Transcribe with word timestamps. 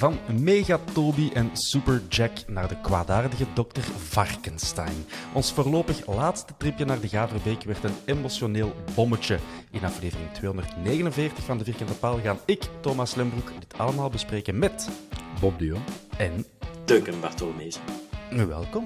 Van 0.00 0.18
Megatobi 0.40 1.30
en 1.32 1.50
Super 1.56 2.02
Jack 2.08 2.30
naar 2.46 2.68
de 2.68 2.80
kwaadaardige 2.80 3.46
dokter 3.54 3.82
Varkenstein. 3.82 5.04
Ons 5.32 5.52
voorlopig 5.52 6.06
laatste 6.06 6.52
tripje 6.56 6.84
naar 6.84 7.00
de 7.00 7.08
Gaverbeek 7.08 7.62
werd 7.62 7.84
een 7.84 7.94
emotioneel 8.04 8.74
bommetje. 8.94 9.38
In 9.70 9.84
aflevering 9.84 10.32
249 10.32 11.44
van 11.44 11.58
de 11.58 11.64
Vierkante 11.64 11.94
Paal 11.94 12.20
gaan 12.20 12.38
ik, 12.46 12.62
Thomas 12.80 13.14
Lembroek, 13.14 13.50
dit 13.58 13.78
allemaal 13.78 14.10
bespreken 14.10 14.58
met 14.58 14.88
Bob 15.40 15.58
de 15.58 15.64
Jong. 15.64 15.84
en 16.16 16.44
Duncan 16.84 17.20
Bartolomeus. 17.20 17.78
welkom. 18.30 18.84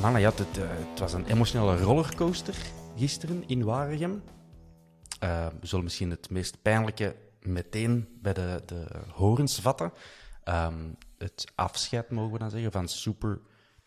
Mannen, 0.00 0.20
ja, 0.20 0.32
het, 0.34 0.58
eh, 0.58 0.64
het 0.90 0.98
was 0.98 1.12
een 1.12 1.26
emotionele 1.26 1.76
rollercoaster 1.76 2.54
gisteren 3.02 3.48
in 3.48 3.64
Waregem. 3.64 4.22
Eh, 5.20 5.46
we 5.60 5.66
zullen 5.66 5.84
misschien 5.84 6.10
het 6.10 6.30
meest 6.30 6.62
pijnlijke 6.62 7.16
meteen 7.40 8.08
bij 8.20 8.32
de, 8.32 8.62
de 8.66 8.86
horens 9.12 9.60
vatten. 9.60 9.92
Ehm, 10.44 10.92
het 11.18 11.52
afscheid, 11.54 12.10
mogen 12.10 12.32
we 12.32 12.38
dan 12.38 12.50
zeggen, 12.50 12.72
van 12.72 12.88
Super 12.88 13.40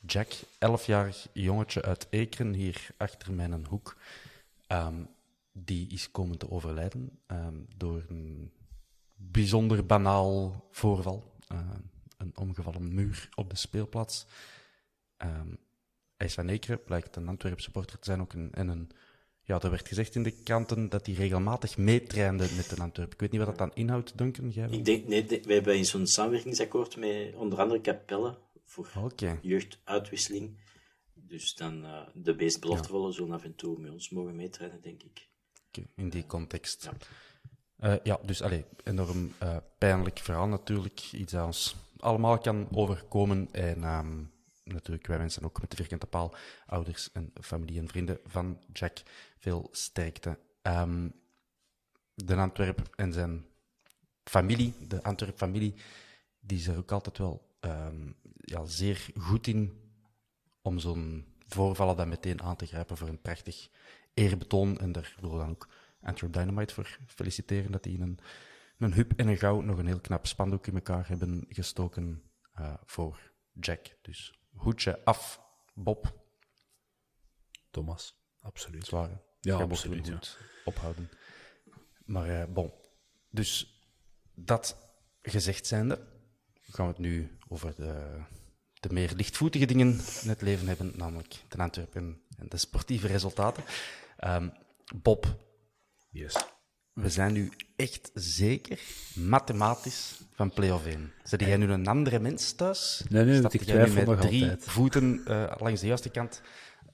Jack, 0.06 0.32
11-jarig 0.60 1.28
jongetje 1.34 1.82
uit 1.82 2.08
Ekeren, 2.10 2.54
hier 2.54 2.88
achter 2.98 3.34
mijn 3.34 3.66
hoek. 3.66 3.98
Ehm, 4.68 5.04
die 5.52 5.88
is 5.90 6.12
komen 6.12 6.38
te 6.38 6.52
overlijden 6.52 7.20
ehm, 7.26 7.58
door 7.76 8.04
een 8.08 8.52
bijzonder 9.14 9.86
banaal 9.86 10.68
voorval. 10.72 11.34
Eh, 11.48 11.60
een 12.18 12.38
omgevallen 12.38 12.94
muur 12.94 13.30
op 13.36 13.50
de 13.50 13.58
speelplaats. 13.58 14.26
Hij 16.18 16.28
is 16.28 16.34
van 16.34 16.48
Ekeren, 16.50 16.84
blijkt 16.84 17.16
een 17.16 17.28
Antwerp 17.28 17.60
supporter 17.60 18.00
te 18.00 18.06
zijn 18.06 18.22
ook. 18.22 18.34
Een, 18.34 18.54
en 18.54 18.68
een, 18.68 18.92
ja, 19.46 19.62
er 19.62 19.70
werd 19.70 19.88
gezegd 19.88 20.16
in 20.16 20.24
de 20.24 20.32
kranten 20.44 20.90
dat 20.90 21.06
hij 21.06 21.16
regelmatig 21.16 21.78
meetrainde 21.78 22.48
met 22.56 22.72
een 22.72 22.80
Antwerp. 22.84 23.14
Ik 23.14 23.20
weet 23.20 23.32
niet 23.32 23.40
wat 23.40 23.50
dat 23.50 23.58
dan 23.58 23.72
inhoudt, 23.74 24.18
Duncan. 24.18 24.50
Jij? 24.50 24.68
Ik 24.70 24.86
denk, 24.86 25.08
nee, 25.08 25.26
de- 25.26 25.42
we 25.46 25.54
hebben 25.54 25.78
in 25.78 25.86
zo'n 25.86 26.08
samenwerkingsakkoord 26.08 26.98
met 26.98 27.36
onder 27.36 27.60
andere 27.60 27.82
Capelle 27.82 28.38
voor 28.66 28.90
jeugduitwisseling. 29.42 30.58
Dus 31.14 31.56
dan 31.56 31.86
eh, 31.86 32.02
de 32.14 32.34
meest 32.36 32.60
beloftevolle 32.60 33.12
zullen 33.12 33.32
af 33.36 33.44
en 33.44 33.56
toe 33.56 33.80
met 33.80 33.92
ons 33.92 34.10
mogen 34.10 34.36
meetrainen, 34.36 34.82
denk 34.82 35.04
ik. 35.04 35.28
Oké, 35.68 35.88
in 35.96 36.10
die 36.10 36.26
context. 36.26 36.84
Ja. 36.84 36.94
Eh, 37.78 38.00
ja, 38.04 38.20
dus 38.26 38.42
allee, 38.42 38.66
enorm 38.84 39.32
eh, 39.38 39.58
pijnlijk 39.78 40.20
verhaal 40.20 40.48
natuurlijk. 40.48 41.10
Iets 41.12 41.32
dat 41.32 41.46
ons 41.46 41.76
allemaal 42.00 42.38
kan 42.38 42.68
overkomen. 42.72 43.48
En 43.52 43.84
ehm, 43.84 44.24
natuurlijk, 44.66 45.08
wij 45.08 45.18
mensen 45.18 45.44
ook 45.44 45.62
met 45.62 45.70
de 45.70 45.76
vierkante 45.76 46.06
paal, 46.06 46.36
ouders 46.66 47.12
en 47.12 47.32
familie 47.42 47.80
en 47.80 47.88
vrienden 47.88 48.20
van 48.26 48.60
Jack, 48.74 48.98
veel 49.38 49.70
sterkte. 49.72 50.40
Ehm, 50.62 51.10
de 52.14 52.36
Antwerp 52.36 52.90
en 52.96 53.14
zijn 53.14 53.46
familie, 54.24 54.74
de 54.88 55.04
Antwerp-familie, 55.04 55.76
die 56.40 56.58
is 56.58 56.68
er 56.68 56.78
ook 56.78 56.92
altijd 56.92 57.18
wel 57.18 57.54
ehm, 57.60 58.12
ja, 58.38 58.66
zeer 58.66 59.08
goed 59.18 59.48
in 59.48 59.82
om 60.62 60.80
zo'n 60.80 61.26
voorvallen 61.48 61.98
dan 61.98 62.10
meteen 62.10 62.42
aan 62.42 62.56
te 62.56 62.66
grijpen 62.66 62.98
voor 62.98 63.08
een 63.08 63.22
prachtig 63.22 63.70
eerbetoon. 64.14 64.80
En 64.80 64.92
daar 64.92 65.16
we 65.22 65.28
dan 65.28 65.50
ook 65.50 65.70
Antwerp 66.02 66.34
Dynamite 66.34 66.74
voor 66.74 67.00
feliciteren, 67.08 67.72
dat 67.72 67.84
die 67.84 67.94
in 67.94 68.02
een, 68.02 68.20
een 68.78 68.94
hub 68.94 69.14
en 69.16 69.28
een 69.28 69.38
gauw 69.38 69.62
nog 69.62 69.78
een 69.78 69.88
heel 69.88 70.02
knap 70.02 70.28
spandoek 70.28 70.68
in 70.68 70.76
elkaar 70.76 71.08
hebben 71.08 71.46
gestoken 71.50 72.24
eh, 72.54 72.74
voor 72.86 73.32
Jack. 73.52 73.98
Dus 74.02 74.40
hoedje 74.56 75.04
af, 75.04 75.42
Bob. 75.74 76.14
Thomas, 77.72 78.16
absoluut. 78.42 78.86
Zwaar. 78.86 79.10
hè? 79.10 79.16
Ja, 79.42 79.58
Jij 79.58 79.62
absoluut, 79.66 80.08
ja. 80.08 80.20
ophouden. 80.66 81.10
Maar 82.06 82.30
eh, 82.42 82.48
bon. 82.54 82.74
Dus 83.30 83.80
dat 84.36 84.78
gezegd 85.22 85.68
zijnde, 85.68 86.08
gaan 86.62 86.86
we 86.86 86.92
het 86.92 87.02
nu 87.02 87.38
over 87.48 87.76
de, 87.76 88.22
de 88.74 88.94
meer 88.94 89.14
lichtvoetige 89.16 89.66
dingen 89.66 90.00
in 90.22 90.30
het 90.30 90.42
leven 90.42 90.68
hebben, 90.68 90.92
namelijk 90.96 91.42
de 91.50 91.58
Antwerpen 91.58 92.22
en 92.38 92.50
de 92.50 92.58
sportieve 92.58 93.08
resultaten. 93.08 93.64
Ehm, 94.18 94.50
Bob, 94.96 95.44
Yes. 96.10 96.36
We 96.96 97.10
zijn 97.10 97.34
nu 97.34 97.52
echt 97.76 98.12
zeker 98.14 98.80
mathematisch 99.16 100.20
van 100.32 100.54
play-off 100.54 100.86
1. 100.86 101.12
Zet 101.24 101.40
jij 101.40 101.58
nu 101.58 101.72
een 101.72 101.88
andere 101.88 102.20
mens 102.20 102.54
thuis? 102.54 103.04
Nee, 103.10 103.26
nee, 103.26 103.42
want 103.42 103.54
ik 103.54 103.64
jij 103.64 103.76
nu 103.76 103.82
twijfel 103.84 104.06
met 104.06 104.18
nog 104.20 104.28
drie 104.28 104.42
altijd. 104.44 104.64
voeten 104.64 105.26
eh, 105.26 105.56
langs 105.58 105.82
de 105.82 105.88
juiste 105.88 106.10
kant 106.10 106.42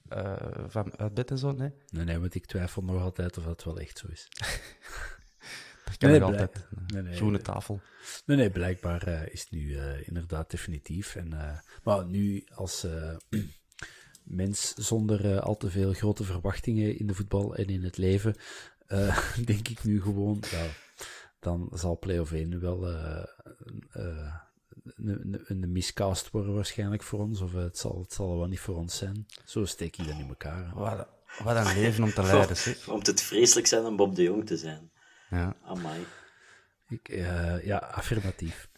eh, 0.08 0.34
van 0.68 0.96
uit 0.96 1.14
bed 1.14 1.30
en 1.30 1.38
zo? 1.38 1.52
Nee? 1.52 1.72
Nee, 1.88 2.04
nee, 2.04 2.18
want 2.18 2.34
ik 2.34 2.46
twijfel 2.46 2.82
nog 2.82 3.02
altijd 3.02 3.38
of 3.38 3.44
dat 3.44 3.64
wel 3.64 3.78
echt 3.78 3.98
zo 3.98 4.06
is. 4.10 4.28
Dat 5.84 5.96
kan 5.96 6.10
Nee, 6.10 6.18
nog 6.18 6.30
altijd. 6.30 6.66
nee, 6.86 7.02
nee, 7.02 7.14
Groene 7.14 7.32
nee. 7.32 7.42
tafel. 7.42 7.80
Nee, 8.26 8.36
nee, 8.36 8.50
blijkbaar 8.50 9.02
eh, 9.02 9.32
is 9.32 9.40
het 9.40 9.50
nu 9.50 9.76
inderdaad 10.02 10.50
definitief. 10.50 11.16
En, 11.16 11.60
maar 11.82 12.06
nu 12.06 12.44
als 12.54 12.86
mens 14.24 14.74
zonder 14.74 15.40
al 15.40 15.56
te 15.56 15.70
veel 15.70 15.92
grote 15.92 16.24
verwachtingen 16.24 16.98
in 16.98 17.06
de 17.06 17.14
voetbal 17.14 17.54
en 17.54 17.66
in 17.66 17.82
het 17.82 17.96
leven, 17.96 18.34
eh, 18.92 19.34
denk 19.50 19.68
ik 19.68 19.84
nu 19.84 20.02
gewoon, 20.02 20.42
ja, 20.50 20.66
dan 21.40 21.68
zal 21.72 21.98
play-off 21.98 22.32
1 22.32 22.60
wel 22.60 22.88
eh, 22.88 23.24
eh, 23.90 24.34
een, 24.84 25.40
een, 25.44 25.44
een 25.46 25.72
miscast 25.72 26.30
worden 26.30 26.54
waarschijnlijk 26.54 27.02
voor 27.02 27.20
ons. 27.20 27.40
Of 27.40 27.52
het, 27.52 27.78
zal, 27.78 27.98
het 28.00 28.12
zal 28.12 28.38
wel 28.38 28.46
niet 28.46 28.60
voor 28.60 28.76
ons 28.76 28.96
zijn. 28.96 29.26
Zo 29.44 29.64
steek 29.64 29.96
ik 29.96 30.06
dat 30.06 30.18
in 30.18 30.28
elkaar. 30.28 30.72
Wat, 30.74 31.08
wat 31.42 31.56
een 31.56 31.74
leven 31.80 32.04
om 32.04 32.12
te 32.12 32.22
leiden, 32.32 32.56
zeg. 32.56 32.88
Om 32.88 33.00
het 33.02 33.22
vreselijk 33.22 33.66
zijn 33.66 33.84
om 33.84 33.96
Bob 33.96 34.14
de 34.14 34.22
Jong 34.22 34.46
te 34.46 34.56
zijn. 34.56 34.90
Ja. 35.30 35.56
Amai. 35.64 36.06
Ik, 36.88 37.08
eh, 37.08 37.64
ja, 37.64 37.76
affirmatief. 37.76 38.68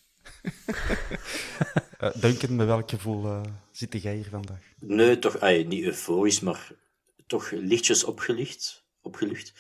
Uh, 2.01 2.15
Duncan, 2.15 2.57
met 2.57 2.67
welk 2.67 2.91
gevoel 2.91 3.25
eh, 3.25 3.43
zit 3.71 4.03
jij 4.03 4.15
hier 4.15 4.29
vandaag? 4.29 4.61
Nee, 4.79 5.19
toch 5.19 5.39
ay, 5.39 5.63
niet 5.63 5.85
euforisch, 5.85 6.41
maar 6.41 6.73
toch 7.27 7.51
lichtjes 7.51 8.05
opgelucht. 8.05 8.85
opgelucht. 9.03 9.53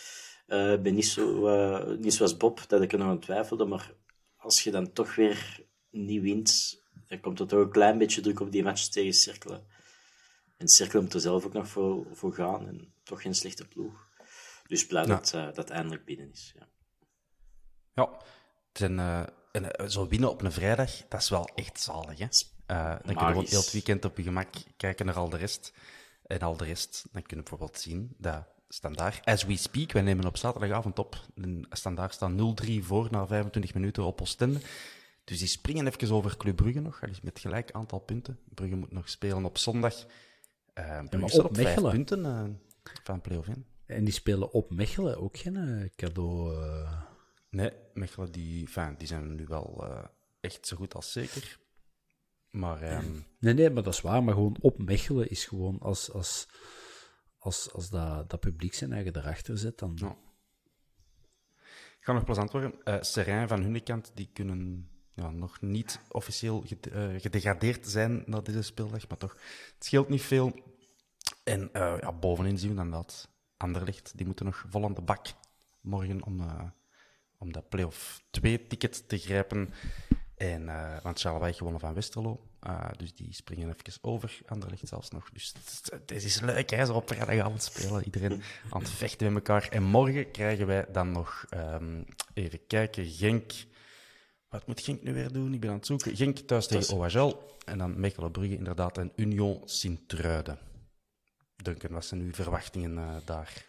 Ik 0.46 0.82
ben 0.82 0.94
niet, 0.94 1.06
zo, 1.06 1.46
eh, 1.46 1.96
niet 1.99 2.14
zoals 2.14 2.37
Bob, 2.37 2.69
dat 2.69 2.82
ik 2.82 2.93
er 2.93 2.99
nog 2.99 3.08
aan 3.08 3.20
twijfelde, 3.20 3.64
maar 3.64 3.94
als 4.37 4.62
je 4.62 4.70
dan 4.70 4.93
toch 4.93 5.14
weer 5.14 5.64
niet 5.91 6.23
wint, 6.23 6.82
dan 7.08 7.20
komt 7.20 7.41
er 7.41 7.46
toch 7.46 7.61
een 7.61 7.70
klein 7.70 7.99
beetje 7.99 8.20
druk 8.20 8.41
op 8.41 8.52
die 8.52 8.62
match 8.62 8.88
tegen 8.88 9.12
cirkelen. 9.12 9.67
En 10.56 10.69
Cirkel 10.69 11.02
moet 11.02 11.14
er 11.14 11.20
zelf 11.20 11.44
ook 11.44 11.52
nog 11.52 11.69
voor, 11.69 12.06
voor 12.12 12.35
gaan. 12.35 12.69
En 12.69 12.94
toch 13.02 13.23
geen 13.23 13.35
slechte 13.35 13.69
ploeg. 13.69 14.08
Dus 14.67 14.87
blij 14.87 15.06
dat 15.06 15.32
uh, 15.35 15.52
dat 15.52 15.70
eindelijk 15.70 16.05
binnen 16.05 16.31
is. 16.31 16.55
Ja, 16.58 16.69
ja 17.93 18.20
uh, 18.88 19.26
en, 19.52 19.81
uh, 19.81 19.88
zo 19.88 20.08
winnen 20.08 20.31
op 20.31 20.43
een 20.43 20.52
vrijdag, 20.52 21.08
dat 21.08 21.20
is 21.20 21.29
wel 21.29 21.49
echt 21.55 21.81
zalig. 21.81 22.19
Hè? 22.19 22.26
dan 22.67 22.99
kun 23.02 23.14
je 23.14 23.19
gewoon 23.19 23.44
heel 23.44 23.61
het 23.61 23.73
weekend 23.73 24.05
op 24.05 24.17
je 24.17 24.23
gemak 24.23 24.49
kijken 24.76 25.06
naar 25.06 25.14
al 25.14 25.29
de 25.29 25.37
rest. 25.37 25.73
En 26.26 26.41
al 26.41 26.56
de 26.56 26.64
rest, 26.64 27.06
dan 27.12 27.23
kun 27.23 27.37
je 27.37 27.43
bijvoorbeeld 27.43 27.81
zien 27.81 28.14
dat 28.19 28.46
Standaard, 28.74 29.24
as 29.24 29.44
we 29.44 29.56
speak, 29.56 29.92
wij 29.92 30.02
nemen 30.02 30.26
op 30.26 30.36
zaterdagavond 30.36 30.98
op. 30.98 31.20
Standaard 31.70 32.14
staan 32.14 32.56
0-3 32.64 32.72
voor 32.80 33.08
na 33.10 33.26
25 33.26 33.74
minuten 33.74 34.04
op 34.04 34.20
Oostende. 34.20 34.60
Dus 35.24 35.38
die 35.38 35.48
springen 35.48 35.86
even 35.86 36.14
over 36.14 36.36
Club 36.36 36.56
Brugge 36.56 36.80
nog, 36.80 37.00
met 37.22 37.38
gelijk 37.38 37.72
aantal 37.72 37.98
punten. 37.98 38.38
Brugge 38.54 38.76
moet 38.76 38.92
nog 38.92 39.08
spelen 39.08 39.44
op 39.44 39.58
zondag. 39.58 39.94
Uh, 39.94 40.06
ja, 41.10 41.18
maar 41.18 41.30
op, 41.30 41.56
vijf 41.56 41.80
punten 41.80 42.24
uh, 42.24 42.44
van 43.04 43.20
play-off 43.20 43.48
in. 43.48 43.66
En 43.86 44.04
die 44.04 44.14
spelen 44.14 44.52
op 44.52 44.70
Mechelen 44.70 45.20
ook 45.20 45.36
geen 45.36 45.56
uh, 45.56 45.88
cadeau? 45.96 46.56
Nee, 47.50 47.70
Mechelen 47.92 48.32
die, 48.32 48.60
enfin, 48.60 48.94
die 48.98 49.06
zijn 49.06 49.34
nu 49.34 49.46
wel 49.46 49.84
echt 50.40 50.66
zo 50.66 50.76
goed 50.76 50.94
als 50.94 51.12
zeker. 51.12 51.58
Maar, 52.50 52.96
um... 52.96 53.24
Nee, 53.38 53.54
nee, 53.54 53.70
maar 53.70 53.82
dat 53.82 53.94
is 53.94 54.00
waar. 54.00 54.24
Maar 54.24 54.34
gewoon 54.34 54.56
op 54.60 54.78
Mechelen 54.78 55.30
is 55.30 55.44
gewoon 55.44 55.78
als, 55.80 56.12
als, 56.12 56.48
als, 57.44 57.73
als 57.73 57.91
dat, 57.91 58.31
dat 58.31 58.41
publiek 58.41 58.75
zijn 58.75 58.93
eigen 58.93 59.17
erachter 59.17 59.58
zet, 59.58 59.79
dan... 59.79 59.93
Ja. 59.94 60.17
Gaat 62.00 62.14
nog 62.14 62.25
plezant 62.25 62.52
worden. 62.52 62.75
Uh, 62.85 63.46
van 63.46 63.62
hun 63.62 63.82
kant, 63.82 64.11
die 64.14 64.31
kunnen 64.32 64.88
ja, 65.14 65.31
nog 65.31 65.61
niet 65.61 66.00
officieel 66.08 66.64
gedegradeerd 67.19 67.87
zijn 67.87 68.23
na 68.26 68.41
deze 68.41 68.62
speeldag, 68.62 69.08
maar 69.08 69.19
toch, 69.19 69.32
het 69.75 69.85
scheelt 69.85 70.08
niet 70.08 70.23
veel. 70.23 70.52
En 71.44 71.61
uh, 71.73 71.94
ja, 72.00 72.12
bovenin 72.12 72.58
zien 72.58 72.70
we 72.70 72.76
dan 72.76 72.91
dat 72.91 73.29
Anderlicht, 73.56 74.12
die 74.17 74.26
moeten 74.26 74.44
nog 74.44 74.64
vol 74.69 74.85
aan 74.85 74.94
de 74.94 75.02
bak 75.02 75.26
morgen 75.81 76.23
om, 76.23 76.44
om 77.38 77.52
dat 77.52 77.69
play-off 77.69 78.23
2-ticket 78.41 79.08
te 79.08 79.19
grijpen. 79.19 79.70
En, 80.37 80.64
want 81.02 81.20
Charleroi 81.20 81.52
gewonnen 81.52 81.81
van 81.81 81.94
Westerlo. 81.94 82.49
Uh, 82.66 82.88
dus 82.96 83.14
die 83.14 83.34
springen 83.34 83.76
even 83.84 84.02
over. 84.02 84.38
Anderlicht 84.46 84.88
zelfs 84.88 85.11
nog. 85.11 85.31
Dus 85.32 85.55
het, 85.90 86.11
is 86.11 86.40
leuk, 86.40 86.70
hè, 86.70 86.87
zo 86.87 86.93
op 86.93 87.08
vrijdagavond 87.08 87.62
spelen. 87.62 88.05
Iedereen 88.05 88.43
aan 88.70 88.81
het 88.81 88.90
vechten 88.90 89.32
met 89.32 89.49
elkaar. 89.49 89.69
En 89.69 89.82
morgen 89.82 90.31
krijgen 90.31 90.66
wij 90.66 90.87
dan 90.93 91.11
nog, 91.11 91.46
um, 91.55 92.05
even 92.34 92.66
kijken, 92.66 93.06
Genk 93.06 93.52
wat 94.55 94.66
moet 94.66 94.81
Genk 94.81 95.02
nu 95.02 95.14
weer 95.14 95.32
doen? 95.32 95.55
Ik 95.55 95.61
ben 95.61 95.70
aan 95.70 95.76
het 95.76 95.87
zoeken. 95.87 96.16
Genk 96.16 96.38
thuis 96.38 96.66
tegen 96.66 96.96
OHL. 96.96 97.32
En 97.64 97.78
dan 97.78 98.00
Mechelen 98.00 98.31
Brugge 98.31 98.56
inderdaad. 98.56 98.99
En 98.99 99.12
Union 99.17 99.62
Sint-Truiden. 99.64 100.58
Duncan, 101.56 101.90
wat 101.90 102.05
zijn 102.05 102.20
uw 102.20 102.32
verwachtingen 102.32 102.96
uh, 102.96 103.17
daar? 103.25 103.67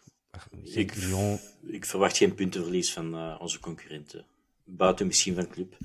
Genk, 0.64 0.92
ik, 0.92 0.96
Union... 0.96 1.40
ik 1.68 1.86
verwacht 1.86 2.18
geen 2.18 2.36
puntenverlies 2.36 2.94
van 2.94 3.16
uh, 3.16 3.36
onze 3.40 3.60
concurrenten. 3.60 4.26
Buiten 4.64 5.08
misschien 5.08 5.36
van 5.36 5.48
club. 5.48 5.78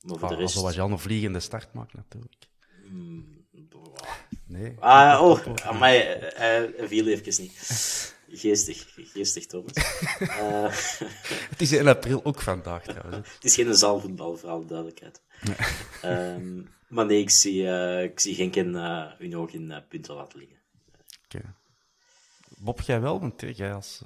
Maar 0.00 0.18
voor 0.18 0.28
ah, 0.28 0.28
de 0.28 0.34
rest... 0.36 0.56
Als 0.56 0.78
OHL 0.78 0.92
een 0.92 0.98
vliegende 0.98 1.40
start 1.40 1.72
maakt, 1.72 1.94
natuurlijk. 1.94 2.48
Mm, 2.90 3.46
nee. 4.46 4.76
Ah, 4.78 5.22
oh, 5.22 5.46
maar 5.78 5.90
hij 5.90 6.72
viel 6.78 7.06
even 7.06 7.42
niet. 7.42 8.14
Geestig, 8.32 8.86
geestig, 8.94 9.46
Thomas. 9.46 9.72
uh, 10.20 10.62
het 11.50 11.60
is 11.60 11.72
in 11.72 11.88
april 11.88 12.24
ook 12.24 12.40
vandaag, 12.40 12.82
trouwens. 12.82 13.34
het 13.34 13.44
is 13.44 13.54
geen 13.54 13.74
zaalvoetbal, 13.74 14.36
voor 14.36 14.48
alle 14.48 14.64
duidelijkheid. 14.64 15.22
um, 16.04 16.68
maar 16.88 17.06
nee, 17.06 17.20
ik 17.20 17.30
zie, 17.30 17.62
uh, 17.62 18.02
ik 18.02 18.20
zie 18.20 18.34
geen 18.34 18.74
uh, 18.74 19.12
hun 19.18 19.36
oog 19.36 19.52
in 19.52 19.70
uh, 19.70 19.76
punten 19.88 20.14
laten 20.14 20.38
liggen. 20.38 20.58
Okay. 21.24 21.50
Bob, 22.56 22.80
jij 22.80 23.00
wel? 23.00 23.20
Want 23.20 23.42
jij 23.54 23.74
als 23.74 24.02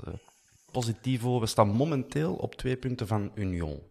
positivo, 0.70 1.40
we 1.40 1.46
staan 1.46 1.68
momenteel 1.68 2.34
op 2.34 2.54
twee 2.54 2.76
punten 2.76 3.06
van 3.06 3.32
Union. 3.34 3.82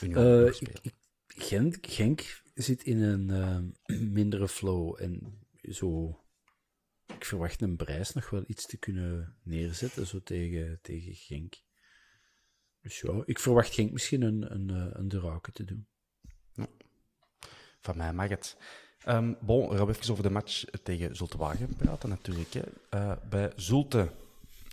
Union 0.00 0.46
ik, 0.46 0.68
ik, 0.82 0.94
Genk, 1.26 1.76
Genk 1.80 2.42
zit 2.62 2.82
in 2.82 3.02
een 3.02 3.76
mindere 4.18 4.48
flow 4.48 5.02
en 5.02 5.40
zo 5.62 6.20
ik 7.16 7.24
verwacht 7.24 7.60
een 7.60 7.76
prijs 7.76 8.12
nog 8.12 8.30
wel 8.30 8.44
iets 8.46 8.66
te 8.66 8.76
kunnen 8.76 9.36
neerzetten, 9.42 10.06
zo 10.06 10.22
tegen, 10.22 10.78
tegen 10.82 11.14
Genk. 11.14 11.54
Dus 12.80 13.00
ja, 13.00 13.22
ik 13.24 13.38
verwacht 13.38 13.74
Genk 13.74 13.92
misschien 13.92 14.22
een, 14.22 14.54
een, 14.54 14.70
eh, 14.70 15.00
een 15.00 15.08
Drake 15.08 15.52
te 15.52 15.64
doen. 15.64 15.86
Van 17.80 17.96
mij 17.96 18.12
mag 18.12 18.28
het. 18.28 18.56
Um, 19.08 19.36
bon, 19.40 19.68
we 19.68 19.76
gaan 19.76 19.88
even 19.88 20.10
over 20.10 20.22
de 20.22 20.30
match 20.30 20.64
tegen 20.82 21.16
Zulte 21.16 21.38
Wagen 21.38 21.76
praten 21.76 22.08
natuurlijk. 22.08 22.52
Hè. 22.52 22.62
Uh, 22.94 23.16
bij 23.28 23.52
Zulte 23.56 24.12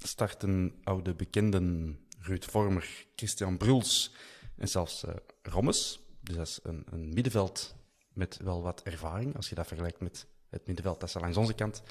starten 0.03 0.73
oude 0.83 1.13
bekenden 1.13 1.97
Ruud 2.19 2.43
Vormer, 2.43 3.05
Christian 3.15 3.57
Bruls 3.57 4.13
en 4.57 4.67
zelfs 4.67 5.03
uh, 5.03 5.15
Rommes. 5.41 5.99
Dus 6.21 6.35
dat 6.35 6.47
is 6.47 6.59
een, 6.63 6.83
een 6.89 7.09
middenveld 7.13 7.76
met 8.17 8.37
wel 8.43 8.61
wat 8.61 8.81
ervaring, 8.83 9.35
als 9.35 9.49
je 9.49 9.55
dat 9.55 9.67
vergelijkt 9.67 9.99
met 9.99 10.27
het 10.49 10.67
middenveld 10.67 10.99
dat 10.99 11.09
ze 11.11 11.19
langs 11.19 11.37
onze 11.37 11.53
kant 11.53 11.83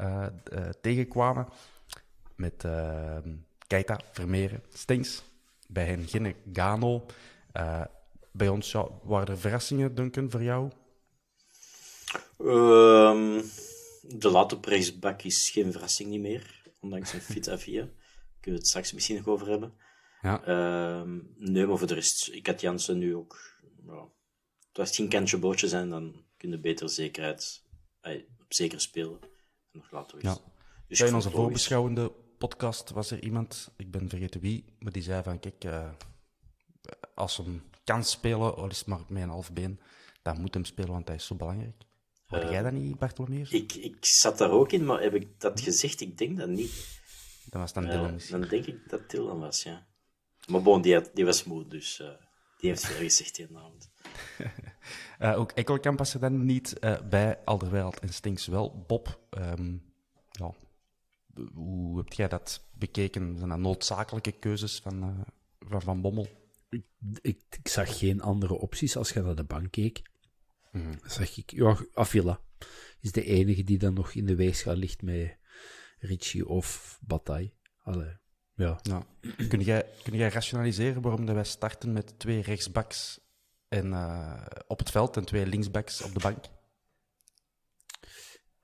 uh, 0.00 0.26
tegenkwamen. 0.80 1.48
Met 2.34 2.64
uh, 2.64 3.18
Keita, 3.66 4.00
Vermeeren, 4.12 4.62
Stings. 4.72 5.22
Bij 5.68 5.86
hen 5.86 6.06
Ginne, 6.06 6.34
Gano. 6.52 7.06
bij 8.32 8.48
ons 8.48 8.72
ja, 8.72 8.88
waren 9.02 9.26
er 9.26 9.38
verrassingen, 9.38 9.94
Duncan, 9.94 10.30
voor 10.30 10.42
jou? 10.42 10.70
Um, 12.38 13.42
de 14.02 14.30
late 14.30 14.58
rechtsback 14.60 15.22
is 15.22 15.50
geen 15.50 15.72
verrassing 15.72 16.10
niet 16.10 16.20
meer. 16.20 16.62
Ondanks 16.80 17.12
een 17.12 17.20
fit 17.20 17.48
Avia. 17.48 17.80
Kunnen 17.80 17.90
we 18.40 18.50
het 18.50 18.66
straks 18.66 18.92
misschien 18.92 19.16
nog 19.16 19.26
over 19.26 19.48
hebben. 19.48 19.72
Ja. 20.20 20.48
Uh, 20.48 21.10
nee, 21.36 21.66
maar 21.66 21.78
voor 21.78 21.86
de 21.86 21.94
rest, 21.94 22.28
ik 22.32 22.46
had 22.46 22.60
Jansen 22.60 22.98
nu 22.98 23.16
ook. 23.16 23.54
Als 24.78 24.88
het 24.88 24.96
geen 24.96 25.08
kantje 25.08 25.38
bootje 25.38 25.68
zijn, 25.68 25.88
dan 25.88 26.24
kun 26.36 26.50
je 26.50 26.58
beter 26.58 26.90
zekerheid, 26.90 27.62
op 28.40 28.46
zeker 28.48 28.80
spelen 28.80 29.18
nog 29.72 29.90
laten 29.90 30.18
Ja. 30.22 30.38
Dus 30.88 31.00
in 31.00 31.14
onze 31.14 31.30
voorbeschouwende 31.30 32.12
podcast 32.38 32.90
was 32.90 33.10
er 33.10 33.22
iemand, 33.22 33.70
ik 33.76 33.90
ben 33.90 34.08
vergeten 34.08 34.40
wie, 34.40 34.64
maar 34.78 34.92
die 34.92 35.02
zei 35.02 35.22
van, 35.22 35.40
kijk, 35.40 35.64
uh, 35.64 35.90
als 37.14 37.36
hem 37.36 37.62
kan 37.84 38.04
spelen, 38.04 38.56
al 38.56 38.68
is 38.68 38.78
het 38.78 38.86
maar 38.86 39.00
met 39.08 39.22
een 39.22 39.28
half 39.28 39.52
been, 39.52 39.80
dan 40.22 40.40
moet 40.40 40.54
hem 40.54 40.64
spelen, 40.64 40.90
want 40.90 41.06
hij 41.06 41.16
is 41.16 41.26
zo 41.26 41.34
belangrijk. 41.34 41.82
Hoorde 42.26 42.46
uh, 42.46 42.52
jij 42.52 42.62
dat 42.62 42.72
niet, 42.72 42.98
Bartolomeus? 42.98 43.50
Ik, 43.50 43.72
ik 43.74 44.04
zat 44.04 44.38
daar 44.38 44.50
ook 44.50 44.72
in, 44.72 44.84
maar 44.84 45.02
heb 45.02 45.14
ik 45.14 45.40
dat 45.40 45.60
gezegd? 45.60 46.00
Ik 46.00 46.18
denk 46.18 46.38
dat 46.38 46.48
niet. 46.48 47.00
Dat 47.44 47.60
was 47.60 47.72
dan 47.72 47.84
uh, 47.84 47.90
Dylan 47.90 48.12
misschien. 48.12 48.40
Dan 48.40 48.48
denk 48.48 48.66
ik 48.66 48.88
dat 48.88 49.10
Dylan 49.10 49.40
was, 49.40 49.62
ja. 49.62 49.86
Maar 50.46 50.62
bon, 50.62 50.82
die, 50.82 50.94
had, 50.94 51.10
die 51.14 51.24
was 51.24 51.44
moe, 51.44 51.66
dus 51.66 52.02
die 52.58 52.70
heeft 52.70 52.86
veel 52.86 52.96
gezegd 52.96 53.36
die 53.36 53.46
avond. 53.54 53.90
Uh, 55.20 55.38
ook 55.40 55.52
Ekkelkamp 55.52 55.98
was 55.98 56.14
er 56.14 56.20
dan 56.20 56.44
niet 56.44 56.76
uh, 56.80 57.00
bij, 57.00 57.38
Alderweireld 57.44 58.00
en 58.00 58.08
Stinks 58.08 58.46
wel. 58.46 58.84
Bob, 58.86 59.20
um, 59.30 59.82
ja, 60.30 60.54
hoe 61.54 61.96
heb 61.96 62.12
jij 62.12 62.28
dat 62.28 62.66
bekeken? 62.74 63.36
Zijn 63.38 63.48
dat 63.48 63.58
noodzakelijke 63.58 64.32
keuzes 64.32 64.80
van 64.80 65.04
uh, 65.04 65.20
van, 65.68 65.82
van 65.82 66.00
Bommel? 66.00 66.28
Ik, 66.68 66.84
ik, 67.20 67.40
ik, 67.50 67.68
zag 67.68 67.98
geen 67.98 68.20
andere 68.20 68.54
opties 68.54 68.96
als 68.96 69.10
je 69.10 69.22
naar 69.22 69.34
de 69.34 69.44
bank 69.44 69.70
keek. 69.70 70.02
Mm. 70.72 70.98
zag 71.04 71.36
ik, 71.36 71.50
ja, 71.50 71.76
Avila 71.94 72.40
is 73.00 73.12
de 73.12 73.24
enige 73.24 73.62
die 73.62 73.78
dan 73.78 73.94
nog 73.94 74.12
in 74.12 74.26
de 74.26 74.34
weegschaal 74.34 74.74
ligt 74.74 75.02
met 75.02 75.36
Richie 75.98 76.48
of 76.48 76.98
Bataille. 77.00 77.52
Allee, 77.82 78.16
ja. 78.54 78.78
ja. 78.82 79.06
Kun, 79.48 79.60
jij, 79.60 79.86
kun 80.02 80.16
jij 80.16 80.28
rationaliseren 80.28 81.02
waarom 81.02 81.26
wij 81.26 81.44
starten 81.44 81.92
met 81.92 82.18
twee 82.18 82.42
rechtsbacks 82.42 83.20
en, 83.76 83.86
uh, 83.86 84.46
op 84.66 84.78
het 84.78 84.90
veld 84.90 85.16
en 85.16 85.24
twee 85.24 85.46
linksbacks 85.46 86.02
op 86.02 86.14
de 86.14 86.20
bank. 86.20 86.44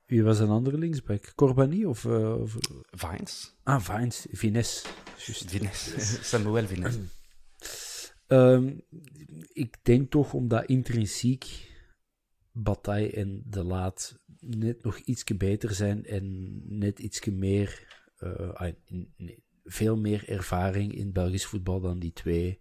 Wie 0.07 0.23
was 0.23 0.38
een 0.38 0.49
andere 0.49 0.78
linksback? 0.78 1.33
Corbani 1.35 1.87
of, 1.87 2.04
uh, 2.04 2.40
of... 2.40 2.57
Vines. 2.90 3.54
Ah, 3.62 3.81
Vines. 3.81 4.26
Vines. 4.31 4.85
Just. 5.16 5.50
Vines. 5.50 5.95
Samuel 6.31 6.66
Vines. 6.66 6.97
um, 8.26 8.83
ik 9.64 9.76
denk 9.83 10.11
toch 10.11 10.33
omdat 10.33 10.66
intrinsiek 10.66 11.71
Bataille 12.52 13.11
en 13.11 13.42
De 13.47 13.64
Laat 13.64 14.21
net 14.40 14.83
nog 14.83 14.99
iets 14.99 15.25
beter 15.25 15.75
zijn 15.75 16.04
en 16.04 16.61
net 16.78 16.99
iets 16.99 17.25
meer, 17.25 17.87
uh, 18.19 18.69
veel 19.64 19.97
meer 19.97 20.28
ervaring 20.28 20.95
in 20.95 21.12
Belgisch 21.12 21.47
voetbal 21.47 21.81
dan 21.81 21.99
die 21.99 22.12
twee 22.12 22.59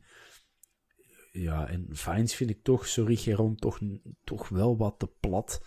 ja, 1.32 1.68
en 1.68 1.86
Vines 1.90 2.36
vind 2.36 2.50
ik 2.50 2.64
toch, 2.64 2.88
sorry 2.88 3.16
Geron, 3.16 3.56
toch, 3.56 3.80
toch 4.24 4.50
wel 4.50 4.78
wat 4.78 5.00
te 5.00 5.10
plat. 5.20 5.62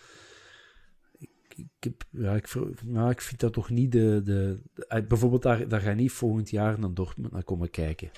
Ik, 1.19 1.31
ik, 1.57 1.67
heb, 1.81 2.05
ja, 2.11 2.35
ik, 2.35 2.55
nou, 2.85 3.11
ik 3.11 3.21
vind 3.21 3.41
dat 3.41 3.53
toch 3.53 3.71
niet 3.71 3.93
de... 3.93 4.21
de, 4.25 4.61
eh, 4.89 5.07
bijvoorbeeld, 5.07 5.43
daar, 5.43 5.69
daar 5.69 5.81
ga 5.81 5.91
je 5.91 5.97
niet 5.97 6.13
volgend 6.13 6.51
jaar 6.51 6.79
naar 6.79 6.95
Dortmund 6.95 7.33
naar 7.33 7.45
komen 7.45 7.71
kijken. 7.71 8.11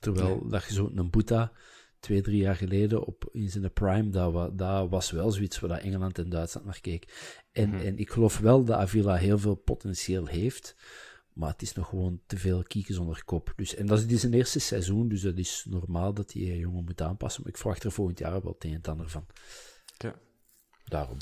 Terwijl 0.00 0.48
dat 0.48 0.64
je 0.64 0.74
zo'n 0.74 1.10
Boeta, 1.10 1.52
twee, 2.00 2.20
drie 2.20 2.40
jaar 2.40 2.56
geleden 2.56 3.06
op, 3.06 3.28
in 3.32 3.50
zijn 3.50 3.72
prime, 3.72 4.08
dat, 4.08 4.58
dat 4.58 4.88
was 4.88 5.10
wel 5.10 5.30
zoiets 5.30 5.60
waar 5.60 5.78
Engeland 5.78 6.18
en 6.18 6.28
Duitsland 6.28 6.66
naar 6.66 6.80
keek. 6.80 7.34
En, 7.52 7.74
en 7.74 7.98
ik 7.98 8.10
geloof 8.10 8.38
wel 8.38 8.64
dat 8.64 8.78
Avila 8.78 9.14
heel 9.14 9.38
veel 9.38 9.54
potentieel 9.54 10.26
heeft, 10.26 10.76
maar 11.36 11.50
het 11.50 11.62
is 11.62 11.72
nog 11.72 11.88
gewoon 11.88 12.20
te 12.26 12.38
veel 12.38 12.62
kieken 12.62 12.94
zonder 12.94 13.24
kop. 13.24 13.52
Dus, 13.56 13.74
en 13.74 13.86
dat 13.86 14.02
is 14.02 14.20
zijn 14.20 14.34
eerste 14.34 14.58
seizoen, 14.58 15.08
dus 15.08 15.20
dat 15.20 15.36
is 15.36 15.64
normaal 15.68 16.14
dat 16.14 16.28
die 16.28 16.58
jongen 16.58 16.84
moet 16.84 17.00
aanpassen. 17.00 17.42
Maar 17.42 17.50
ik 17.50 17.58
verwacht 17.58 17.84
er 17.84 17.92
volgend 17.92 18.18
jaar 18.18 18.42
wel 18.42 18.52
het 18.52 18.64
een 18.64 18.70
en 18.70 18.76
het 18.76 18.88
ander 18.88 19.08
van. 19.08 19.26
Oké. 19.94 20.14
Daarom. 20.84 21.16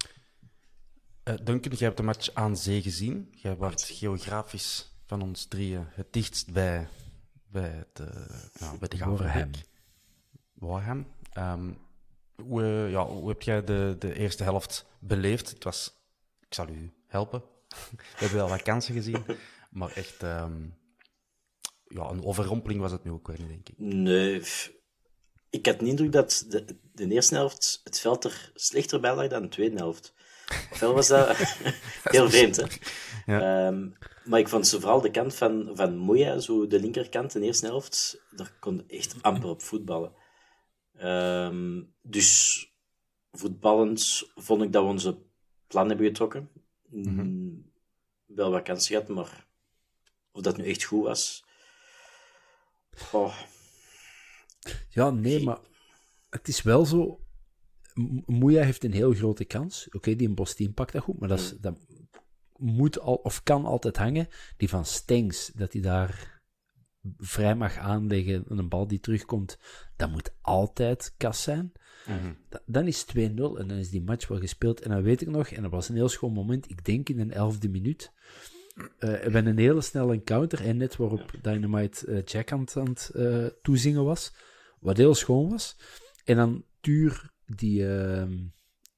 Uh, 1.25 1.35
Duncan, 1.43 1.73
jij 1.73 1.87
hebt 1.87 1.97
de 1.97 2.03
match 2.03 2.35
aan 2.35 2.57
zee 2.57 2.83
gezien. 2.83 3.29
Jij 3.33 3.57
wordt 3.57 3.83
geografisch 3.83 4.93
van 5.07 5.23
ons 5.23 5.45
drieën 5.45 5.87
het 5.89 6.13
dichtst 6.13 6.53
bij, 6.53 6.89
bij, 7.47 7.85
de, 7.93 8.27
nou, 8.59 8.79
bij 8.79 8.89
de 8.89 8.99
Warham. 8.99 9.51
Warham. 10.55 11.07
Um, 11.39 11.79
hoe, 12.43 12.63
ja, 12.91 13.07
hoe 13.07 13.29
heb 13.29 13.43
jij 13.43 13.65
de, 13.65 13.97
de 13.99 14.15
eerste 14.15 14.43
helft 14.43 14.87
beleefd? 14.99 15.51
Het 15.51 15.65
was, 15.65 15.95
ik 16.41 16.55
zal 16.55 16.69
u 16.69 16.93
helpen. 17.07 17.43
We 17.99 18.05
hebben 18.17 18.39
wel 18.39 18.49
wat 18.49 18.63
kansen 18.63 18.95
gezien, 18.95 19.25
maar 19.75 19.93
echt 19.93 20.23
um, 20.23 20.79
ja, 21.85 22.11
een 22.11 22.25
overrompeling 22.25 22.81
was 22.81 22.93
het 22.93 23.05
nu 23.05 23.11
ook 23.11 23.27
weer 23.27 23.39
niet, 23.39 23.49
denk 23.49 23.69
ik. 23.69 23.79
Nee, 23.79 24.43
ik 25.51 25.67
had 25.67 25.79
de 25.79 25.87
indruk 25.87 26.13
dat 26.13 26.45
de, 26.49 26.79
de 26.93 27.09
eerste 27.09 27.35
helft 27.35 27.81
het 27.85 28.01
veld 28.01 28.25
er 28.25 28.53
slechter 28.55 29.01
bij 29.01 29.15
lag 29.15 29.29
dan 29.29 29.43
de 29.43 29.49
tweede 29.49 29.77
helft. 29.77 30.15
Ofwel 30.73 30.95
was 30.95 31.09
dat 31.09 31.37
heel 32.03 32.31
vreemd, 32.31 32.57
hè? 32.57 32.67
Ja. 33.27 33.67
Um, 33.67 33.97
maar 34.25 34.41
ik 34.41 34.49
vond 34.49 34.67
ze 34.67 34.81
vooral 34.81 35.01
de 35.01 35.11
kant 35.11 35.35
van, 35.35 35.71
van 35.75 35.97
Moya, 35.97 36.39
zo 36.39 36.67
de 36.67 36.81
linkerkant, 36.81 37.33
de 37.33 37.41
eerste 37.41 37.67
helft, 37.67 38.25
daar 38.31 38.57
kon 38.61 38.89
echt 38.89 39.23
amper 39.23 39.49
op 39.49 39.63
voetballen. 39.63 40.13
Um, 41.03 41.95
dus 42.03 42.59
voetballend 43.33 44.31
vond 44.35 44.63
ik 44.63 44.73
dat 44.73 44.83
we 44.83 44.89
onze 44.89 45.19
plan 45.67 45.89
hebben 45.89 46.07
getrokken. 46.07 46.51
Mm 46.89 47.05
-hmm. 47.05 47.73
Wel 48.27 48.51
wat 48.51 48.63
kansen 48.63 48.95
gehad, 48.95 49.09
maar 49.09 49.44
of 50.35 50.43
dat 50.43 50.57
nu 50.57 50.65
echt 50.65 50.85
goed 50.85 51.05
was. 51.05 51.45
Oh. 53.13 53.39
Ja, 54.89 55.11
nee, 55.11 55.45
maar 55.45 55.59
het 56.31 56.49
is 56.49 56.63
wel 56.63 56.87
zo. 56.87 57.21
Moeja 58.27 58.63
heeft 58.63 58.85
een 58.85 58.93
heel 58.93 59.13
grote 59.13 59.45
kans. 59.45 59.87
Oké, 59.87 59.97
okay, 59.97 60.17
die 60.17 60.29
in 60.29 60.35
Bos 60.35 60.55
pakt 60.75 60.93
dat 60.93 61.03
goed, 61.03 61.21
maar 61.21 61.29
dat, 61.29 61.39
is, 61.39 61.55
dat 61.61 61.79
moet 62.57 62.99
al, 62.99 63.15
of 63.15 63.43
kan 63.43 63.65
altijd 63.65 63.97
hangen. 63.97 64.29
Die 64.57 64.69
van 64.69 64.85
Stengs, 64.85 65.51
dat 65.55 65.73
hij 65.73 65.83
daar 65.83 66.43
vrij 67.17 67.55
mag 67.55 67.77
aanleggen 67.77 68.45
en 68.49 68.59
een 68.59 68.69
bal 68.69 68.87
die 68.87 69.01
terugkomt, 69.01 69.59
dat 69.97 70.11
moet 70.11 70.35
altijd 70.41 71.15
kas 71.17 71.43
zijn. 71.43 71.73
Mm 72.07 72.19
-hmm. 72.19 72.37
Dan 72.67 72.87
is 72.87 73.07
2-0 73.17 73.17
en 73.19 73.35
dan 73.37 73.71
is 73.71 73.91
die 73.91 74.03
match 74.03 74.29
wel 74.29 74.39
gespeeld. 74.39 74.81
En 74.81 74.91
dan 74.91 75.03
weet 75.03 75.21
ik 75.21 75.29
nog, 75.29 75.49
en 75.49 75.63
dat 75.63 75.71
was 75.71 75.89
een 75.89 75.95
heel 75.95 76.09
schoon 76.09 76.33
moment, 76.33 76.71
ik 76.71 76.85
denk 76.85 77.09
in 77.09 77.29
de 77.29 77.35
elfde 77.35 77.69
minuut, 77.69 78.13
uh, 78.75 78.85
we 78.99 79.07
hebben 79.07 79.47
een 79.47 79.59
hele 79.59 79.81
snelle 79.81 80.13
encounter 80.13 80.67
en 80.67 80.77
net 80.77 80.97
waarop 80.97 81.33
Dynamite 81.43 82.07
uh, 82.07 82.23
Jack 82.25 82.53
aan 82.53 82.67
het 82.75 83.11
uh, 83.15 83.47
toezingen 83.63 84.05
was, 84.05 84.35
wat 84.81 84.97
heel 84.97 85.15
schoon 85.15 85.51
was. 85.51 85.77
En 86.25 86.37
dan 86.37 86.65
Tuur, 86.81 87.31
die, 87.47 87.87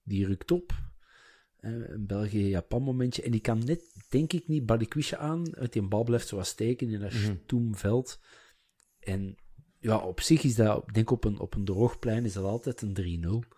die 0.02 0.26
rukt 0.26 0.50
op, 0.50 0.72
een 1.60 2.06
België-Japan 2.06 2.82
momentje. 2.82 3.22
En 3.22 3.30
die 3.30 3.40
kan 3.40 3.64
net, 3.64 3.82
denk 4.08 4.32
ik 4.32 4.48
niet, 4.48 4.66
Balikwisha 4.66 5.16
aan. 5.16 5.56
Uit 5.56 5.72
die 5.72 5.82
bal 5.82 6.04
blijft 6.04 6.28
zo 6.28 6.42
steken 6.42 6.90
in 6.90 7.00
dat 7.00 7.12
mm 7.12 7.18
-hmm. 7.18 7.40
stoemveld. 7.44 8.20
En 9.00 9.36
ja, 9.78 9.98
op 9.98 10.20
zich 10.20 10.42
is 10.42 10.54
dat, 10.54 10.84
denk 10.92 11.10
op 11.10 11.24
een, 11.24 11.38
op 11.38 11.54
een 11.54 11.64
droogplein 11.64 12.24
is 12.24 12.32
dat 12.32 12.44
altijd 12.44 12.82
een 12.82 13.44
3-0. 13.44 13.55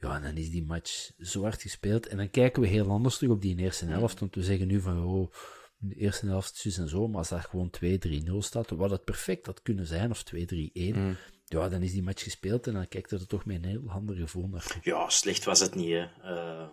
Ja, 0.00 0.16
en 0.16 0.22
dan 0.22 0.36
is 0.36 0.50
die 0.50 0.64
match 0.64 1.10
zo 1.18 1.42
hard 1.42 1.62
gespeeld. 1.62 2.06
En 2.06 2.16
dan 2.16 2.30
kijken 2.30 2.62
we 2.62 2.68
heel 2.68 2.90
anders 2.90 3.16
terug 3.16 3.32
op 3.32 3.42
die 3.42 3.56
eerste 3.56 3.84
helft. 3.84 4.20
Want 4.20 4.34
we 4.34 4.42
zeggen 4.42 4.66
nu 4.66 4.80
van, 4.80 5.04
oh, 5.04 5.32
de 5.76 5.94
eerste 5.94 6.26
helft 6.26 6.56
zus 6.56 6.78
en 6.78 6.88
zo. 6.88 7.08
Maar 7.08 7.18
als 7.18 7.28
dat 7.28 7.44
gewoon 7.44 7.72
2-3-0 7.84 7.90
staat, 8.38 8.70
wat 8.70 8.90
het 8.90 9.04
perfect 9.04 9.46
had 9.46 9.62
kunnen 9.62 9.86
zijn, 9.86 10.10
of 10.10 10.24
2-3-1... 10.34 10.36
Mm. 10.72 11.16
Ja, 11.44 11.68
dan 11.68 11.82
is 11.82 11.92
die 11.92 12.02
match 12.02 12.22
gespeeld 12.22 12.66
en 12.66 12.72
dan 12.72 12.88
kijkt 12.88 13.10
er 13.10 13.26
toch 13.26 13.44
met 13.44 13.56
een 13.56 13.64
heel 13.64 13.90
ander 13.90 14.16
gevoel 14.16 14.48
naar. 14.48 14.78
Ja, 14.82 15.08
slecht 15.08 15.44
was 15.44 15.60
het 15.60 15.74
niet, 15.74 15.90
hè. 15.90 16.06
Uh 16.22 16.68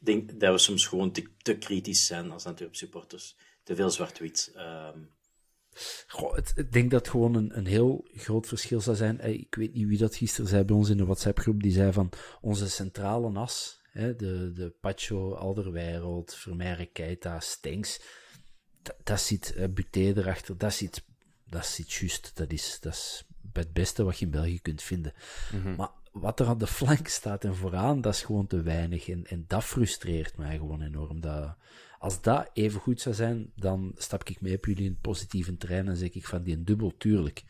ik 0.00 0.06
denk 0.06 0.40
dat 0.40 0.52
we 0.52 0.58
soms 0.58 0.86
gewoon 0.86 1.12
te, 1.12 1.26
te 1.38 1.58
kritisch 1.58 2.06
zijn 2.06 2.30
als 2.30 2.46
Antwerp 2.46 2.76
supporters. 2.76 3.36
Te 3.62 3.74
veel 3.74 3.90
zwart-wit. 3.90 4.52
Um... 4.56 5.10
Goh, 6.06 6.34
het, 6.34 6.52
ik 6.56 6.72
denk 6.72 6.90
dat 6.90 7.00
het 7.00 7.10
gewoon 7.10 7.34
een, 7.34 7.58
een 7.58 7.66
heel 7.66 8.08
groot 8.14 8.46
verschil 8.46 8.80
zou 8.80 8.96
zijn. 8.96 9.20
Ik 9.20 9.54
weet 9.54 9.74
niet 9.74 9.86
wie 9.86 9.98
dat 9.98 10.16
gisteren 10.16 10.50
zei 10.50 10.64
bij 10.64 10.76
ons 10.76 10.88
in 10.88 10.96
de 10.96 11.04
WhatsApp-groep. 11.04 11.62
Die 11.62 11.72
zei 11.72 11.92
van 11.92 12.10
onze 12.40 12.70
centrale 12.70 13.38
as, 13.38 13.80
hè, 13.90 14.16
de, 14.16 14.52
de 14.52 14.74
Pacho, 14.80 15.34
Alderweireld, 15.34 16.34
Vermeire, 16.34 16.86
Keita, 16.86 17.40
Stenks. 17.40 18.00
Dat, 18.82 18.96
dat 19.04 19.20
zit 19.20 19.54
uh, 19.56 19.64
Buté 19.70 20.00
erachter. 20.00 20.58
Dat 20.58 20.72
zit, 20.72 21.04
dat 21.46 21.66
zit 21.66 21.92
juist. 21.92 22.30
Dat 22.34 22.52
is, 22.52 22.78
dat 22.80 22.92
is 22.92 23.26
het 23.52 23.72
beste 23.72 24.04
wat 24.04 24.18
je 24.18 24.24
in 24.24 24.30
België 24.30 24.60
kunt 24.60 24.82
vinden. 24.82 25.12
Mm 25.52 25.62
-hmm. 25.62 25.76
Maar 25.76 25.90
wat 26.12 26.40
er 26.40 26.46
aan 26.46 26.58
de 26.58 26.66
flank 26.66 27.08
staat 27.08 27.44
en 27.44 27.56
vooraan, 27.56 28.00
dat 28.00 28.14
is 28.14 28.22
gewoon 28.22 28.46
te 28.46 28.62
weinig. 28.62 29.08
En, 29.08 29.26
en 29.26 29.44
dat 29.46 29.64
frustreert 29.64 30.36
mij 30.36 30.56
gewoon 30.56 30.82
enorm. 30.82 31.20
Dat, 31.20 31.56
als 32.00 32.22
dat 32.22 32.50
even 32.52 32.80
goed 32.80 33.00
zou 33.00 33.14
zijn, 33.14 33.52
dan 33.54 33.92
stap 33.96 34.28
ik 34.28 34.40
mee 34.40 34.56
op 34.56 34.64
jullie 34.64 34.84
in 34.84 34.90
het 34.90 35.00
positieve 35.00 35.56
terrein 35.56 35.88
en 35.88 35.96
zeg 35.96 36.10
ik 36.10 36.26
van 36.26 36.42
die 36.42 36.56
een 36.56 36.64
dubbel, 36.64 36.96
tuurlijk. 36.96 37.44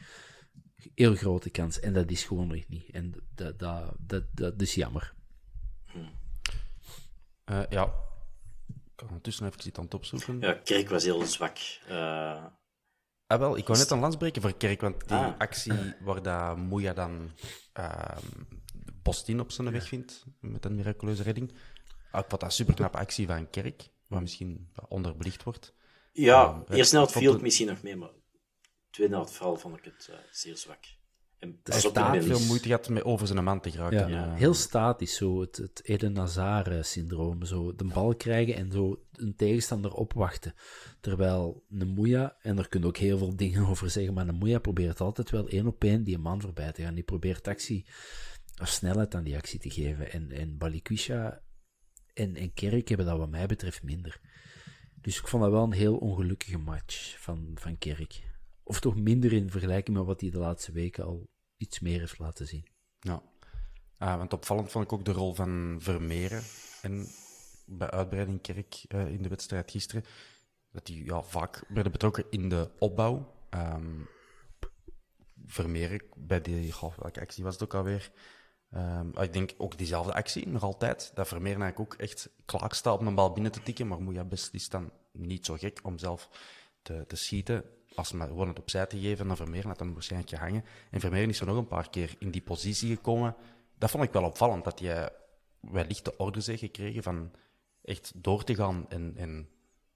Heel 0.95 1.15
grote 1.15 1.51
kans. 1.51 1.81
En 1.81 1.93
dat 1.93 2.11
is 2.11 2.25
gewoon 2.25 2.47
nog 2.47 2.69
niet. 2.69 2.91
En 2.91 3.15
dat, 3.35 3.59
dat, 3.59 3.95
dat, 3.99 4.25
dat 4.33 4.61
is 4.61 4.75
jammer. 4.75 5.15
Uh, 5.95 7.63
ja. 7.69 7.85
Ik 8.67 8.97
kan 8.97 9.09
ondertussen 9.09 9.47
even 9.47 9.67
iets 9.67 9.79
aan 9.79 9.85
het 9.85 9.95
opzoeken. 9.95 10.41
Ja, 10.41 10.53
Kerk 10.53 10.89
was 10.89 11.05
heel 11.05 11.27
zwak. 11.27 11.59
Uh... 11.89 12.45
Ah, 13.27 13.39
wel, 13.39 13.57
ik 13.57 13.67
wou 13.67 13.79
net 13.79 13.91
een 13.91 13.99
lans 13.99 14.17
breken 14.17 14.43
voor 14.43 14.57
Kerk, 14.57 14.81
want 14.81 15.09
die 15.09 15.17
ah. 15.17 15.39
actie 15.39 15.95
waar 16.01 16.23
dat 16.23 16.57
Moeja 16.57 16.93
dan 16.93 17.31
uh, 17.79 18.17
Postin 19.03 19.41
op 19.41 19.51
zijn 19.51 19.71
weg 19.71 19.89
vindt, 19.89 20.25
met 20.41 20.65
een 20.65 20.75
miraculeuze 20.75 21.23
redding. 21.23 21.51
Ik 21.51 21.59
vond 22.11 22.31
dat 22.31 22.43
een 22.43 22.51
superknappe 22.51 22.99
actie 22.99 23.27
van 23.27 23.51
Kerk, 23.51 23.91
wat 24.11 24.21
misschien 24.21 24.69
onderbelicht 24.89 25.43
wordt. 25.43 25.75
Ja, 26.13 26.65
uh, 26.71 26.77
eerst 26.77 26.93
helft 26.93 27.13
viel 27.13 27.33
het 27.33 27.43
misschien 27.43 27.67
nog 27.67 27.83
mee, 27.83 27.97
maar 27.97 28.11
tweede 28.91 29.15
helft 29.15 29.33
vooral 29.33 29.57
vond 29.57 29.77
ik 29.77 29.85
het 29.85 30.09
uh, 30.11 30.17
zeer 30.31 30.57
zwak. 30.57 30.85
En 31.39 31.61
hij 31.63 31.81
staat 31.81 32.25
veel 32.25 32.47
moeite 32.47 32.67
gehad 32.67 32.89
met 32.89 33.05
over 33.05 33.27
zijn 33.27 33.45
man 33.45 33.61
te 33.61 33.71
geraken. 33.71 33.99
Ja, 33.99 34.09
ja. 34.09 34.35
Heel 34.35 34.55
statisch, 34.55 35.17
zo 35.17 35.41
het, 35.41 35.57
het 35.57 35.81
Eden 35.85 36.17
Hazard-syndroom. 36.17 37.45
Zo 37.45 37.75
de 37.75 37.85
bal 37.85 38.15
krijgen 38.15 38.55
en 38.55 38.73
zo 38.73 39.03
een 39.13 39.37
tegenstander 39.37 39.93
opwachten. 39.93 40.55
Terwijl 41.01 41.65
een 41.71 41.89
Moeja, 41.89 42.37
en 42.43 42.57
daar 42.57 42.69
kun 42.69 42.81
je 42.81 42.87
ook 42.87 42.97
heel 42.97 43.19
veel 43.19 43.37
dingen 43.37 43.67
over 43.71 43.91
zeggen, 43.91 44.15
maar 44.15 44.29
een 44.29 44.35
Moeja 44.35 44.59
probeert 44.59 45.01
altijd 45.01 45.31
wel 45.31 45.49
één 45.49 45.67
op 45.67 45.85
één 45.85 46.05
die 46.05 46.15
een 46.15 46.21
man 46.21 46.41
voorbij 46.41 46.73
te 46.73 46.83
gaan. 46.83 46.95
Die 46.95 47.05
probeert 47.05 47.49
actie 47.49 47.87
of 48.61 48.69
snelheid 48.69 49.15
aan 49.15 49.25
die 49.25 49.37
actie 49.37 49.59
te 49.59 49.71
geven. 49.71 50.13
En, 50.13 50.31
en 50.31 50.59
Balikwisha 50.59 51.43
en, 52.21 52.53
Kerk 52.55 52.89
hebben 52.89 53.07
dat 53.07 53.19
wat 53.19 53.31
mij 53.31 53.47
betreft 53.47 53.83
minder. 53.83 54.21
Dus 54.95 55.19
ik 55.19 55.29
vond 55.29 55.43
dat 55.43 55.53
wel 55.53 55.63
een 55.63 55.73
heel 55.73 55.97
ongelukkige 55.97 56.59
match 56.59 57.21
van, 57.21 57.51
van 57.55 57.79
Kerk. 57.79 58.23
Of 58.63 58.81
toch 58.81 58.97
minder 58.97 59.33
in 59.33 59.51
vergelijking 59.51 59.97
met 59.97 60.07
wat 60.07 60.21
hij 60.21 60.31
de 60.31 60.39
laatste 60.39 60.73
weken 60.73 61.05
al 61.05 61.29
iets 61.57 61.81
meer 61.81 62.01
heeft 62.01 62.19
laten 62.19 62.47
zien. 62.47 62.67
Ja, 63.01 63.23
ah, 63.99 64.17
want 64.17 64.33
opvallend 64.33 64.71
vond 64.71 64.85
ik 64.85 64.93
ook 64.93 65.05
de 65.05 65.13
rol 65.13 65.35
van 65.35 65.77
Vermeeren. 65.79 66.43
En 66.83 67.07
bij 67.67 67.91
uitbreiding 67.91 68.41
Kerk 68.41 68.85
uh, 68.89 69.09
in 69.09 69.23
de 69.23 69.29
wedstrijd 69.29 69.71
gisteren. 69.71 70.05
Dat 70.73 70.87
die 70.87 71.05
ja, 71.05 71.23
vaak 71.23 71.65
werden 71.69 71.93
betrokken 71.93 72.25
in 72.31 72.49
de 72.49 72.71
opbouw. 72.79 73.35
Um, 73.51 74.09
Vermeeren, 75.47 76.03
bij 76.17 76.41
die, 76.41 76.75
welke 76.81 77.21
actie 77.21 77.45
was 77.45 77.53
het 77.53 77.63
ook 77.63 77.75
alweer? 77.75 78.11
Um, 78.77 79.19
ik 79.19 79.33
denk 79.33 79.51
ook 79.57 79.79
diezelfde 79.79 80.15
actie, 80.15 80.49
nog 80.49 80.63
altijd. 80.63 81.11
Dat 81.15 81.29
Vermeer 81.29 81.61
eigenlijk 81.61 81.81
ook 81.81 81.95
echt 81.95 82.31
klaar 82.45 82.75
staat 82.75 82.99
om 82.99 83.07
een 83.07 83.15
bal 83.15 83.33
binnen 83.33 83.53
te 83.53 83.63
tikken. 83.63 83.87
Maar 83.87 84.03
Moeja 84.03 84.25
best 84.25 84.55
is 84.55 84.69
dan 84.69 84.91
niet 85.13 85.47
zo 85.47 85.55
gek 85.55 85.81
om 85.83 85.99
zelf 85.99 86.29
te, 86.83 87.05
te 87.07 87.17
schieten. 87.17 87.65
Als 87.95 88.13
maar 88.13 88.27
gewoon 88.27 88.49
het 88.49 88.59
opzij 88.59 88.87
te 88.87 89.01
geven, 89.01 89.27
dan 89.27 89.37
Vermeer 89.37 89.67
had 89.67 89.79
hem 89.79 89.93
waarschijnlijk 89.93 90.31
gehangen. 90.31 90.65
En 90.91 91.01
Vermeer 91.01 91.29
is 91.29 91.41
er 91.41 91.47
nog 91.47 91.57
een 91.57 91.67
paar 91.67 91.91
keer 91.91 92.15
in 92.19 92.31
die 92.31 92.43
positie 92.43 92.95
gekomen. 92.95 93.37
Dat 93.79 93.91
vond 93.91 94.05
ik 94.05 94.13
wel 94.13 94.25
opvallend, 94.25 94.65
dat 94.65 94.79
hij 94.79 95.11
wellicht 95.61 96.05
de 96.05 96.17
orde 96.17 96.41
heeft 96.45 96.61
gekregen 96.61 97.03
van 97.03 97.31
echt 97.83 98.13
door 98.15 98.45
te 98.45 98.55
gaan 98.55 98.87
en, 98.89 99.49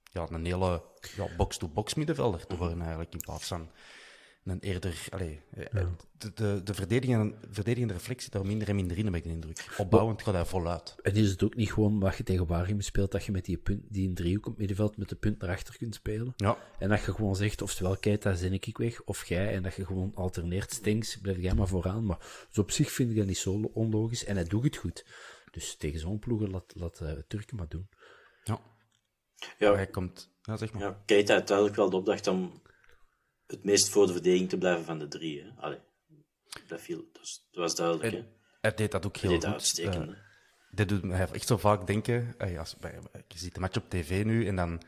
ja, 0.03 0.27
een 0.29 0.45
hele 0.45 0.83
box-to-box 1.37 1.93
middenvelder 1.93 2.45
te 2.45 2.57
worden 2.57 2.79
eigenlijk, 2.79 3.13
in 3.13 3.19
plaats 3.19 3.47
van 3.47 3.69
een 4.45 4.59
eerder... 4.59 5.07
Allee, 5.09 5.41
eh, 5.53 5.87
de, 6.17 6.33
de, 6.33 6.61
de 6.63 6.73
verdedigende, 6.73 7.35
verdedigende 7.49 7.93
reflectie 7.93 8.31
daar 8.31 8.45
minder 8.45 8.67
en 8.67 8.75
minder 8.75 8.97
in, 8.97 9.05
heb 9.05 9.15
ik 9.15 9.23
de 9.23 9.29
indruk. 9.29 9.67
Opbouwend 9.77 10.21
gaat 10.21 10.33
hij 10.33 10.45
voluit. 10.45 10.95
En 11.01 11.15
is 11.15 11.29
het 11.29 11.43
ook 11.43 11.55
niet 11.55 11.71
gewoon 11.71 11.99
wat 11.99 12.17
je 12.17 12.23
tegen 12.23 12.47
Waregem 12.47 12.81
speelt, 12.81 13.11
dat 13.11 13.25
je 13.25 13.31
met 13.31 13.45
die, 13.45 13.57
punt, 13.57 13.81
die 13.89 14.07
een 14.07 14.15
driehoek 14.15 14.45
op 14.45 14.51
het 14.51 14.57
middenveld 14.57 14.97
met 14.97 15.09
de 15.09 15.15
punt 15.15 15.39
naar 15.39 15.49
achter 15.49 15.77
kunt 15.77 15.95
spelen? 15.95 16.33
Ja. 16.35 16.57
En 16.79 16.89
dat 16.89 17.03
je 17.03 17.13
gewoon 17.13 17.35
zegt, 17.35 17.61
oftewel 17.61 17.97
Keita, 17.97 18.33
zin 18.33 18.53
ik 18.53 18.77
weg, 18.77 19.01
of 19.03 19.25
jij, 19.25 19.53
en 19.53 19.63
dat 19.63 19.75
je 19.75 19.85
gewoon 19.85 20.11
alterneert, 20.15 20.71
Stinks, 20.71 21.17
blijf 21.17 21.37
jij 21.37 21.53
maar 21.53 21.67
vooraan. 21.67 22.05
Maar 22.05 22.47
dus 22.47 22.57
op 22.57 22.71
zich 22.71 22.91
vind 22.91 23.09
ik 23.09 23.17
dat 23.17 23.25
niet 23.25 23.37
zo 23.37 23.71
onlogisch, 23.73 24.25
en 24.25 24.35
hij 24.35 24.45
doet 24.45 24.63
het 24.63 24.75
goed. 24.75 25.05
Dus 25.51 25.75
tegen 25.75 25.99
zo'n 25.99 26.19
ploegen 26.19 26.49
laat, 26.49 26.73
laat 26.75 26.99
uh, 27.01 27.11
Turken 27.27 27.57
maar 27.57 27.67
doen. 27.67 27.89
Ja. 28.43 28.59
Ja, 29.57 29.73
Hij 29.73 29.87
komt... 29.87 30.33
Ja, 30.41 30.57
zeg 30.57 30.73
maar. 30.73 30.81
ja 30.81 31.01
Keita 31.05 31.33
heeft 31.33 31.47
duidelijk 31.47 31.77
wel 31.77 31.89
de 31.89 31.95
opdracht 31.95 32.27
om 32.27 32.61
het 33.47 33.63
meest 33.63 33.89
voor 33.89 34.07
de 34.07 34.13
verdediging 34.13 34.49
te 34.49 34.57
blijven 34.57 34.85
van 34.85 34.99
de 34.99 35.07
drie. 35.07 35.41
Hè. 35.41 35.49
Allee, 35.61 35.79
dat, 36.67 36.81
viel, 36.81 37.03
dus, 37.13 37.47
dat 37.51 37.61
was 37.61 37.75
duidelijk. 37.75 38.11
Hè. 38.13 38.23
Hij 38.61 38.73
deed 38.73 38.91
dat 38.91 39.05
ook 39.05 39.17
heel 39.17 39.29
Hij 39.31 39.39
deed 39.39 39.49
goed. 39.49 39.53
dat 39.53 39.61
uitstekend. 39.61 40.09
Hè. 40.09 40.15
dit 40.71 40.89
doet 40.89 41.03
mij 41.03 41.27
echt 41.31 41.47
zo 41.47 41.57
vaak 41.57 41.87
denken. 41.87 42.35
eh, 42.37 42.59
als, 42.59 42.75
bij- 42.77 42.99
je 43.27 43.37
ziet 43.37 43.53
de 43.53 43.59
match 43.59 43.77
op 43.77 43.89
tv 43.89 44.23
nu 44.25 44.47
en 44.47 44.55
dan. 44.55 44.81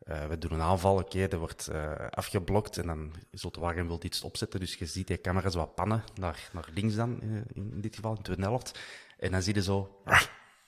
eh, 0.00 0.26
we 0.26 0.38
doen 0.38 0.52
een 0.52 0.60
aanval, 0.60 0.96
oké, 0.98 1.18
er 1.26 1.38
wordt 1.38 1.66
eh, 1.68 2.06
afgeblokt 2.10 2.78
en 2.78 2.86
dan 2.86 3.12
Zotwagen 3.30 3.86
wil 3.86 3.98
iets 4.02 4.22
opzetten, 4.22 4.60
dus 4.60 4.74
je 4.74 4.86
ziet 4.86 5.06
die 5.06 5.20
camera's 5.20 5.54
wat 5.54 5.74
pannen 5.74 6.04
naar, 6.14 6.50
naar 6.52 6.68
links 6.74 6.94
dan, 6.94 7.20
eh, 7.22 7.28
in 7.54 7.80
dit 7.80 7.94
geval, 7.94 8.16
in 8.22 8.34
de 8.36 8.42
helft. 8.42 8.78
En 9.18 9.30
dan 9.30 9.42
zie 9.42 9.54
je 9.54 9.62
zo, 9.62 10.02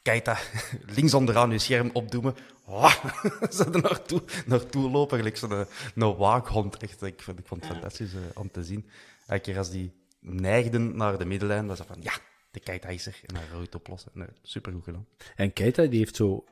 dat, 0.02 0.50
links 0.97 1.14
onderaan 1.14 1.50
je 1.50 1.59
scherm 1.59 1.90
opdoemen, 1.92 2.35
Wah! 2.64 3.04
ze 3.56 3.64
er 3.64 3.82
naartoe, 3.82 4.23
naartoe 4.47 4.90
lopen, 4.90 5.16
gelijk 5.16 5.37
zo'n 5.37 5.50
een, 5.50 5.66
een 5.94 6.16
waakhond. 6.16 6.76
Echt, 6.76 7.02
ik 7.02 7.23
vond, 7.23 7.38
ik 7.38 7.47
vond 7.47 7.64
het 7.64 7.73
fantastisch 7.73 8.14
eh, 8.14 8.21
om 8.35 8.50
te 8.50 8.64
zien. 8.64 8.87
Elke 9.26 9.42
keer 9.42 9.59
als 9.59 9.71
die 9.71 9.92
neigden 10.21 10.97
naar 10.97 11.18
de 11.18 11.25
middenlijn, 11.25 11.66
was 11.66 11.78
dat 11.78 11.87
van, 11.87 12.00
ja, 12.00 12.12
de 12.50 12.61
kijk 12.61 12.85
is 12.85 13.06
er, 13.06 13.21
en 13.26 13.40
je 13.50 13.62
het 13.62 13.75
oplossen. 13.75 14.11
Nee, 14.14 14.28
supergoed 14.42 14.85
gedaan. 14.85 15.06
En 15.37 15.52
Keita, 15.52 15.87
die 15.87 15.99
heeft 15.99 16.16
zo... 16.16 16.44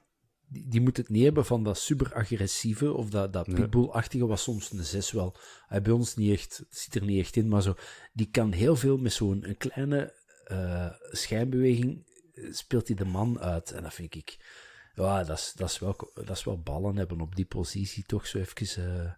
Die, 0.47 0.69
die 0.69 0.81
moet 0.81 0.97
het 0.97 1.09
niet 1.09 1.25
hebben 1.25 1.45
van 1.45 1.65
dat 1.65 1.79
super-agressieve 1.79 2.93
of 2.93 3.11
dat, 3.11 3.33
dat 3.33 3.55
pitbull-achtige, 3.55 4.27
wat 4.27 4.41
soms 4.41 4.73
een 4.73 4.85
6 4.85 5.13
wel... 5.13 5.37
Hij 5.67 5.83
bij 5.83 5.93
ons 5.93 6.17
niet 6.17 6.33
echt, 6.33 6.65
zit 6.69 6.95
er 6.95 7.05
niet 7.05 7.21
echt 7.21 7.37
in, 7.37 7.49
maar 7.49 7.63
zo... 7.63 7.75
Die 8.13 8.29
kan 8.31 8.53
heel 8.53 8.77
veel 8.77 8.97
met 8.97 9.13
zo'n 9.13 9.55
kleine 9.59 10.15
eh, 10.45 10.91
schijnbeweging 11.11 12.07
eh, 12.07 12.10
speelt 12.51 12.87
hij 12.87 12.97
de 12.97 13.05
man 13.05 13.41
uit. 13.41 13.73
En 13.73 13.83
dat 13.83 13.95
vind 13.95 14.15
ik... 14.15 14.59
Ja, 14.95 15.25
dat 15.25 15.39
is, 15.39 15.53
dat 15.57 15.71
is, 15.71 15.79
wel, 15.79 16.11
dat 16.15 16.37
is 16.37 16.45
wel 16.45 16.61
ballen 16.61 16.97
hebben 16.97 17.21
op 17.21 17.37
die 17.37 17.47
positie, 17.47 18.05
toch 18.05 18.27
zo 18.27 18.39
even... 18.39 18.85
eh 18.85 19.13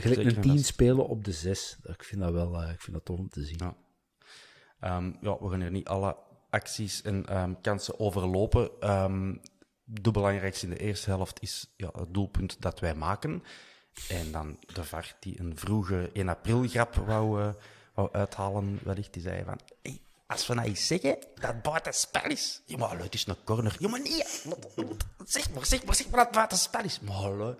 gelijk 0.00 0.20
een 0.20 0.34
en 0.34 0.40
10 0.40 0.52
vast. 0.52 0.64
spelen 0.64 1.08
op 1.08 1.24
de 1.24 1.32
6. 1.32 1.78
Ik 1.82 2.04
vind 2.04 2.20
dat 2.20 2.32
wel 2.32 2.62
eh, 2.62 2.72
ik 2.72 2.80
vind 2.80 2.96
dat 2.96 3.04
tof 3.04 3.18
om 3.18 3.28
te 3.28 3.44
zien. 3.44 3.58
Ja. 3.58 3.76
Ehm, 4.80 5.12
ja, 5.20 5.38
we 5.38 5.50
gaan 5.50 5.60
hier 5.60 5.70
niet 5.70 5.88
alle 5.88 6.16
acties 6.50 7.02
en 7.02 7.26
ehm, 7.26 7.54
kansen 7.60 7.98
overlopen. 8.00 8.70
Ehm 8.80 9.34
de 9.88 10.10
belangrijkste 10.10 10.66
in 10.66 10.72
de 10.72 10.78
eerste 10.78 11.10
helft 11.10 11.42
is 11.42 11.72
ja, 11.76 11.90
het 11.92 12.14
doelpunt 12.14 12.62
dat 12.62 12.80
wij 12.80 12.94
maken. 12.94 13.42
En 14.08 14.32
dan 14.32 14.58
de 14.74 14.84
VAR 14.84 15.16
die 15.20 15.40
een 15.40 15.58
vroege 15.58 16.10
1 16.12 16.28
april 16.28 16.68
grap 16.68 16.94
wou, 16.94 17.40
eh, 17.42 17.52
wou 17.94 18.12
uithalen, 18.12 18.78
wellicht. 18.82 19.12
Die 19.12 19.22
zei 19.22 19.44
van, 19.44 19.60
hey, 19.82 20.00
als 20.26 20.46
we 20.46 20.54
nou 20.54 20.66
eens 20.68 20.86
zeggen 20.86 21.18
dat 21.34 21.62
buiten 21.62 21.94
spel 21.94 22.30
is. 22.30 22.62
Ja, 22.66 22.76
maar 22.76 22.98
het 22.98 23.14
is 23.14 23.26
een 23.26 23.44
corner. 23.44 23.76
Ja, 23.78 23.88
maar 23.88 24.00
nee. 24.00 24.22
Zeg 25.24 25.50
maar, 25.50 25.66
zeg 25.66 25.84
maar, 25.84 25.94
zeg 25.94 26.08
maar 26.08 26.16
dat 26.16 26.26
het 26.26 26.34
buiten 26.34 26.58
spel 26.58 26.84
is. 26.84 27.00
Maar 27.00 27.14
hallo. 27.14 27.56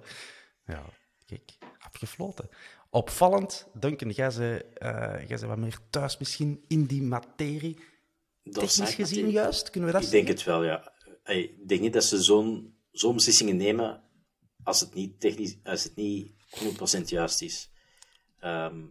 Ja, 0.67 0.85
kijk, 1.27 1.59
afgefloten. 1.79 2.49
Opvallend, 2.91 3.67
Duncan, 3.73 4.11
jij 4.11 4.29
eh, 4.29 5.29
jij 5.29 5.37
zei 5.37 5.47
wat 5.47 5.59
meer 5.59 5.79
thuis 5.91 6.19
misschien 6.19 6.65
in 6.69 6.85
die 6.85 7.03
materie. 7.03 7.79
Dat 8.43 8.75
Technisch 8.75 8.95
gezien 8.95 9.31
juist, 9.31 9.71
kunnen 9.71 9.91
we 9.91 9.97
dat 9.97 10.05
Ik 10.05 10.11
denk 10.11 10.29
het 10.29 10.45
wel, 10.45 10.65
ja. 10.65 10.93
Ik 11.25 11.69
denk 11.69 11.81
niet 11.81 11.93
dat 11.93 12.05
ze 12.05 12.23
zo'n 12.23 12.77
zo'n 12.91 13.15
beslissingen 13.15 13.57
nemen 13.57 14.03
als 14.63 14.81
het 14.81 14.95
niet, 14.95 15.21
technisch, 15.21 15.57
als 15.65 15.85
het 15.85 15.97
niet 15.97 16.33
100% 16.99 17.03
juist 17.05 17.43
is. 17.43 17.71
Ehm, 18.39 18.85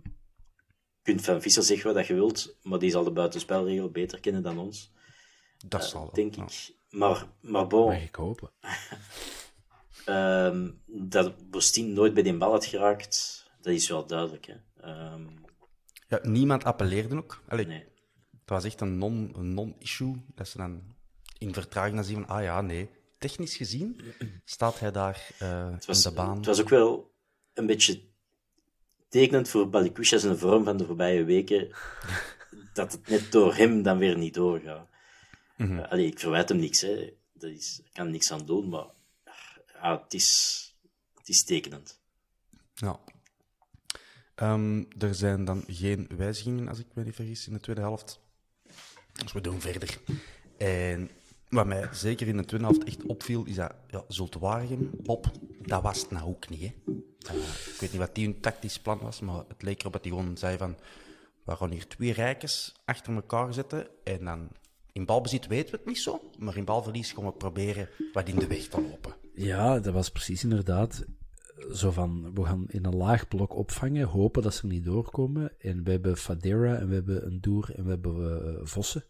kunt 1.06 1.22
van 1.22 1.42
Visser 1.42 1.64
zeggen 1.64 1.94
wat 1.94 2.08
je 2.08 2.14
wilt, 2.14 2.58
maar 2.64 2.80
die 2.80 2.92
zal 2.92 3.04
de 3.04 3.12
buitenspelregel 3.12 3.90
beter 3.90 4.20
kennen 4.20 4.44
dan 4.44 4.58
ons, 4.58 4.92
Dat 5.68 5.86
zal 5.86 6.02
wel, 6.02 6.14
denk 6.14 6.36
ik. 6.36 6.74
Maar, 6.90 7.26
maar 7.42 7.68
bon, 7.68 7.86
Mag 7.88 8.02
ik 8.04 8.16
hopen. 8.16 8.52
ehm, 10.06 10.72
dat 10.86 11.50
Bostien 11.50 11.94
nooit 11.94 12.14
bij 12.14 12.24
die 12.24 12.38
bal 12.38 12.52
had 12.52 12.66
geraakt, 12.66 13.46
dat 13.62 13.74
is 13.74 13.90
wel 13.90 14.06
duidelijk. 14.06 14.46
Hè. 14.46 14.56
Ehm, 14.82 15.25
Ja, 16.08 16.20
niemand 16.24 16.64
appelleerde 16.64 17.16
ook. 17.16 17.42
Allee, 17.48 17.66
nee. 17.66 17.86
Het 18.40 18.50
was 18.53 18.64
echt 18.64 18.82
een 18.82 18.98
non- 18.98 19.32
een 19.36 19.53
non-issue. 19.53 20.16
dat 20.36 20.48
ze 20.48 20.58
dan 20.58 20.96
in 21.38 21.53
vertraging 21.53 21.96
dan 21.96 22.03
zien 22.03 22.16
van, 22.16 22.27
ah 22.27 22.44
ja, 22.44 22.62
nee. 22.62 22.90
Technisch 23.18 23.56
gezien 23.56 24.01
staat 24.46 24.79
hij 24.79 24.92
daar 24.92 25.27
eh, 25.40 25.72
Het 25.72 25.86
was, 25.86 26.06
in 26.06 26.10
de 26.10 26.16
baan. 26.16 26.36
het 26.38 26.46
was 26.46 26.62
ook 26.62 26.70
wel 26.70 27.14
een 27.53 27.66
beetje 27.66 28.01
tekenend 29.16 29.50
voor 29.50 29.70
Balikwisha 29.70 30.18
zijn 30.18 30.38
vorm 30.38 30.64
van 30.64 30.78
de 30.78 30.86
voorbije 30.86 31.24
weken, 31.24 31.70
dat 32.74 32.92
het 32.92 33.08
net 33.08 33.32
door 33.32 33.56
hem 33.56 33.82
dan 33.82 33.98
weer 33.98 34.18
niet 34.18 34.34
doorgaat. 34.34 34.88
Allee, 35.90 36.06
ik 36.06 36.20
verwijt 36.20 36.50
hem 36.50 36.58
niks, 36.58 36.82
hè. 36.82 37.14
Dat 37.34 37.50
is, 37.50 37.82
ik 37.84 37.94
kan 37.94 38.12
niks 38.12 38.32
aan 38.32 38.46
doen, 38.46 38.70
maar 38.70 38.86
ja, 39.82 40.01
het, 40.04 40.14
is, 40.14 40.60
het 41.16 41.30
is 41.30 41.44
tekenend. 41.44 42.00
Ja. 42.74 43.00
Ehm, 44.36 44.84
er 44.98 45.16
zijn 45.16 45.46
dan 45.46 45.64
geen 45.68 46.10
wijzigingen, 46.18 46.68
als 46.68 46.80
ik 46.80 46.86
me 46.94 47.04
niet 47.04 47.16
vergis, 47.16 47.48
in 47.48 47.54
de 47.54 47.60
tweede 47.60 47.82
helft. 47.82 48.20
Dus 49.24 49.32
we 49.32 49.42
doen 49.42 49.62
verder. 49.62 49.98
En 50.58 51.10
wat 51.55 51.65
mij 51.65 51.87
zeker 51.91 52.27
in 52.27 52.37
de 52.37 52.46
tweede 52.46 52.65
helft 52.65 52.83
echt 52.83 53.05
opviel, 53.05 53.46
is 53.46 53.55
dat 53.55 53.74
ja, 53.87 54.03
Zultwaregem, 54.07 54.89
Bob, 55.03 55.31
dat 55.61 55.81
was 55.81 56.01
het 56.01 56.11
nou 56.11 56.27
ook 56.27 56.50
niet. 56.50 56.61
Hè. 56.61 56.74
Eh, 57.27 57.35
ik 57.74 57.77
weet 57.79 57.91
niet 57.91 58.01
wat 58.01 58.15
die 58.15 58.25
hun 58.25 58.39
tactisch 58.39 58.79
plan 58.79 59.00
was, 59.00 59.20
maar 59.20 59.44
het 59.48 59.61
leek 59.61 59.79
erop 59.79 59.94
dat 59.94 60.03
hij 60.03 60.11
gewoon 60.11 60.37
zei 60.37 60.57
van 60.57 60.75
we 61.44 61.55
gaan 61.55 61.72
hier 61.72 61.87
twee 61.87 62.13
rijkers 62.13 62.74
achter 62.85 63.13
elkaar 63.13 63.53
zetten 63.53 63.87
en 64.03 64.25
dan 64.25 64.50
in 64.91 65.05
balbezit 65.05 65.48
weten 65.48 65.72
we 65.72 65.77
het 65.77 65.85
niet 65.85 66.00
zo, 66.00 66.22
maar 66.37 66.57
in 66.57 66.65
balverlies 66.65 67.11
gaan 67.11 67.25
we 67.25 67.31
proberen 67.31 67.89
wat 68.13 68.27
in 68.27 68.39
de 68.39 68.48
weg 68.48 68.68
te 68.68 68.81
lopen. 68.81 69.13
Ja, 69.33 69.79
dat 69.79 69.94
was 69.94 70.09
precies 70.09 70.44
inderdaad 70.44 71.05
zo 71.74 71.91
van, 71.91 72.33
we 72.33 72.46
gaan 72.46 72.65
in 72.68 72.85
een 72.85 72.96
laag 72.96 73.27
blok 73.27 73.55
opvangen, 73.55 74.07
hopen 74.07 74.44
dat 74.44 74.53
ze 74.53 74.68
niet 74.68 74.83
doorkomen. 74.83 75.51
En 75.59 75.83
we 75.83 75.91
hebben 75.91 76.18
Fadera 76.18 76.75
en 76.75 76.87
we 76.87 76.94
hebben 76.94 77.25
een 77.25 77.41
Doer 77.41 77.72
en 77.75 77.83
we 77.83 77.89
hebben 77.89 78.46
eh, 78.46 78.59
Vossen. 78.63 79.03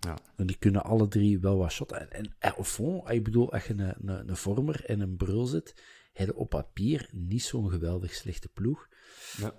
Ja. 0.00 0.18
En 0.36 0.46
die 0.46 0.58
kunnen 0.58 0.84
alle 0.84 1.08
drie 1.08 1.38
wel 1.38 1.56
wat 1.56 1.72
shotten. 1.72 2.00
En, 2.00 2.10
en 2.10 2.34
eh, 2.38 2.52
au 2.52 2.64
fond, 2.64 3.10
ik 3.10 3.24
bedoel, 3.24 3.52
als 3.52 3.64
je 3.64 3.72
een, 3.72 4.08
een, 4.08 4.28
een 4.28 4.36
vormer 4.36 4.84
en 4.84 5.00
een 5.00 5.16
brul 5.16 5.46
zet, 5.46 5.82
heb 6.12 6.26
je 6.26 6.36
op 6.36 6.48
papier 6.48 7.08
niet 7.12 7.42
zo'n 7.42 7.70
geweldig 7.70 8.14
slechte 8.14 8.48
ploeg. 8.48 8.88
Ja. 9.36 9.54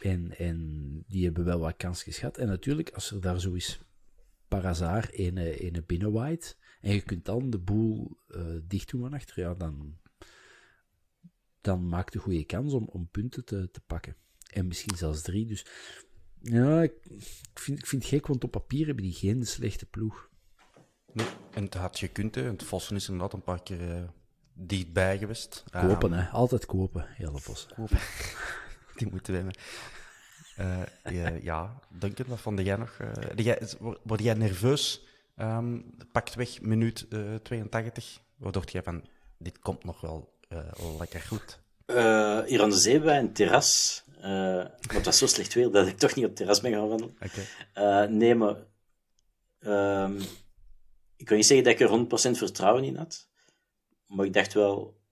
En, 0.00 0.38
en 0.38 1.04
die 1.08 1.24
hebben 1.24 1.44
wel 1.44 1.58
wat 1.58 1.76
kansjes 1.76 2.18
gehad. 2.18 2.38
En 2.38 2.46
natuurlijk, 2.46 2.90
als 2.90 3.10
er 3.10 3.20
daar 3.20 3.40
zo 3.40 3.52
is, 3.52 3.80
par 4.48 4.64
hasard, 4.64 5.18
een, 5.18 5.36
een 5.36 5.84
binnenwaait, 5.86 6.58
en 6.80 6.94
je 6.94 7.02
kunt 7.02 7.24
dan 7.24 7.50
de 7.50 7.58
boel 7.58 8.18
eh, 8.28 8.56
dicht 8.62 8.90
doen 8.90 9.00
van 9.00 9.14
achter, 9.14 9.40
ja, 9.40 9.54
dan, 9.54 9.98
dan 11.60 11.88
maakt 11.88 12.12
de 12.12 12.18
goede 12.18 12.44
kans 12.44 12.72
om, 12.72 12.84
om 12.84 13.08
punten 13.08 13.44
te, 13.44 13.70
te 13.70 13.80
pakken. 13.80 14.16
En 14.52 14.66
misschien 14.66 14.96
zelfs 14.96 15.22
drie. 15.22 15.46
Dus 15.46 15.66
ja, 16.52 16.82
ik, 16.82 16.92
vind, 17.54 17.78
ik 17.78 17.86
vind 17.86 18.02
het 18.02 18.10
gek, 18.10 18.26
want 18.26 18.44
op 18.44 18.50
papier 18.50 18.86
hebben 18.86 19.04
die 19.04 19.12
geen 19.12 19.46
slechte 19.46 19.86
ploeg. 19.86 20.28
Nee, 21.12 21.26
en 21.54 21.64
het 21.64 21.74
had 21.74 21.98
gekund, 21.98 22.34
hè. 22.34 22.42
Het 22.42 22.62
Vossen 22.62 22.96
is 22.96 23.06
inderdaad 23.08 23.32
een 23.32 23.42
paar 23.42 23.62
keer 23.62 23.90
eh, 23.96 24.02
dichtbij 24.54 25.18
geweest. 25.18 25.64
Kopen, 25.70 26.12
Ehm, 26.12 26.20
hè. 26.20 26.28
Altijd 26.28 26.66
kopen, 26.66 27.06
hele 27.08 27.38
vossen. 27.38 27.74
kopen. 27.74 27.98
Die 28.96 29.10
moeten 29.10 29.32
we 29.32 29.38
hebben. 29.38 29.56
Eh, 30.56 31.12
ja, 31.22 31.28
ja, 31.42 31.80
Duncan, 31.98 32.26
wat 32.26 32.40
vond 32.40 32.60
jij 32.60 32.76
nog? 32.76 32.96
eh, 32.98 33.10
jij, 33.44 33.62
word- 34.02 34.22
jij 34.22 34.34
nerveus? 34.34 35.06
Ehm, 35.36 35.80
pakt 36.12 36.34
weg, 36.34 36.60
minuut 36.60 37.06
eh 37.08 37.34
82. 37.34 38.20
Wat 38.36 38.52
dacht 38.52 38.72
jij 38.72 38.82
van, 38.82 39.04
dit 39.38 39.58
komt 39.58 39.84
nog 39.84 40.00
wel 40.00 40.38
eh, 40.48 40.58
lekker 40.98 41.20
goed? 41.20 41.60
Eh, 41.86 42.40
hier 42.44 42.62
aan 42.62 42.70
de 42.70 42.76
zee 42.78 43.00
bij 43.00 43.18
een 43.18 43.32
terras. 43.32 44.04
Maar 44.28 44.94
het 44.94 45.04
was 45.04 45.18
zo 45.18 45.26
slecht 45.26 45.54
weer 45.54 45.70
dat 45.70 45.86
ik 45.86 45.98
toch 45.98 46.14
niet 46.14 46.24
op 46.24 46.30
het 46.30 46.36
terras 46.38 46.60
ben 46.60 46.72
gaan 46.72 46.88
wandelen. 46.88 47.16
Oké. 47.22 47.40
Eh, 47.72 48.04
nee, 48.08 48.34
maar 48.34 48.56
ehm, 49.58 50.20
ik 51.16 51.24
kan 51.26 51.36
niet 51.36 51.46
zeggen 51.46 51.66
dat 51.66 51.80
ik 51.80 51.80
er 51.80 52.32
100% 52.34 52.38
vertrouwen 52.38 52.84
in 52.84 52.96
had. 52.96 53.28
Maar 54.06 54.26
ik 54.26 54.32
dacht 54.32 54.52
wel... 54.52 55.02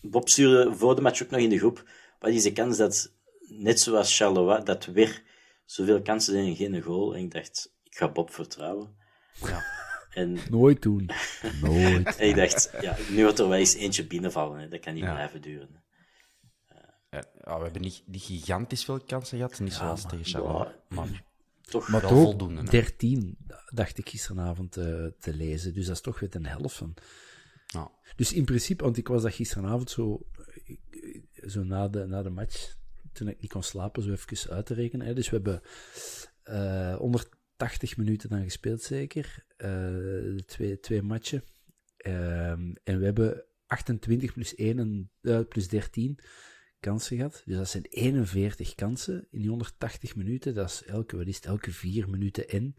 Bob 0.00 0.28
stuurde 0.28 0.74
voor 0.74 0.94
de 0.94 1.00
match 1.00 1.22
ook 1.22 1.30
nog 1.30 1.40
in 1.40 1.48
de 1.48 1.58
groep. 1.58 1.88
Wat 2.18 2.30
is 2.30 2.42
de 2.42 2.52
kans 2.52 2.76
dat, 2.76 3.12
net 3.40 3.80
zoals 3.80 4.16
Charleroi, 4.16 4.62
dat 4.64 4.84
weer 4.84 5.22
zoveel 5.64 6.02
kansen 6.02 6.32
zijn 6.32 6.46
en 6.46 6.56
geen 6.56 6.82
goal? 6.82 7.14
En 7.14 7.22
ik 7.22 7.30
dacht, 7.30 7.74
ik 7.82 7.96
ga 7.96 8.08
Bob 8.08 8.30
vertrouwen. 8.32 8.96
Ja. 9.40 9.64
En, 10.08 10.38
Nooit 10.50 10.82
doen. 10.82 11.10
Nooit. 11.62 12.16
en 12.16 12.28
ik 12.28 12.34
dacht, 12.36 12.70
ja, 12.80 12.96
nu 13.10 13.24
gaat 13.24 13.38
er 13.38 13.48
wel 13.48 13.58
eens 13.58 13.74
eentje 13.74 14.06
binnenvallen. 14.06 14.60
Hè. 14.60 14.68
Dat 14.68 14.80
kan 14.80 14.94
niet 14.94 15.02
Ja. 15.02 15.12
blijven 15.14 15.40
duren. 15.42 15.82
Hè. 17.08 17.18
ja, 17.18 17.56
we 17.58 17.62
hebben 17.64 17.82
niet, 17.82 18.02
niet 18.06 18.22
gigantisch 18.22 18.84
veel 18.84 19.00
kansen 19.00 19.36
gehad, 19.36 19.60
niet 19.60 19.72
zoals 19.72 20.02
tegen 20.02 20.24
Charleroi. 20.24 20.68
Maar, 20.88 21.24
toch 21.60 21.88
Maar 21.88 22.00
wel 22.00 22.10
toch 22.10 22.22
voldoende, 22.22 22.60
hè. 22.60 22.70
13, 22.70 23.38
dacht 23.70 23.98
ik 23.98 24.08
gisteravond 24.08 24.76
eh, 24.76 25.06
te 25.18 25.34
lezen. 25.34 25.74
Dus 25.74 25.86
dat 25.86 25.94
is 25.96 26.02
toch 26.02 26.20
weer 26.20 26.36
een 26.36 26.46
helft 26.46 26.76
van. 26.76 26.94
ja. 27.66 27.90
Dus 28.16 28.32
in 28.32 28.44
principe, 28.44 28.84
want 28.84 28.96
ik 28.96 29.08
was 29.08 29.22
dat 29.22 29.34
gisteravond 29.34 29.90
zo, 29.90 30.26
zo 31.46 31.62
na, 31.64 31.88
de, 31.88 32.06
na 32.06 32.22
de 32.22 32.30
match, 32.30 32.74
toen 33.12 33.28
ik 33.28 33.40
niet 33.40 33.52
kon 33.52 33.62
slapen, 33.62 34.02
zo 34.02 34.10
even 34.10 34.50
uit 34.50 34.66
te 34.66 34.74
rekenen. 34.74 35.06
Hè. 35.06 35.14
Dus 35.14 35.30
we 35.30 35.36
hebben 35.36 35.62
eh 36.42 36.96
180 36.96 37.96
minuten 37.96 38.28
dan 38.28 38.42
gespeeld, 38.42 38.82
zeker. 38.82 39.44
eh, 39.56 39.68
de 39.68 40.42
twee, 40.46 40.80
twee 40.80 41.02
matchen. 41.02 41.44
Ehm, 41.96 42.72
en 42.84 42.98
we 42.98 43.04
hebben 43.04 43.44
28 43.66 44.32
plus, 44.32 44.56
1 44.56 44.78
en, 44.78 45.10
eh, 45.22 45.40
plus 45.48 45.68
13 45.68 46.18
kansen 46.80 47.16
gehad. 47.16 47.42
Dus 47.44 47.56
dat 47.56 47.68
zijn 47.68 47.84
41 47.88 48.74
kansen 48.74 49.26
in 49.30 49.38
die 49.40 49.48
180 49.48 50.16
minuten. 50.16 50.54
Dat 50.54 50.68
is 50.70 50.82
elke, 50.84 51.16
wat 51.16 51.26
is 51.26 51.36
het, 51.36 51.44
elke 51.46 51.72
vier 51.72 52.08
minuten 52.08 52.48
in 52.48 52.76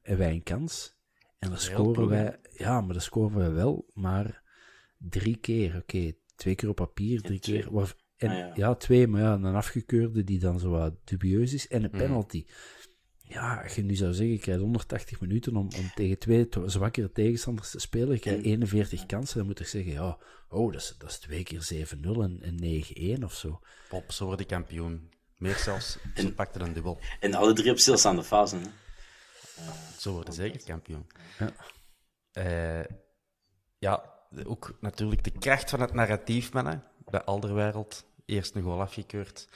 hebben 0.00 0.26
wij 0.26 0.34
een 0.34 0.42
kans. 0.42 0.94
En 1.38 1.48
dan 1.48 1.58
scoren 1.58 2.08
wij, 2.08 2.38
ja, 2.56 2.80
maar 2.80 2.92
dan 2.92 3.02
scoren 3.02 3.38
wij 3.38 3.50
wel 3.52 3.86
maar 3.92 4.42
drie 4.98 5.36
keer. 5.36 5.76
Oké, 5.76 6.12
twee 6.34 6.54
keer 6.54 6.68
op 6.68 6.76
papier, 6.76 7.20
drie 7.20 7.38
keer. 7.38 7.66
en, 8.16 8.28
Ah, 8.30 8.36
ja. 8.36 8.50
ja. 8.54 8.74
twee, 8.74 9.06
maar 9.06 9.20
ja, 9.20 9.34
een 9.34 9.44
afgekeurde 9.44 10.24
die 10.24 10.38
dan 10.38 10.60
zo 10.60 10.70
wat 10.70 10.94
dubieus 11.04 11.52
is. 11.52 11.68
En 11.68 11.84
een 11.84 11.90
Mhm. 11.92 11.98
penalty. 11.98 12.44
Ja, 13.32 13.62
als 13.62 13.74
je 13.74 13.82
nu 13.82 13.94
zou 13.94 14.12
zeggen, 14.12 14.34
je 14.34 14.40
krijgt 14.40 14.60
180 14.60 15.20
minuten 15.20 15.56
om, 15.56 15.68
om 15.76 15.90
tegen 15.94 16.18
twee 16.18 16.48
zwakkere 16.66 17.12
tegenstanders 17.12 17.70
te 17.70 17.78
spelen. 17.80 18.10
Je 18.12 18.18
krijgt 18.18 18.44
41 18.44 19.06
kansen. 19.06 19.38
Dan 19.38 19.46
moet 19.46 19.60
ik 19.60 19.66
zeggen, 19.66 19.92
ja, 19.92 20.18
oh, 20.48 20.72
dat 20.72 20.80
is, 20.80 20.94
dat 20.98 21.10
is 21.10 21.18
twee 21.18 21.42
keer 21.42 21.86
7-0 21.96 22.00
en, 22.02 22.38
en 22.42 23.18
9-1 23.20 23.24
of 23.24 23.34
zo. 23.34 23.60
Pop, 23.88 24.12
zo 24.12 24.24
word 24.24 24.40
ik 24.40 24.46
kampioen. 24.46 25.10
Meer 25.36 25.54
zelfs, 25.56 25.98
ze 26.14 26.32
pakten 26.34 26.60
een 26.60 26.72
dubbel. 26.72 26.98
En 27.20 27.34
alle 27.34 27.52
drie 27.52 27.70
op 27.70 27.78
stilstaande 27.78 28.22
fase. 28.22 28.56
Hè? 28.56 28.62
Zo 29.98 30.12
worden 30.12 30.34
zeker 30.34 30.64
kampioen. 30.64 31.06
Ja. 31.38 31.52
Eh, 32.32 32.84
ja, 33.78 34.12
de- 34.30 34.46
ook 34.48 34.76
natuurlijk 34.80 35.24
de 35.24 35.30
kracht 35.38 35.70
van 35.70 35.80
het 35.80 35.92
narratief, 35.92 36.52
mannen. 36.52 36.84
Bij 37.10 37.22
Alderwereld, 37.24 38.04
eerst 38.24 38.54
een 38.54 38.62
goal 38.62 38.80
afgekeurd. 38.80 39.48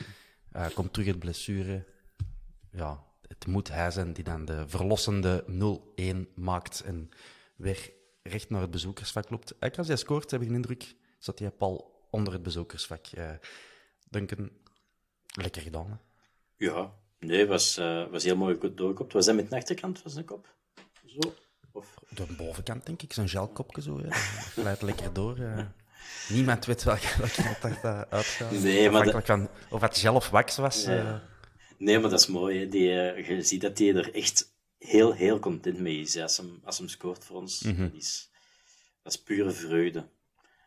Eh, 0.53 0.67
komt 0.75 0.93
terug 0.93 1.09
uit 1.09 1.19
blessure. 1.19 1.87
Ja, 2.71 3.05
het 3.29 3.47
moet 3.47 3.69
hij 3.69 3.91
zijn 3.91 4.13
die 4.13 4.25
dan 4.25 4.45
de 4.45 4.65
verlossende 4.69 5.45
0-1 6.31 6.35
maakt 6.35 6.81
en 6.81 7.11
weer 7.57 7.91
recht 8.23 8.51
naar 8.51 8.61
het 8.61 8.71
bezoekersvak 8.71 9.31
loopt. 9.31 9.51
Eigenlijk 9.51 9.79
als 9.79 9.87
hij 9.89 9.97
scoort, 9.97 10.31
heb 10.31 10.43
ik 10.43 10.49
een 10.49 10.55
indruk, 10.55 10.95
zat 11.19 11.39
hij 11.39 11.51
pal 11.51 12.07
onder 12.11 12.33
het 12.33 12.43
bezoekersvak. 12.43 13.07
Eh 13.07 13.31
Duncan, 14.11 14.51
lekker 15.27 15.63
gedaan. 15.63 15.87
Hè? 15.91 15.97
Ja, 16.67 16.93
nee, 17.19 17.47
was, 17.47 17.77
eh, 17.77 18.07
was 18.11 18.25
heel 18.25 18.37
mooi 18.37 18.59
doorgekopt. 18.75 19.13
Was 19.13 19.27
dat 19.27 19.35
met 19.35 19.51
de 19.51 19.57
achterkant 19.57 19.99
van 19.99 20.11
zijn 20.11 20.25
kop? 20.25 20.55
Zo? 21.07 21.35
Of... 21.73 21.95
De 22.09 22.27
bovenkant, 22.37 22.87
denk 22.87 23.03
ik, 23.03 23.13
zo'n 23.13 23.29
gelkopje 23.29 23.83
zo. 23.83 24.01
Dat 24.03 24.13
Glijdt 24.55 24.83
lekker 24.83 25.13
door. 25.13 25.37
eh. 25.39 25.65
Niemand 26.29 26.65
weet 26.65 26.83
welke, 26.83 27.15
welke 27.19 27.43
kant 27.43 27.83
dat 27.83 28.11
uitgaat. 28.11 28.51
Nee, 28.51 28.91
maar 28.91 29.01
Afhankelijk 29.01 29.27
van 29.27 29.49
of 29.71 29.81
het 29.81 29.99
gel 29.99 30.15
of 30.15 30.31
wax 30.31 30.57
was. 30.57 30.85
Ja. 30.85 31.23
Nee, 31.79 31.99
maar 31.99 32.11
dat 32.11 32.21
is 32.21 32.27
mooi. 32.27 32.59
Hè. 32.59 32.69
Die, 32.69 33.01
eh, 33.01 33.29
je 33.29 33.43
ziet 33.43 33.61
dat 33.61 33.79
hij 33.79 33.95
er 33.95 34.15
echt 34.15 34.55
heel, 34.79 35.13
heel 35.13 35.39
content 35.39 35.79
mee 35.79 36.01
is. 36.01 36.15
hè, 36.15 36.23
Als 36.23 36.37
hem, 36.37 36.61
als 36.65 36.79
hem 36.79 36.89
scoort 36.89 37.25
voor 37.25 37.37
ons. 37.37 37.59
dat, 37.59 37.93
is, 37.93 38.31
dat 39.03 39.13
is 39.13 39.23
pure 39.23 39.51
vreugde. 39.51 40.09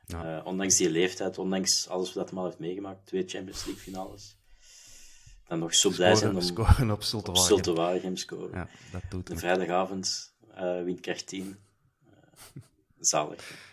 Ja. 0.05 0.37
Eh, 0.39 0.45
ondanks 0.45 0.77
die 0.77 0.89
leeftijd, 0.89 1.37
ondanks 1.37 1.87
alles 1.87 2.13
wat 2.13 2.29
hij 2.29 2.39
al 2.39 2.45
heeft 2.45 2.59
meegemaakt. 2.59 3.05
Twee 3.05 3.27
Champions 3.27 3.65
League 3.65 3.83
finales. 3.83 4.37
Dan 5.47 5.59
nog 5.59 5.75
zo 5.75 5.89
blij 5.89 6.15
zijn 6.15 6.35
om 6.35 6.41
scoren 6.41 6.91
op 6.91 6.97
op 6.97 7.03
Zultewagen. 7.03 7.45
Zulte 7.47 7.73
Waregem 7.73 8.15
scoren. 8.15 8.51
Ja, 8.51 8.69
dat 8.91 9.01
doet 9.09 9.27
De 9.27 9.35
vrijdagavond, 9.37 10.33
eh 10.53 10.83
windkracht 10.83 11.27
10. 11.27 11.59
Eh, 12.05 12.61
zalig. 12.99 13.68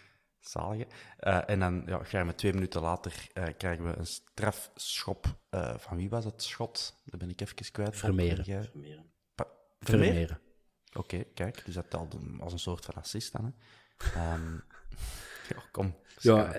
Zalig. 0.48 0.84
hè. 0.86 1.30
Eh, 1.30 1.50
en 1.54 1.58
dan 1.60 1.82
ja, 1.86 2.04
ga 2.04 2.18
je 2.18 2.24
met 2.24 2.38
twee 2.38 2.52
minuten 2.52 2.80
later 2.80 3.28
eh, 3.32 3.44
krijgen 3.58 3.84
we 3.84 3.96
een 3.96 4.06
strafschop. 4.06 5.38
eh, 5.50 5.78
van 5.78 5.96
wie 5.96 6.08
was 6.08 6.24
het 6.24 6.42
schot? 6.42 6.94
Dat 7.04 7.20
ben 7.20 7.30
ik 7.30 7.40
even 7.40 7.72
kwijt. 7.72 7.96
Vermeeren. 7.96 8.44
Vermeeren. 8.44 8.70
Vermeer? 9.80 10.04
Vermeeren. 10.08 10.40
Oké, 10.92 11.24
kijk. 11.34 11.62
Dus 11.64 11.74
dat 11.74 11.90
telt 11.90 12.16
als 12.40 12.52
een 12.52 12.58
soort 12.58 12.84
van 12.84 12.94
assist 12.94 13.32
dan. 13.32 13.44
Hè. 13.44 13.50
Ehm, 14.14 14.52
ja, 15.54 15.62
kom. 15.72 15.96
Ja, 16.20 16.58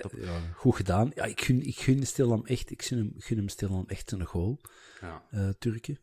goed 0.54 0.76
gedaan. 0.76 1.10
Ja, 1.14 1.24
ik 1.24 1.40
gun, 1.40 1.62
ik 1.62 1.78
gun 1.78 2.06
Stilam 2.06 2.46
echt, 2.46 2.70
ik 2.70 2.82
gun 2.82 2.98
hem, 2.98 3.12
gun 3.16 3.36
hem 3.36 3.48
Stilam 3.48 3.84
echt 3.86 4.10
een 4.12 4.24
goal, 4.24 4.60
Ja. 5.00 5.22
eh 5.30 5.48
Turken. 5.48 5.98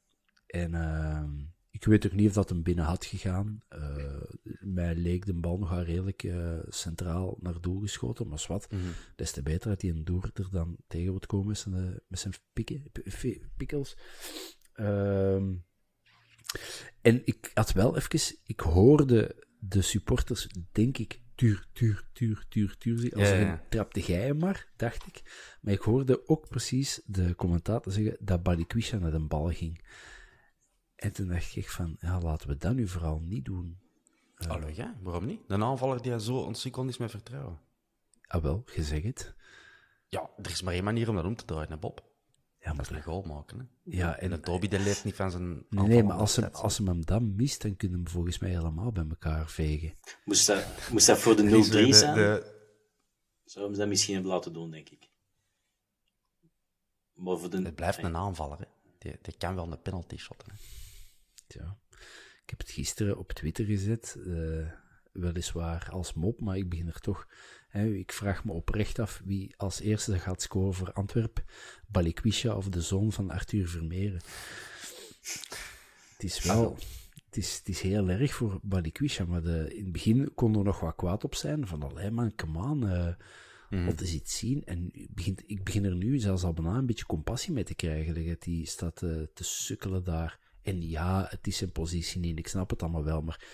En 0.47 0.73
ehm, 0.75 1.31
ik 1.75 1.85
weet 1.85 2.05
ook 2.05 2.13
niet 2.13 2.27
of 2.27 2.33
dat 2.33 2.49
hem 2.49 2.63
binnen 2.63 2.85
had 2.85 3.05
gegaan. 3.05 3.59
Eh, 3.69 4.21
mij 4.59 4.95
leek 4.95 5.25
de 5.25 5.33
bal 5.33 5.57
nog 5.57 5.69
wel 5.69 5.83
redelijk 5.83 6.23
eh, 6.23 6.57
centraal 6.67 7.37
naar 7.39 7.61
doel 7.61 7.79
geschoten, 7.79 8.27
maar 8.27 8.39
zwart. 8.39 8.71
Mhm. 8.71 8.81
Des 9.15 9.31
te 9.31 9.43
beter 9.43 9.69
dat 9.69 9.81
hij 9.81 9.91
een 9.91 10.05
door 10.05 10.29
er 10.33 10.47
dan 10.51 10.77
tegen 10.87 11.11
wordt 11.11 11.25
komen 11.25 11.47
met 11.47 11.57
zijn, 11.57 11.75
eh, 11.75 11.97
met 12.07 12.19
zijn 12.19 12.33
pikken, 12.53 12.83
pikkels. 13.57 13.97
Ehm, 14.73 15.53
en 17.01 17.21
ik 17.25 17.51
had 17.53 17.71
wel 17.71 17.97
even, 17.97 18.37
ik 18.45 18.59
hoorde 18.59 19.45
de 19.59 19.81
supporters, 19.81 20.47
denk 20.71 20.97
ik, 20.97 21.21
tuur, 21.35 21.67
tuur, 21.73 22.07
tuur, 22.13 22.45
tuur, 22.49 22.77
tuur. 22.77 23.15
Als 23.15 23.29
Ja, 23.29 23.35
ja, 23.35 23.63
trapte 23.69 23.99
jij 23.99 24.25
hem 24.25 24.37
maar, 24.37 24.67
dacht 24.75 25.07
ik. 25.07 25.21
Maar 25.61 25.73
ik 25.73 25.81
hoorde 25.81 26.27
ook 26.27 26.47
precies 26.47 27.01
de 27.05 27.35
commentator 27.35 27.91
zeggen 27.91 28.17
dat 28.19 28.43
Balikwisha 28.43 28.97
naar 28.97 29.11
de 29.11 29.19
bal 29.19 29.51
ging. 29.51 29.81
En 30.95 31.11
toen 31.13 31.27
dacht 31.27 31.55
ik 31.55 31.69
van, 31.69 31.95
ja, 31.99 32.19
laten 32.21 32.47
we 32.47 32.57
dat 32.57 32.73
nu 32.73 32.87
vooral 32.87 33.19
niet 33.19 33.45
doen. 33.45 33.79
Allee, 34.47 34.75
ja, 34.75 34.95
waarom 35.01 35.25
niet? 35.25 35.41
Een 35.47 35.63
aanvaller 35.63 36.01
die 36.01 36.19
zo 36.19 36.37
ontsukkeld 36.37 36.89
is 36.89 36.97
met 36.97 37.11
vertrouwen. 37.11 37.59
Ah 38.27 38.41
wel, 38.43 38.63
je 38.75 38.83
zegt 38.83 39.03
het. 39.03 39.35
Ja, 40.07 40.29
er 40.37 40.51
is 40.51 40.61
maar 40.61 40.73
één 40.73 40.83
manier 40.83 41.09
om 41.09 41.15
dat 41.15 41.25
om 41.25 41.35
te 41.35 41.45
draaien, 41.45 41.69
hè, 41.71 41.77
Bob. 41.77 42.13
Ja, 42.59 42.73
Dat 42.73 42.81
is 42.85 42.89
maar, 42.89 42.97
een 42.99 43.03
goal 43.05 43.21
maken. 43.21 43.59
Hè. 43.59 43.65
ja, 43.97 44.15
En 44.15 44.21
en, 44.21 44.29
de 44.29 44.39
Dobby 44.39 44.67
die 44.67 44.79
leeft 44.79 45.03
niet 45.03 45.15
van 45.15 45.31
zijn 45.31 45.65
nee, 45.69 45.87
nee, 45.87 46.03
maar 46.03 46.17
als 46.17 46.35
hem, 46.35 46.45
stats. 46.45 46.61
als 46.61 46.77
hem 46.77 46.87
hem 46.87 47.05
dan 47.05 47.35
mist, 47.35 47.61
dan 47.61 47.75
kunnen 47.75 47.97
we 47.97 48.03
hem 48.03 48.13
volgens 48.13 48.39
mij 48.39 48.49
helemaal 48.49 48.91
bij 48.91 49.05
elkaar 49.09 49.49
vegen. 49.49 49.93
Moest 50.25 50.47
dat, 50.47 50.65
moest 50.91 51.07
dat 51.07 51.17
voor 51.19 51.35
de 51.35 51.43
0-3 51.43 51.45
Die 51.47 51.59
is, 51.59 51.71
eh, 51.71 51.89
de- 51.89 51.93
zijn? 51.93 52.15
de- 52.15 52.53
Zouden 53.43 53.73
ze 53.75 53.79
dat 53.81 53.89
misschien 53.89 54.13
hebben 54.13 54.31
laten 54.31 54.53
doen, 54.53 54.71
denk 54.71 54.89
ik. 54.89 55.09
Maar 57.13 57.37
voor 57.37 57.49
de... 57.49 57.61
Het 57.61 57.75
blijft 57.75 58.03
een 58.03 58.15
aanvaller. 58.15 58.57
Hè. 58.59 58.65
Die, 58.97 59.17
die 59.21 59.37
kan 59.37 59.55
wel 59.55 59.71
een 59.71 59.81
penalty 59.81 60.17
shotten. 60.17 60.47
Hè. 60.51 60.57
Ja. 61.47 61.77
Ik 62.43 62.49
heb 62.49 62.59
het 62.59 62.69
gisteren 62.69 63.17
op 63.17 63.31
Twitter 63.31 63.65
gezet, 63.65 64.17
eh, 64.25 64.71
weliswaar 65.11 65.87
als 65.91 66.13
mop, 66.13 66.41
maar 66.41 66.57
ik 66.57 66.69
begin 66.69 66.87
er 66.87 66.99
toch. 66.99 67.27
Hè, 67.67 67.85
ik 67.85 68.11
vraag 68.11 68.43
me 68.43 68.51
oprecht 68.51 68.99
af 68.99 69.21
wie 69.25 69.53
als 69.57 69.79
eerste 69.79 70.19
gaat 70.19 70.41
scoren 70.41 70.73
voor 70.73 70.93
Antwerp, 70.93 71.43
Balikwisha 71.87 72.55
of 72.55 72.69
de 72.69 72.81
zoon 72.81 73.11
van 73.11 73.29
Arthur 73.29 73.67
Vermeeren. 73.67 74.21
Het 76.13 76.23
is 76.23 76.43
wel, 76.43 76.77
het 77.25 77.37
is, 77.37 77.57
het 77.57 77.67
is 77.67 77.81
heel 77.81 78.09
erg 78.09 78.33
voor 78.33 78.59
Balikwisha, 78.61 79.25
maar 79.25 79.41
de, 79.41 79.75
in 79.75 79.83
het 79.83 79.91
begin 79.91 80.33
kon 80.33 80.55
er 80.57 80.63
nog 80.63 80.79
wat 80.79 80.95
kwaad 80.95 81.23
op 81.23 81.35
zijn, 81.35 81.67
van 81.67 81.83
allee 81.83 82.11
man, 82.11 82.35
come 82.35 82.59
on, 82.59 82.87
eh 82.87 83.13
wat 83.83 84.01
is 84.01 84.13
iets 84.13 84.37
zien. 84.37 84.65
En 84.65 84.89
ik 84.91 85.13
begin, 85.13 85.37
ik 85.45 85.63
begin 85.63 85.85
er 85.85 85.95
nu 85.95 86.19
zelfs 86.19 86.43
al 86.43 86.53
bijna 86.53 86.77
een 86.77 86.85
beetje 86.85 87.05
compassie 87.05 87.53
mee 87.53 87.63
te 87.63 87.75
krijgen, 87.75 88.27
dat 88.27 88.41
die 88.41 88.65
staat 88.65 89.01
eh, 89.01 89.09
te 89.33 89.43
sukkelen 89.43 90.03
daar. 90.03 90.39
En 90.65 90.89
ja, 90.89 91.27
het 91.29 91.47
is 91.47 91.57
zijn 91.57 91.71
positie 91.71 92.19
niet, 92.19 92.39
ik 92.39 92.47
snap 92.47 92.69
het 92.69 92.81
allemaal 92.81 93.03
wel, 93.03 93.21
maar 93.21 93.45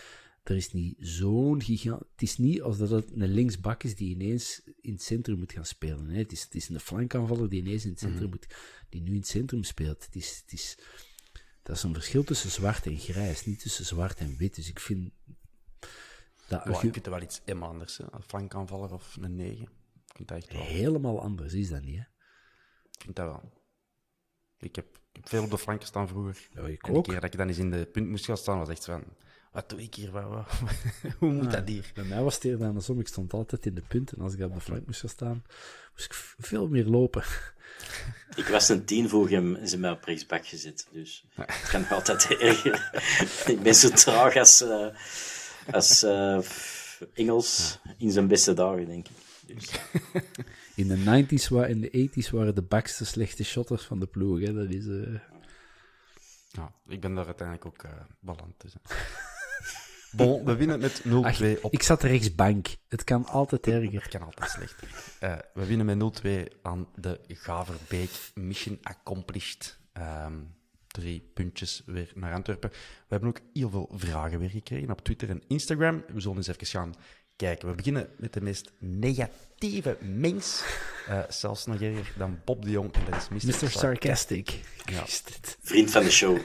er 0.43 0.55
is 0.55 0.73
niet 0.73 0.95
zo'n 0.99 1.61
gigant... 1.61 2.01
Het 2.11 2.21
is 2.21 2.37
niet 2.37 2.61
als 2.61 2.77
dat 2.77 2.89
het 2.89 3.11
een 3.11 3.33
linksbak 3.33 3.83
is 3.83 3.95
die 3.95 4.15
ineens 4.15 4.61
in 4.81 4.93
het 4.93 5.01
centrum 5.01 5.37
moet 5.37 5.53
gaan 5.53 5.65
spelen. 5.65 6.09
Hè. 6.09 6.17
Het, 6.17 6.31
is, 6.31 6.43
het 6.43 6.55
is 6.55 6.69
een 6.69 6.79
flankaanvaller 6.79 7.49
die 7.49 7.61
ineens 7.61 7.83
in 7.83 7.89
het 7.89 7.99
centrum 7.99 8.29
moet... 8.29 8.47
Die 8.89 9.01
nu 9.01 9.09
in 9.09 9.17
het 9.17 9.27
centrum 9.27 9.63
speelt. 9.63 10.05
Het 10.05 10.15
is... 10.15 10.41
Het 10.41 10.53
is 10.53 10.77
dat 11.63 11.75
is 11.75 11.83
een 11.83 11.93
verschil 11.93 12.23
tussen 12.23 12.49
zwart 12.49 12.85
en 12.85 12.97
grijs, 12.97 13.45
niet 13.45 13.59
tussen 13.59 13.85
zwart 13.85 14.19
en 14.19 14.37
wit. 14.37 14.55
Dus 14.55 14.69
ik 14.69 14.79
vind... 14.79 15.11
Dat 16.47 16.63
Ja, 16.63 16.69
ik 16.69 16.75
vind 16.75 16.95
het 16.95 17.07
wel 17.07 17.21
iets 17.21 17.41
helemaal 17.45 17.69
anders. 17.69 17.97
Hè. 17.97 18.13
Een 18.13 18.23
flankaanvaller 18.23 18.93
of 18.93 19.17
een 19.19 19.35
9. 19.35 19.63
Ik 19.63 20.15
vind 20.15 20.27
dat 20.27 20.37
echt 20.37 20.51
wel. 20.51 20.61
helemaal 20.61 21.21
anders 21.21 21.53
is 21.53 21.69
dat 21.69 21.81
niet, 21.81 21.95
hè. 21.95 22.03
Ik 22.91 23.01
vind 23.01 23.15
dat 23.15 23.25
wel. 23.25 23.51
Ik 24.57 24.75
heb, 24.75 25.00
ik 25.11 25.19
heb 25.19 25.29
veel 25.29 25.43
op 25.43 25.49
de 25.51 25.57
flanken 25.57 25.87
staan 25.87 26.07
vroeger. 26.07 26.37
Ja, 26.55 26.61
ik 26.61 26.83
en 26.87 26.91
de 26.91 26.97
ook. 26.97 27.03
keer 27.05 27.13
dat 27.21 27.23
ik 27.23 27.37
dan 27.37 27.47
eens 27.47 27.57
in 27.57 27.71
de 27.71 27.85
punt 27.85 28.07
moest 28.09 28.25
gaan 28.25 28.37
staan, 28.37 28.57
was 28.57 28.69
echt 28.69 28.85
van... 28.85 29.03
Wat 29.51 29.69
doe 29.69 29.81
ik 29.81 29.95
hier? 29.95 30.11
Wat, 30.11 30.23
wat- 30.23 30.51
hoe 31.19 31.31
moet 31.31 31.51
dat 31.51 31.67
hier? 31.67 31.91
Bij 31.93 32.03
mij 32.03 32.21
was 32.21 32.35
het 32.35 32.43
eerder 32.43 32.67
andersom. 32.67 32.99
Ik 32.99 33.07
stond 33.07 33.33
altijd 33.33 33.65
in 33.65 33.73
de 33.75 33.81
punt. 33.87 34.11
En 34.11 34.21
als 34.21 34.33
ik 34.33 34.41
op 34.41 34.53
de 34.53 34.59
flank 34.61 34.85
moest 34.85 34.99
gaan 34.99 35.09
staan, 35.09 35.43
moest 35.93 36.05
ik 36.05 36.13
veel 36.37 36.67
meer 36.67 36.85
lopen. 36.85 37.23
Ik 38.35 38.47
was 38.47 38.69
een 38.69 38.85
tien 38.85 39.09
voor 39.09 39.29
hem 39.29 39.55
en 39.55 39.67
ze 39.67 39.77
mij 39.77 39.91
op 39.91 40.03
rechtsbak 40.03 40.47
gezet. 40.47 40.87
Dus 40.91 41.25
het 41.35 41.69
kan 41.69 41.81
me 41.81 41.87
altijd 41.87 42.27
erger. 42.39 42.91
ik 43.47 43.61
ben 43.61 43.75
zo 43.75 43.89
traag 43.89 44.35
als, 44.35 44.61
eh, 44.61 44.87
als 45.71 46.03
eh, 46.03 46.39
Engels 47.13 47.79
in 47.97 48.11
zijn 48.11 48.27
beste 48.27 48.53
dagen, 48.53 48.85
denk 48.85 49.07
ik. 49.07 49.15
Dus. 49.55 49.69
In 50.81 50.87
de 50.87 51.25
90s 51.25 51.47
wa- 51.49 51.65
en 51.65 51.79
de 51.81 52.09
80s 52.09 52.29
waren 52.31 52.55
de 52.55 52.63
Bucks 52.63 52.97
de 52.97 53.05
slechte 53.05 53.43
shotters 53.43 53.83
van 53.83 53.99
de 53.99 54.07
ploeg. 54.07 54.39
Hè. 54.39 54.53
Dat 54.53 54.69
is, 54.69 54.87
eh, 54.87 55.19
Ja, 56.51 56.73
ik 56.87 57.01
ben 57.01 57.15
daar 57.15 57.25
uiteindelijk 57.25 57.67
ook 57.67 57.83
uh, 57.83 57.91
ballant 58.19 58.53
tussen. 58.59 58.81
Bon, 60.11 60.45
we 60.45 60.55
winnen 60.55 60.79
met 60.79 61.01
0-2 61.07 61.09
Ach, 61.11 61.41
op... 61.61 61.71
Ik 61.73 61.83
zat 61.83 62.03
rechtsbank. 62.03 62.67
Het 62.87 63.03
kan 63.03 63.25
altijd 63.25 63.67
erger. 63.67 64.01
Het 64.01 64.07
kan 64.07 64.21
altijd 64.21 64.49
slechter. 64.49 64.87
Uh, 65.23 65.37
we 65.53 65.65
winnen 65.65 65.97
met 65.97 66.21
0-2 66.23 66.59
aan 66.61 66.87
de 66.95 67.19
Gaverbeek. 67.27 68.09
Mission 68.33 68.77
accomplished. 68.81 69.79
Um, 69.97 70.53
drie 70.87 71.31
puntjes 71.33 71.81
weer 71.85 72.11
naar 72.15 72.33
Antwerpen. 72.33 72.69
We 72.69 72.77
hebben 73.07 73.29
ook 73.29 73.39
heel 73.53 73.69
veel 73.69 73.89
vragen 73.93 74.39
weer 74.39 74.49
gekregen 74.49 74.91
op 74.91 75.01
Twitter 75.01 75.29
en 75.29 75.43
Instagram. 75.47 76.03
We 76.13 76.19
zullen 76.19 76.37
eens 76.37 76.47
even 76.47 76.67
gaan 76.67 76.93
kijken. 77.41 77.67
We 77.67 77.75
beginnen 77.75 78.09
met 78.17 78.33
de 78.33 78.41
meest 78.41 78.71
negatieve 78.79 79.97
mens. 80.01 80.63
Uh, 81.09 81.19
zelfs 81.29 81.65
nog 81.65 81.81
erger 81.81 82.13
dan 82.17 82.39
Bob 82.45 82.63
de 82.63 82.69
Jong. 82.69 82.93
En 82.93 83.11
dat 83.11 83.29
is 83.31 83.47
Mr. 83.47 83.65
Mr. 83.65 83.69
Sarcastic. 83.69 84.59
Ja. 84.85 85.03
Vriend 85.61 85.91
van 85.91 86.03
de 86.03 86.11
show. 86.11 86.37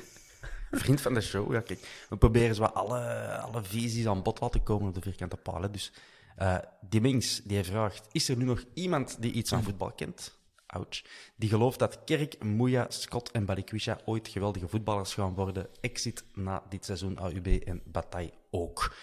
Vriend 0.70 1.00
van 1.00 1.14
de 1.14 1.20
show, 1.20 1.52
ja, 1.52 1.60
kijk. 1.60 2.06
We 2.08 2.16
proberen 2.16 2.54
zo 2.54 2.62
alle, 2.62 3.28
alle 3.38 3.64
visies 3.64 4.06
aan 4.06 4.22
bod 4.22 4.40
laten 4.40 4.62
komen 4.62 4.88
op 4.88 4.94
de 4.94 5.00
vierkante 5.00 5.36
palen. 5.36 5.72
Dus 5.72 5.92
uh, 6.38 6.58
die 6.80 7.00
mens 7.00 7.40
die 7.44 7.64
vraagt: 7.64 8.08
Is 8.12 8.28
er 8.28 8.36
nu 8.36 8.44
nog 8.44 8.64
iemand 8.74 9.16
die 9.20 9.32
iets 9.32 9.52
aan 9.52 9.62
voetbal 9.62 9.92
kent? 9.92 10.38
Ouch. 10.66 11.02
Die 11.36 11.48
gelooft 11.48 11.78
dat 11.78 12.04
Kerk, 12.04 12.42
Moeja, 12.42 12.86
Scott 12.88 13.30
en 13.30 13.44
Balikwisha 13.44 13.98
ooit 14.04 14.28
geweldige 14.28 14.68
voetballers 14.68 15.14
gaan 15.14 15.34
worden. 15.34 15.68
Exit 15.80 16.24
na 16.34 16.62
dit 16.68 16.84
seizoen 16.84 17.18
AUB 17.18 17.46
en 17.46 17.82
Bataille 17.84 18.32
ook. 18.50 18.94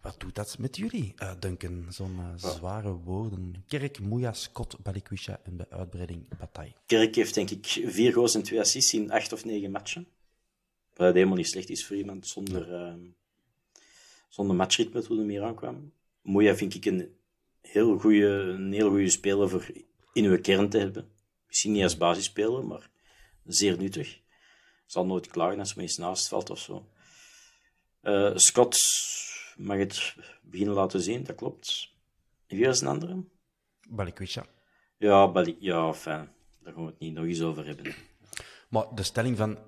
Wat 0.00 0.20
doet 0.20 0.34
dat 0.34 0.58
met 0.58 0.76
jullie, 0.76 1.14
uh, 1.22 1.32
Duncan? 1.38 1.86
Zo'n 1.88 2.16
uh, 2.18 2.32
zware 2.36 2.92
woorden. 2.92 3.64
Kerk, 3.68 3.98
Moeja, 3.98 4.32
Scott, 4.32 4.82
Balikwisha 4.82 5.40
en 5.44 5.56
bij 5.56 5.66
uitbreiding 5.70 6.38
Bataille. 6.38 6.72
Kerk 6.86 7.14
heeft 7.14 7.34
denk 7.34 7.50
ik 7.50 7.66
vier 7.86 8.12
goals 8.12 8.34
en 8.34 8.42
twee 8.42 8.60
assists 8.60 8.94
in 8.94 9.10
acht 9.10 9.32
of 9.32 9.44
negen 9.44 9.70
matchen. 9.70 10.08
Wat 10.94 11.14
helemaal 11.14 11.36
niet 11.36 11.48
slecht 11.48 11.68
is 11.68 11.86
voor 11.86 11.96
iemand 11.96 12.26
zonder, 12.26 12.70
ja. 12.70 12.88
uh, 12.88 12.94
zonder 14.28 14.56
matchritme 14.56 15.02
toen 15.02 15.16
hij 15.16 15.26
meer 15.26 15.42
aankwam. 15.42 15.92
Moeja 16.22 16.56
vind 16.56 16.74
ik 16.74 16.84
een 16.84 17.16
heel 17.60 17.98
goede, 17.98 18.26
een 18.26 18.72
heel 18.72 18.88
goede 18.88 19.10
speler 19.10 19.48
voor 19.48 19.66
in 20.12 20.24
uw 20.24 20.40
kern 20.40 20.68
te 20.68 20.78
hebben. 20.78 21.10
Misschien 21.46 21.72
niet 21.72 21.82
als 21.82 21.96
basisspeler, 21.96 22.64
maar 22.66 22.90
zeer 23.44 23.76
nuttig. 23.76 24.20
Zal 24.86 25.06
nooit 25.06 25.26
klagen 25.26 25.58
als 25.58 25.76
er 25.76 25.82
iets 25.82 25.96
naast 25.96 26.28
valt 26.28 26.50
of 26.50 26.58
zo. 26.58 26.88
Uh, 28.02 28.36
Scott 28.36 28.76
mag 29.60 29.78
het 29.78 30.16
beginnen 30.42 30.74
laten 30.74 31.00
zien, 31.00 31.24
dat 31.24 31.36
klopt. 31.36 31.94
Wie 32.46 32.66
is 32.66 32.80
een 32.80 32.88
andere? 32.88 33.24
Balikwisha. 33.88 34.46
Ja, 34.96 35.30
Bali 35.30 35.56
ja, 35.58 35.94
fijn. 35.94 36.32
Daar 36.62 36.72
gaan 36.72 36.84
we 36.84 36.90
het 36.90 36.98
niet 36.98 37.14
nog 37.14 37.24
eens 37.24 37.42
over 37.42 37.66
hebben. 37.66 37.94
Maar 38.68 38.86
de 38.94 39.02
stelling 39.02 39.36
van... 39.36 39.58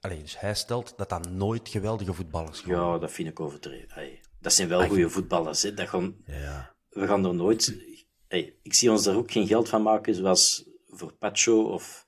Allee, 0.00 0.20
dus 0.20 0.40
hij 0.40 0.54
stelt 0.54 0.94
dat 0.96 1.08
dat 1.08 1.30
nooit 1.30 1.68
geweldige 1.68 2.14
voetballers 2.14 2.60
gaan 2.60 2.74
Ja, 2.74 2.98
dat 2.98 3.10
vind 3.10 3.28
ik 3.28 3.40
overdreven. 3.40 4.18
Dat 4.40 4.52
zijn 4.52 4.68
wel 4.68 4.86
goede 4.86 5.10
voetballers. 5.10 5.62
Hè. 5.62 5.74
Dat 5.74 5.88
gaan, 5.88 6.16
ja. 6.26 6.76
We 6.88 7.06
gaan 7.06 7.24
er 7.24 7.34
nooit... 7.34 7.88
Hey, 8.28 8.58
ik 8.62 8.74
zie 8.74 8.90
ons 8.90 9.04
daar 9.04 9.16
ook 9.16 9.30
geen 9.30 9.46
geld 9.46 9.68
van 9.68 9.82
maken, 9.82 10.14
zoals 10.14 10.68
voor 10.86 11.12
Pacho 11.12 11.62
of, 11.62 12.06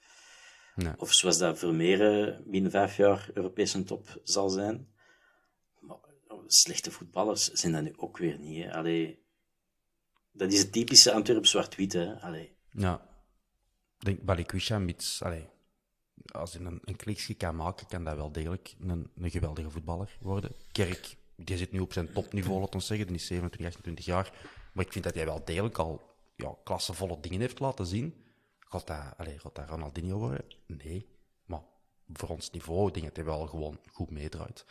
nee. 0.74 0.92
of 0.96 1.12
zoals 1.12 1.38
dat 1.38 1.58
Vermeeren 1.58 2.42
binnen 2.46 2.70
vijf 2.70 2.96
jaar 2.96 3.30
Europese 3.34 3.82
top 3.82 4.20
zal 4.22 4.48
zijn. 4.48 4.91
Slechte 6.52 6.90
voetballers 6.90 7.50
zijn 7.50 7.72
dat 7.72 7.82
nu 7.82 7.92
ook 7.96 8.18
weer 8.18 8.38
niet. 8.38 8.64
Hè. 8.64 8.72
Allee, 8.72 9.24
dat 10.32 10.52
is 10.52 10.58
het 10.58 10.72
typische 10.72 11.12
Antwerp 11.12 11.46
zwart-wit. 11.46 11.96
Allee. 12.20 12.56
Ja. 12.70 13.08
Denk 13.98 14.22
Balikwisha. 14.22 14.84
Allee, 15.18 15.48
als 16.32 16.52
hij 16.52 16.64
een, 16.64 16.80
een 16.84 17.36
kan 17.36 17.56
maken, 17.56 17.86
kan 17.86 18.04
dat 18.04 18.16
wel 18.16 18.32
degelijk 18.32 18.74
een, 18.80 19.10
een 19.14 19.30
geweldige 19.30 19.70
voetballer 19.70 20.16
worden. 20.20 20.54
Kerk, 20.72 21.16
die 21.36 21.56
zit 21.56 21.72
nu 21.72 21.80
op 21.80 21.92
zijn 21.92 22.12
topniveau, 22.12 22.60
laten 22.60 22.78
we 22.78 22.84
zeggen. 22.84 23.06
Die 23.06 23.16
is 23.16 23.26
27, 23.26 23.66
28 23.66 24.04
jaar. 24.04 24.32
Maar 24.72 24.84
ik 24.84 24.92
vind 24.92 25.04
dat 25.04 25.14
hij 25.14 25.24
wel 25.24 25.44
degelijk 25.44 25.78
al 25.78 26.16
ja, 26.36 26.54
klassevolle 26.64 27.20
dingen 27.20 27.40
heeft 27.40 27.60
laten 27.60 27.86
zien. 27.86 28.24
Gaat 28.58 28.86
dat, 28.86 29.14
allez, 29.16 29.40
gaat 29.40 29.54
dat 29.54 29.68
Ronaldinho 29.68 30.18
worden? 30.18 30.44
Nee. 30.66 31.06
Maar 31.44 31.62
voor 32.12 32.28
ons 32.28 32.50
niveau 32.50 32.90
denk 32.90 33.06
ik 33.06 33.14
dat 33.14 33.16
hij 33.16 33.24
wel 33.24 33.46
gewoon 33.46 33.80
goed 33.92 34.10
meedraait. 34.10 34.64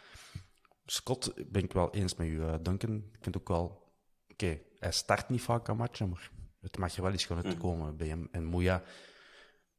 Scott 0.85 1.51
ben 1.51 1.63
ik 1.63 1.73
wel 1.73 1.93
eens 1.93 2.15
met 2.15 2.27
u, 2.27 2.31
uh, 2.31 2.55
Duncan. 2.61 2.95
Ik 2.95 3.19
vind 3.21 3.37
ook 3.37 3.47
wel... 3.47 3.65
Oké, 3.65 4.45
okay, 4.45 4.65
hij 4.79 4.91
start 4.91 5.29
niet 5.29 5.41
vaak 5.41 5.69
aan 5.69 5.77
matchen, 5.77 6.09
maar 6.09 6.31
het 6.61 6.77
mag 6.77 6.95
er 6.95 7.01
wel 7.01 7.11
eens 7.11 7.25
gaan 7.25 7.45
uitkomen 7.45 7.97
bij 7.97 8.07
hem. 8.07 8.27
En 8.31 8.43
Moeja 8.43 8.83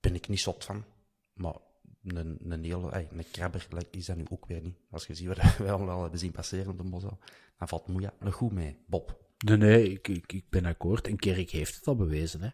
ben 0.01 0.15
ik 0.15 0.29
niet 0.29 0.41
zot 0.41 0.65
van. 0.65 0.85
Maar 1.33 1.57
een, 2.05 2.39
een 2.51 2.65
hele... 2.65 2.91
Ey, 2.91 3.09
een 3.11 3.31
krabber 3.31 3.67
is 3.91 4.07
dat 4.07 4.17
nu 4.17 4.25
ook 4.31 4.47
weer 4.47 4.61
niet. 4.61 4.77
Als 4.91 5.07
je 5.07 5.15
ziet 5.15 5.27
wat 5.27 5.57
we 5.57 5.71
al 5.71 6.03
hebben 6.03 6.19
zien 6.19 6.33
passeren 6.33 6.71
op 6.71 6.79
de 6.79 6.85
Mosel, 6.85 7.19
dan 7.59 7.69
valt 7.69 7.89
Moeja 7.89 8.15
nog 8.21 8.35
goed 8.35 8.53
mee. 8.53 8.79
Bob. 8.87 9.21
Nee, 9.45 9.57
nee, 9.57 9.91
ik, 9.91 10.09
ik, 10.09 10.33
ik 10.33 10.51
ben 10.51 10.65
akkoord. 10.65 11.07
En 11.07 11.17
Kerk 11.17 11.51
heeft 11.51 11.75
het 11.75 11.87
al 11.87 11.97
bewezen. 11.97 12.41
Oké, 12.41 12.53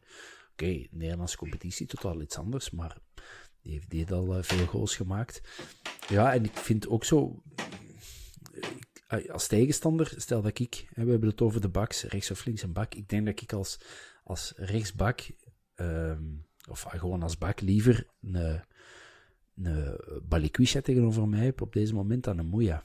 okay, 0.52 0.88
Nederlandse 0.90 1.37
competitie, 1.37 1.87
totaal 1.87 2.20
iets 2.20 2.38
anders, 2.38 2.70
maar 2.70 2.96
die 3.62 3.72
heeft, 3.72 3.90
die 3.90 3.98
heeft 3.98 4.12
al 4.12 4.37
uh, 4.37 4.42
veel 4.42 4.66
goals 4.66 4.96
gemaakt. 4.96 5.42
Ja, 6.08 6.32
en 6.32 6.44
ik 6.44 6.56
vind 6.56 6.88
ook 6.88 7.04
zo... 7.04 7.42
Als 9.09 9.47
tegenstander, 9.47 10.14
stel 10.16 10.42
dat 10.42 10.59
ik... 10.59 10.88
Hè, 10.94 11.05
we 11.05 11.11
hebben 11.11 11.29
het 11.29 11.40
over 11.40 11.61
de 11.61 11.68
baks, 11.68 12.03
rechts 12.03 12.31
of 12.31 12.44
links 12.44 12.62
een 12.62 12.73
bak. 12.73 12.94
Ik 12.94 13.09
denk 13.09 13.27
dat 13.27 13.40
ik 13.40 13.53
als, 13.53 13.81
als 14.25 14.53
rechtsbak, 14.57 15.21
um, 15.77 16.47
of 16.68 16.83
gewoon 16.83 17.23
als 17.23 17.38
bak, 17.38 17.61
liever 17.61 18.07
een, 18.21 18.62
een 19.55 20.01
Balikwisha 20.29 20.81
tegenover 20.81 21.29
mij 21.29 21.44
heb 21.44 21.61
op 21.61 21.73
deze 21.73 21.94
moment 21.94 22.25
dan 22.25 22.38
een 22.38 22.47
Moeja. 22.47 22.83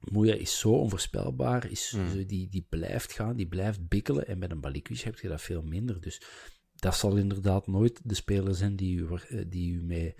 Moeja 0.00 0.34
is 0.34 0.58
zo 0.58 0.70
onvoorspelbaar, 0.70 1.70
is, 1.70 1.92
mm. 1.96 2.26
die, 2.26 2.48
die 2.48 2.66
blijft 2.68 3.12
gaan, 3.12 3.36
die 3.36 3.48
blijft 3.48 3.88
bikkelen. 3.88 4.26
En 4.26 4.38
met 4.38 4.50
een 4.50 4.60
Balikwish 4.60 5.02
heb 5.02 5.18
je 5.18 5.28
dat 5.28 5.42
veel 5.42 5.62
minder. 5.62 6.00
Dus 6.00 6.22
dat 6.74 6.96
zal 6.96 7.16
inderdaad 7.16 7.66
nooit 7.66 8.00
de 8.04 8.14
speler 8.14 8.54
zijn 8.54 8.76
die 8.76 8.98
u, 8.98 9.08
die 9.46 9.72
u 9.72 9.82
met 9.82 10.14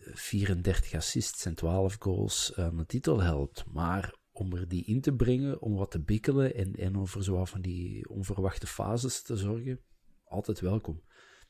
34 0.00 0.94
assists 0.94 1.44
en 1.44 1.54
12 1.54 1.96
goals 1.98 2.54
aan 2.56 2.76
de 2.76 2.86
titel 2.86 3.20
helpt. 3.20 3.64
Maar 3.72 4.14
om 4.32 4.52
er 4.52 4.68
die 4.68 4.84
in 4.84 5.00
te 5.00 5.14
brengen, 5.14 5.60
om 5.60 5.74
wat 5.74 5.90
te 5.90 6.00
bikkelen 6.00 6.54
en, 6.54 6.74
en 6.74 6.96
om 6.96 7.06
voor 7.06 7.22
zo 7.22 7.44
van 7.44 7.60
die 7.60 8.08
onverwachte 8.08 8.66
fases 8.66 9.22
te 9.22 9.36
zorgen, 9.36 9.80
altijd 10.24 10.60
welkom. 10.60 11.02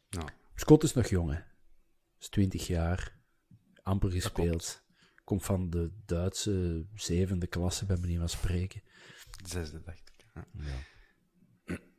Ja. 0.08 0.28
Scott 0.54 0.82
is 0.82 0.92
nog 0.92 1.06
jong, 1.06 1.32
hè. 1.32 1.40
Is 2.18 2.28
20 2.28 2.66
jaar, 2.66 3.18
amper 3.82 4.10
gespeeld. 4.10 4.82
Komt 5.24 5.44
van 5.44 5.70
de 5.70 5.92
Duitse 6.06 6.86
zevende 6.94 7.46
klasse, 7.46 7.86
bij 7.86 7.96
manier 7.96 8.18
van 8.18 8.28
spreken. 8.28 8.82
Zesde, 9.44 9.82
dacht 9.82 9.98
ik. 9.98 10.26
Ja. 10.34 10.46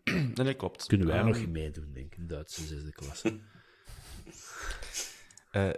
Ja. 0.03 0.43
nee, 0.43 0.53
klopt. 0.53 0.85
Kunnen 0.85 1.07
wij 1.07 1.19
Um, 1.19 1.25
nog 1.25 1.37
niet 1.37 1.49
meedoen, 1.49 1.91
denk 1.91 2.13
ik, 2.13 2.17
in 2.17 2.27
Duitse 2.27 2.65
zesde 2.65 2.91
klasse. 2.91 3.39
uh, 5.55 5.69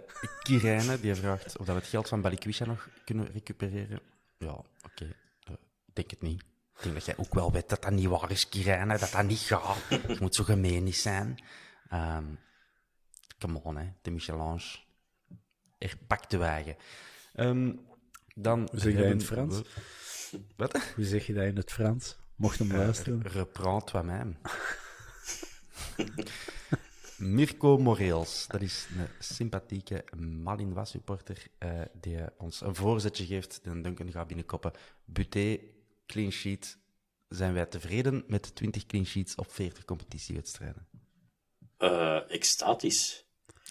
Kirijne, 0.42 1.00
die 1.00 1.14
vraagt 1.14 1.58
of 1.58 1.66
dat 1.66 1.74
we 1.74 1.80
het 1.80 1.90
geld 1.90 2.08
van 2.08 2.20
Balikwisha 2.20 2.64
nog 2.64 2.88
kunnen 3.04 3.32
recupereren. 3.32 4.00
Ja, 4.38 4.52
oké. 4.52 4.66
Okay. 4.84 5.08
Uh, 5.50 5.56
ik 5.86 5.94
denk 5.94 6.10
het 6.10 6.22
niet. 6.22 6.40
Ik 6.76 6.82
denk 6.82 6.94
dat 6.94 7.04
jij 7.04 7.16
ook 7.16 7.34
wel 7.34 7.52
weet 7.52 7.68
dat 7.68 7.82
dat 7.82 7.90
niet 7.90 8.06
waar 8.06 8.30
is, 8.30 8.48
Kirijne. 8.48 8.98
Dat 8.98 9.10
dat 9.10 9.26
niet 9.26 9.38
gaat. 9.38 9.76
Je 9.88 10.16
moet 10.20 10.34
zo 10.34 10.44
gemeen 10.44 10.84
niet 10.84 10.96
zijn. 10.96 11.38
Um, 11.92 12.38
come 13.38 13.60
on, 13.62 13.76
hè. 13.76 13.92
De 14.02 14.10
Michelange. 14.10 14.78
Er 15.78 15.96
pakt 16.06 16.30
de 16.30 16.36
wagen. 16.36 16.76
Um, 17.36 17.86
dan 18.34 18.68
Hoe 18.70 18.80
zeg 18.80 18.92
je 18.92 18.98
dat 18.98 19.06
in 19.06 19.16
het 19.16 19.24
Frans? 19.24 19.60
We... 20.30 20.40
Wat? 20.56 20.92
Hoe 20.94 21.04
zeg 21.04 21.26
je 21.26 21.32
dat 21.32 21.44
in 21.44 21.56
het 21.56 21.72
Frans? 21.72 22.16
Mocht 22.36 22.58
hem 22.58 22.72
luisteren. 22.72 23.22
Uh, 23.26 23.32
reprends 23.32 23.90
toi-même. 23.90 24.36
Mirko 27.18 27.78
Moreels. 27.78 28.46
Dat 28.48 28.60
is 28.60 28.86
een 28.98 29.08
sympathieke 29.18 30.04
Malinwa-supporter 30.16 31.46
eh, 31.58 31.80
die 32.00 32.18
ons 32.36 32.60
een 32.60 32.74
voorzetje 32.74 33.26
geeft. 33.26 33.60
Den 33.62 33.82
Duncan 33.82 34.10
gaat 34.10 34.26
binnenkoppen. 34.26 34.72
Buté, 35.04 35.58
clean 36.06 36.30
sheet. 36.30 36.78
Zijn 37.28 37.52
wij 37.52 37.66
tevreden 37.66 38.24
met 38.26 38.54
20 38.54 38.86
clean 38.86 39.06
sheets 39.06 39.34
op 39.34 39.52
40 39.52 39.84
competitiewedstrijden? 39.84 40.86
Uh, 41.78 42.30
extatisch. 42.30 43.24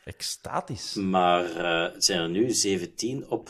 Extatisch? 0.04 0.94
Maar 0.94 1.46
eh, 1.46 2.00
zijn 2.00 2.20
er 2.20 2.30
nu 2.30 2.52
17 2.52 3.30
op, 3.30 3.50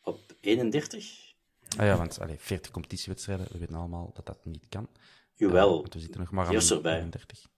op 0.00 0.20
31? 0.40 1.34
Ah 1.76 1.86
ja, 1.86 1.96
want 1.96 2.20
allez, 2.20 2.42
40 2.42 2.70
competitiewedstrijden, 2.70 3.46
we 3.52 3.58
weten 3.58 3.74
allemaal 3.74 4.10
dat 4.14 4.26
dat 4.26 4.44
niet 4.44 4.68
kan. 4.68 4.88
Jawel. 5.34 5.86
We 5.90 6.00
zitten 6.00 6.20
nog 6.20 6.30
maar 6.30 6.46
aan 6.46 6.52
31. 6.54 7.50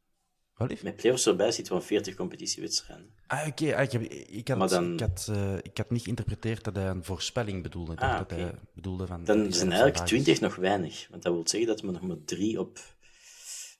Wat 0.56 0.68
lief? 0.68 0.82
Met 0.82 0.96
playoffs 0.96 1.26
erbij 1.26 1.52
zitten 1.52 1.74
van 1.74 1.82
40 1.82 2.14
competitiewedstrijden. 2.14 3.14
Ah, 3.26 3.46
oké. 3.46 3.48
Okay. 3.48 3.74
Ah, 3.74 3.82
ik, 3.82 4.48
had, 4.48 4.72
ik, 4.72 5.28
uh, 5.28 5.56
ik 5.56 5.76
had 5.76 5.90
niet 5.90 6.02
geïnterpreteerd 6.02 6.64
dat 6.64 6.76
hij 6.76 6.86
een 6.86 7.04
voorspelling 7.04 7.62
bedoelde. 7.62 7.92
Ik 7.92 8.00
ah, 8.00 8.18
dat 8.18 8.30
hij 8.30 8.54
bedoelde 8.72 9.06
van... 9.06 9.24
Dan 9.24 9.52
zijn 9.52 9.72
eigenlijk 9.72 10.06
20 10.06 10.40
nog 10.40 10.54
weinig. 10.54 11.06
Want 11.10 11.22
dat 11.22 11.32
wil 11.32 11.48
zeggen 11.48 11.68
dat 11.68 11.80
we 11.80 11.90
nog 11.90 12.02
maar 12.02 12.24
3 12.24 12.60
op 12.60 12.78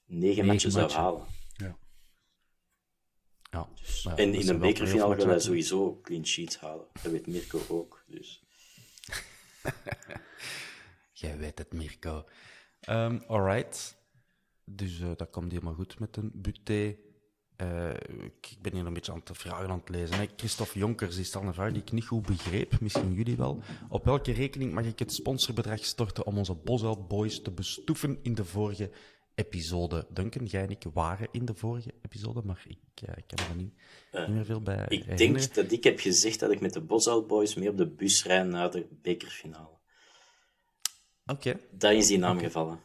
9 0.05 0.45
matchen 0.45 0.71
zou 0.71 0.91
halen. 0.91 1.25
Ja. 1.53 1.77
ja. 3.51 3.69
Dus... 3.75 4.05
en 4.15 4.33
in 4.33 4.49
een 4.49 4.59
bekerfinale 4.59 5.15
wil 5.15 5.27
hij 5.27 5.39
sowieso 5.39 5.99
clean 6.01 6.25
sheets 6.25 6.57
halen. 6.57 6.87
Dat 7.01 7.11
weet 7.11 7.27
Mirko 7.27 7.61
ook. 7.67 8.03
Dus. 8.07 8.43
Jij 11.13 11.37
weet 11.37 11.57
het, 11.57 11.73
Mirko. 11.73 12.25
Um, 12.89 13.23
alright. 13.27 13.97
Dus 14.65 14.99
uh, 14.99 15.07
dat 15.15 15.29
komt 15.29 15.51
helemaal 15.51 15.73
goed 15.73 15.99
met 15.99 16.17
een 16.17 16.31
buté. 16.33 16.95
Uh, 17.61 17.89
ik 18.19 18.57
ben 18.61 18.73
hier 18.73 18.85
een 18.85 18.93
beetje 18.93 19.11
aan 19.11 19.21
het 19.23 19.37
vragen 19.37 19.69
aan 19.69 19.79
het 19.79 19.89
lezen. 19.89 20.17
Hè. 20.17 20.25
Christophe 20.35 20.79
Jonkers 20.79 21.17
is 21.17 21.27
stelt 21.27 21.43
een 21.43 21.53
vraag 21.53 21.71
die 21.71 21.81
ik 21.81 21.91
niet 21.91 22.05
goed 22.05 22.25
begreep, 22.25 22.79
misschien 22.79 23.13
jullie 23.13 23.35
wel. 23.35 23.61
Op 23.89 24.05
welke 24.05 24.31
rekening 24.31 24.73
mag 24.73 24.85
ik 24.85 24.99
het 24.99 25.13
sponsorbedrag 25.13 25.85
storten 25.85 26.25
om 26.25 26.37
onze 26.37 26.53
Bosel 26.53 27.05
Boys 27.05 27.41
te 27.41 27.51
bestoeven 27.51 28.19
in 28.21 28.35
de 28.35 28.45
vorige 28.45 28.91
episode? 29.35 30.07
Duncan, 30.09 30.45
jij 30.45 30.63
en 30.63 30.69
ik 30.69 30.83
waren 30.93 31.27
in 31.31 31.45
de 31.45 31.55
vorige 31.55 31.93
episode, 32.01 32.41
maar 32.43 32.63
ik, 32.67 33.09
uh, 33.09 33.17
ik 33.17 33.23
kan 33.27 33.47
er 33.49 33.55
niet, 33.55 33.73
niet 34.11 34.27
meer 34.27 34.45
veel 34.45 34.61
bij 34.61 34.85
Ik 34.87 35.17
denk 35.17 35.53
dat 35.53 35.71
ik 35.71 35.83
heb 35.83 35.99
gezegd 35.99 36.39
dat 36.39 36.51
ik 36.51 36.59
met 36.59 36.73
de 36.73 36.81
Bosel 36.81 37.25
Boys 37.25 37.55
mee 37.55 37.69
op 37.69 37.77
de 37.77 37.87
bus 37.87 38.25
rijd 38.25 38.47
naar 38.47 38.71
de 38.71 38.87
bekerfinale. 39.01 39.77
Oké. 41.25 41.49
Okay. 41.49 41.59
Daar 41.71 41.93
is 41.93 42.07
die 42.07 42.17
naam 42.17 42.39
gevallen. 42.39 42.84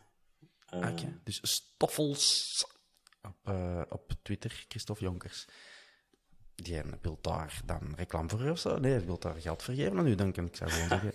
Uh, 0.75 0.89
Dus 1.25 1.41
Stoffels 1.43 2.65
op, 3.23 3.49
uh, 3.49 3.83
op 3.89 4.13
Twitter, 4.23 4.65
Christophe 4.69 5.03
Jonkers. 5.03 5.47
Die 6.55 6.83
wil 7.03 7.19
daar 7.21 7.61
dan 7.65 7.95
reclame 7.97 8.29
voor 8.29 8.51
of 8.51 8.59
zo? 8.59 8.79
Nee, 8.79 8.93
hij 8.93 9.05
wil 9.05 9.19
daar 9.19 9.41
geld 9.41 9.63
voor 9.63 9.75
geven 9.75 9.99
aan 9.99 10.07
u. 10.07 10.11
Ik 10.11 10.57
zou 10.57 10.71
gewoon 10.71 10.89
zeggen, 11.01 11.13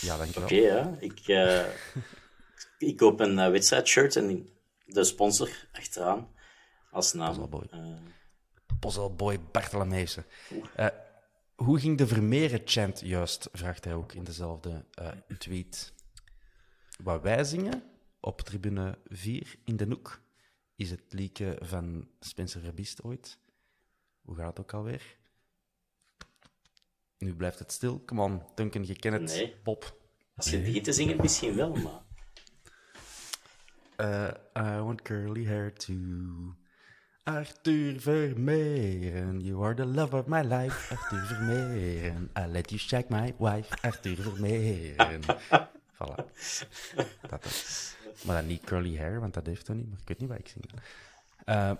ja, 0.00 0.16
dankjewel. 0.16 0.48
Oké, 0.48 0.54
okay, 0.54 0.64
ja. 0.64 0.96
Ik, 0.98 1.28
uh, 1.28 1.66
ik 2.78 2.96
koop 2.96 3.20
een 3.20 3.50
wedstrijdshirt 3.50 4.16
en 4.16 4.48
de 4.84 5.04
sponsor 5.04 5.68
achteraan 5.72 6.28
als 6.90 7.12
naam. 7.12 7.28
Puzzleboy. 7.28 7.68
Puzzleboy 8.80 9.38
hoe 11.54 11.78
ging 11.78 11.98
de 11.98 12.06
Vermeeren-chant 12.06 13.00
juist? 13.00 13.48
Vraagt 13.52 13.84
hij 13.84 13.94
ook 13.94 14.12
in 14.12 14.24
dezelfde 14.24 14.84
tweet. 15.38 15.92
Wat 17.02 17.22
wij 17.22 17.44
zingen 17.44 17.82
op 18.24 18.40
tribune 18.40 18.98
4 19.08 19.56
in 19.64 19.76
de 19.76 19.86
Noek 19.86 20.20
is 20.76 20.90
het 20.90 21.02
lieken 21.08 21.66
van 21.66 22.08
Spencer 22.20 22.60
Verbist 22.60 23.02
ooit. 23.02 23.38
Hoe 24.22 24.36
gaat 24.36 24.46
het 24.46 24.60
ook 24.60 24.72
alweer? 24.72 25.16
Nu 27.18 27.34
blijft 27.34 27.58
het 27.58 27.72
stil. 27.72 28.04
Come 28.04 28.22
on, 28.22 28.42
Duncan, 28.54 28.86
je 28.86 28.96
kent 28.96 29.14
het. 29.14 29.36
Nee. 29.36 29.56
Pop. 29.62 30.00
Als 30.36 30.50
je 30.50 30.62
die 30.62 30.80
te 30.80 30.92
zingen, 30.92 31.16
misschien 31.16 31.54
wel, 31.54 31.74
maar... 31.74 32.02
Uh, 34.00 34.30
I 34.56 34.80
want 34.80 35.02
curly 35.02 35.46
hair 35.46 35.72
too. 35.74 36.54
Arthur 37.22 38.00
Vermeeren, 38.00 39.40
you 39.40 39.64
are 39.64 39.74
the 39.74 39.86
love 39.86 40.16
of 40.16 40.26
my 40.26 40.42
life. 40.42 40.94
Arthur 40.94 41.26
Vermeeren, 41.26 42.30
I 42.38 42.46
let 42.46 42.70
you 42.70 42.78
shake 42.78 43.06
my 43.08 43.34
wife. 43.38 43.76
Arthur 43.82 44.16
Vermeeren. 44.16 45.20
voilà. 45.98 46.24
Dat 47.28 47.44
is. 47.44 47.96
Maar 48.24 48.36
dan 48.36 48.46
niet 48.46 48.64
curly 48.64 48.96
hair, 48.96 49.20
want 49.20 49.34
dat 49.34 49.46
heeft 49.46 49.66
hij 49.66 49.76
niet. 49.76 49.90
Maar 49.90 49.98
ik 50.00 50.08
weet 50.08 50.18
niet 50.18 50.28
wat 50.28 50.38
ik 50.38 50.48
zing. 50.48 50.64
Uh, 51.46 51.72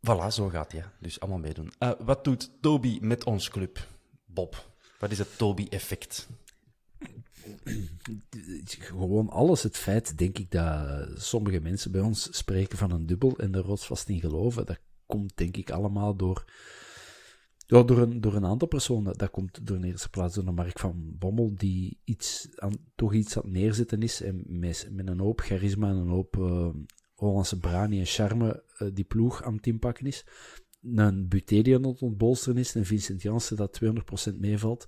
voilà, 0.00 0.26
zo 0.32 0.48
gaat 0.48 0.72
hij. 0.72 0.84
Dus 1.00 1.20
allemaal 1.20 1.38
meedoen. 1.38 1.72
Uh, 1.78 1.92
wat 1.98 2.24
doet 2.24 2.50
Toby 2.60 2.98
met 3.00 3.24
ons 3.24 3.48
club? 3.48 3.86
Bob, 4.24 4.72
wat 4.98 5.10
is 5.10 5.18
het 5.18 5.38
Toby-effect? 5.38 6.28
Gewoon 8.78 9.28
alles. 9.28 9.62
Het 9.62 9.76
feit, 9.76 10.18
denk 10.18 10.38
ik, 10.38 10.50
dat 10.50 11.08
sommige 11.22 11.60
mensen 11.60 11.92
bij 11.92 12.00
ons 12.00 12.36
spreken 12.36 12.78
van 12.78 12.90
een 12.90 13.06
dubbel 13.06 13.38
en 13.38 13.54
er 13.54 13.62
rotsvast 13.62 14.08
in 14.08 14.20
geloven. 14.20 14.66
Dat 14.66 14.78
komt, 15.06 15.36
denk 15.36 15.56
ik, 15.56 15.70
allemaal 15.70 16.16
door 16.16 16.44
door 17.72 17.98
een, 17.98 18.20
door 18.20 18.34
een 18.34 18.46
aantal 18.46 18.68
personen. 18.68 19.18
Dat 19.18 19.30
komt 19.30 19.66
door 19.66 19.76
in 19.76 19.84
eerste 19.84 20.08
plaats 20.08 20.34
door 20.34 20.44
de 20.44 20.50
Mark 20.50 20.78
van 20.78 21.16
Bommel, 21.18 21.52
die 21.56 21.98
iets 22.04 22.48
aan, 22.56 22.76
toch 22.94 23.14
iets 23.14 23.36
aan 23.36 23.42
het 23.42 23.52
neerzetten 23.52 24.02
is. 24.02 24.22
En 24.22 24.44
met, 24.46 24.88
met 24.90 25.08
een 25.08 25.20
hoop 25.20 25.40
charisma 25.40 25.88
en 25.88 25.96
een 25.96 26.08
hoop 26.08 26.36
uh, 26.36 26.68
Hollandse 27.14 27.58
brani 27.58 27.98
en 27.98 28.06
charme 28.06 28.64
uh, 28.78 28.88
die 28.92 29.04
ploeg 29.04 29.42
aan 29.42 29.56
het 29.56 29.66
inpakken 29.66 30.06
is. 30.06 30.26
Een 30.82 31.28
Buté 31.28 31.62
die 31.62 31.74
aan 31.74 31.86
het 31.86 32.02
ontbolsteren 32.02 32.58
is. 32.58 32.74
Een 32.74 32.86
Vincent 32.86 33.22
Janssen 33.22 33.56
dat 33.56 33.80
200% 34.32 34.38
meevalt. 34.38 34.86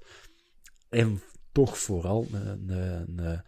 En 0.89 1.21
toch 1.53 1.79
vooral 1.79 2.27
een, 2.33 2.69
een, 2.69 3.19
een 3.19 3.43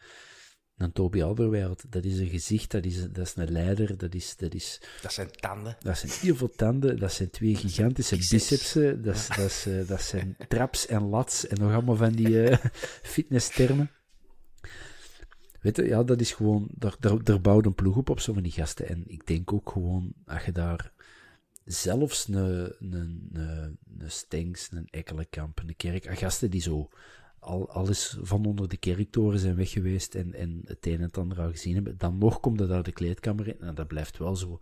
een 0.77 0.93
Toby 0.93 1.23
Alderweireld, 1.23 1.85
dat 1.93 2.05
is 2.05 2.19
een 2.19 2.29
gezicht, 2.29 2.71
dat 2.71 2.85
is, 2.85 3.03
dat 3.13 3.27
is 3.27 3.37
een 3.37 3.53
leider, 3.53 3.99
dat 3.99 4.15
is, 4.15 4.37
dat 4.37 4.55
is... 4.55 4.81
Dat 5.03 5.13
zijn 5.13 5.31
tanden. 5.31 5.77
Dat 5.81 5.99
zijn 5.99 6.13
heel 6.13 6.37
veel 6.37 6.51
tanden, 6.51 6.99
dat 6.99 7.13
zijn 7.13 7.31
twee 7.31 7.55
gigantische 7.55 8.17
bicepsen, 8.17 9.03
dat, 9.03 9.15
is, 9.15 9.27
dat, 9.27 9.39
is, 9.39 9.67
uh, 9.67 9.89
dat 9.89 10.03
zijn 10.03 10.37
traps 10.49 10.87
en 10.87 11.03
lats 11.03 11.47
en 11.47 11.61
nog 11.61 11.73
allemaal 11.73 11.97
van 11.97 12.13
die 12.13 12.29
uh, 12.29 12.57
fitnesstermen. 13.15 13.91
Weet 15.61 15.77
je, 15.77 15.85
ja, 15.85 16.03
dat 16.03 16.21
is 16.21 16.33
gewoon, 16.33 16.69
daar, 16.75 16.97
daar, 17.01 17.25
daar 17.25 17.41
bouwt 17.41 17.67
een 17.67 17.75
ploeg 17.75 17.97
op, 17.97 18.11
op 18.11 18.21
zo 18.21 18.33
van 18.33 18.43
die 18.43 18.53
gasten. 18.53 18.89
En 18.89 19.05
ik 19.07 19.27
denk 19.27 19.53
ook 19.53 19.71
gewoon, 19.71 20.13
als 20.27 20.45
je 20.45 20.53
daar 20.53 20.93
zelfs 21.65 22.29
een, 22.29 22.35
een, 22.35 23.31
een, 23.33 23.79
een 23.99 24.11
Stengs, 24.11 24.69
een 24.71 24.89
Ekkelenkamp, 24.91 25.59
een 25.59 25.77
Kerk, 25.77 26.19
gasten 26.19 26.51
die 26.51 26.61
zo 26.61 26.89
al, 27.47 27.71
alles 27.71 28.17
van 28.21 28.45
onder 28.45 28.69
de 28.69 28.77
kerktoren 28.77 29.39
zijn 29.39 29.57
weg 29.57 29.71
geweest 29.71 30.15
en, 30.15 30.35
en 30.35 30.61
het 30.65 30.87
een 30.87 30.95
en 30.95 31.01
het 31.01 31.19
ander 31.19 31.41
al 31.41 31.51
gezien 31.51 31.75
hebben, 31.75 31.99
dan 31.99 32.19
nog 32.19 32.41
komt 32.41 32.61
het 32.61 32.71
uit 32.71 32.85
de 32.85 32.93
kleedkamer 32.93 33.49
in. 33.49 33.61
En 33.61 33.75
dat 33.75 33.87
blijft 33.87 34.19
wel 34.19 34.37
zo. 34.37 34.61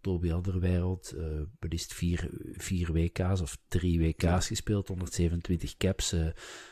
Toby 0.00 0.32
Alderweireld, 0.32 1.14
uh, 1.16 1.42
beslist 1.58 1.94
vier, 1.94 2.30
vier 2.52 2.92
WK's 2.92 3.40
of 3.40 3.58
drie 3.68 3.98
WK's 3.98 4.46
gespeeld, 4.46 4.88
127 4.88 5.76
caps, 5.76 6.12
uh, 6.12 6.28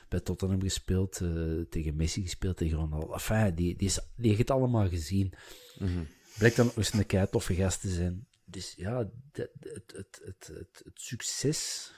bij 0.09 0.21
Tottenham 0.21 0.63
gespeeld, 0.63 1.21
uh, 1.21 1.63
tegen 1.71 1.97
Messi 1.97 2.23
gespeeld, 2.23 2.57
tegen 2.57 2.79
Ronaldo. 2.79 3.13
Enfin, 3.13 3.55
die, 3.55 3.77
die, 3.77 3.89
is, 3.89 4.01
die 4.17 4.27
heeft 4.27 4.39
het 4.39 4.51
allemaal 4.51 4.89
gezien. 4.89 5.33
Mm 5.79 5.87
-hmm. 5.87 6.07
Blijkt 6.39 6.57
dan 6.57 6.67
ook 6.67 6.77
eens 6.77 6.93
een 6.93 7.07
kei 7.07 7.27
toffe 7.31 7.55
gast 7.55 7.81
te 7.81 7.89
zijn. 7.89 8.27
Dus 8.45 8.75
ja, 8.77 9.11
het, 9.33 9.51
het, 9.61 10.21
het, 10.25 10.51
het 10.85 10.93
succes 10.95 11.93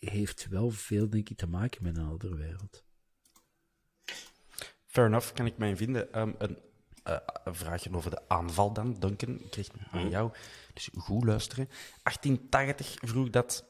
heeft 0.00 0.48
wel 0.48 0.70
veel, 0.70 1.10
denk 1.10 1.28
ik, 1.28 1.36
te 1.36 1.46
maken 1.46 1.82
met 1.82 1.96
een 1.96 2.06
andere 2.06 2.36
wereld. 2.36 2.84
Fair 4.86 5.06
enough, 5.06 5.32
kan 5.32 5.46
ik 5.46 5.58
mij 5.58 5.76
vinden. 5.76 6.20
Um, 6.20 6.34
een, 6.38 6.58
uh, 7.08 7.16
een, 7.44 7.54
vraagje 7.54 7.94
over 7.94 8.10
de 8.10 8.28
aanval 8.28 8.72
dan, 8.72 8.96
Duncan. 8.98 9.40
Ik 9.40 9.50
kreeg 9.50 9.68
aan 9.90 10.00
mhm. 10.00 10.10
jou. 10.10 10.32
Dus 10.74 10.88
goed 10.96 11.24
luisteren. 11.24 11.68
1880 12.02 12.96
vroeg 13.00 13.30
dat... 13.30 13.64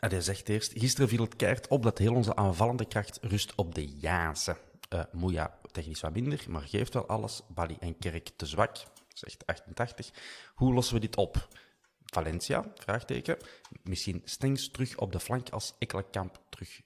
Uh, 0.00 0.10
hij 0.10 0.20
zegt 0.20 0.48
eerst, 0.48 0.72
gisteren 0.72 1.08
viel 1.08 1.22
het 1.22 1.36
keihard 1.36 1.68
op 1.68 1.82
dat 1.82 1.98
heel 1.98 2.14
onze 2.14 2.36
aanvallende 2.36 2.84
kracht 2.84 3.18
rust 3.22 3.54
op 3.54 3.74
de 3.74 3.88
Jaanse. 3.88 4.56
Uh, 4.94 5.02
Moeja 5.12 5.58
technisch 5.72 6.00
wat 6.00 6.12
minder, 6.12 6.44
maar 6.48 6.62
geeft 6.62 6.94
wel 6.94 7.06
alles. 7.06 7.42
Bali 7.48 7.76
en 7.80 7.98
Kerk 7.98 8.30
te 8.36 8.46
zwak, 8.46 8.76
zegt 9.08 9.46
88. 9.46 10.10
Hoe 10.54 10.74
lossen 10.74 10.94
we 10.94 11.00
dit 11.00 11.16
op? 11.16 11.48
Valencia, 12.12 12.72
vraagteken. 12.76 13.36
Misschien 13.82 14.22
Stengs 14.24 14.70
terug 14.70 14.96
op 14.96 15.12
de 15.12 15.20
flank 15.20 15.50
als 15.50 15.74
Ekkelenkamp 15.78 16.40
terug, 16.48 16.80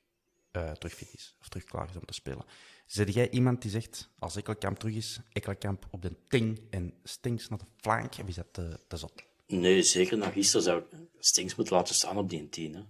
uh, 0.52 0.70
terug 0.70 0.94
fit 0.94 1.14
is. 1.14 1.34
Of 1.40 1.48
terug 1.48 1.64
klaar 1.64 1.88
is 1.88 1.96
om 1.96 2.04
te 2.04 2.12
spelen. 2.12 2.44
Zet 2.86 3.14
jij 3.14 3.30
iemand 3.30 3.62
die 3.62 3.70
zegt, 3.70 4.08
als 4.18 4.36
Ekkelenkamp 4.36 4.78
terug 4.78 4.94
is, 4.94 5.20
Ekkelenkamp 5.32 5.86
op 5.90 6.02
de 6.02 6.12
ting 6.28 6.60
en 6.70 6.94
Stengs 7.04 7.48
naar 7.48 7.58
de 7.58 7.64
flank? 7.76 8.12
Of 8.20 8.28
is 8.28 8.34
dat 8.34 8.52
te, 8.88 8.96
zot? 8.96 9.12
Nee, 9.46 9.82
zeker. 9.82 10.18
nog 10.18 10.32
gisteren 10.32 10.62
zou 10.62 10.80
ik 10.80 10.86
Stengs 11.18 11.54
moeten 11.54 11.76
laten 11.76 11.94
staan 11.94 12.16
op 12.16 12.30
die 12.30 12.48
10. 12.48 12.74
Um, 12.74 12.84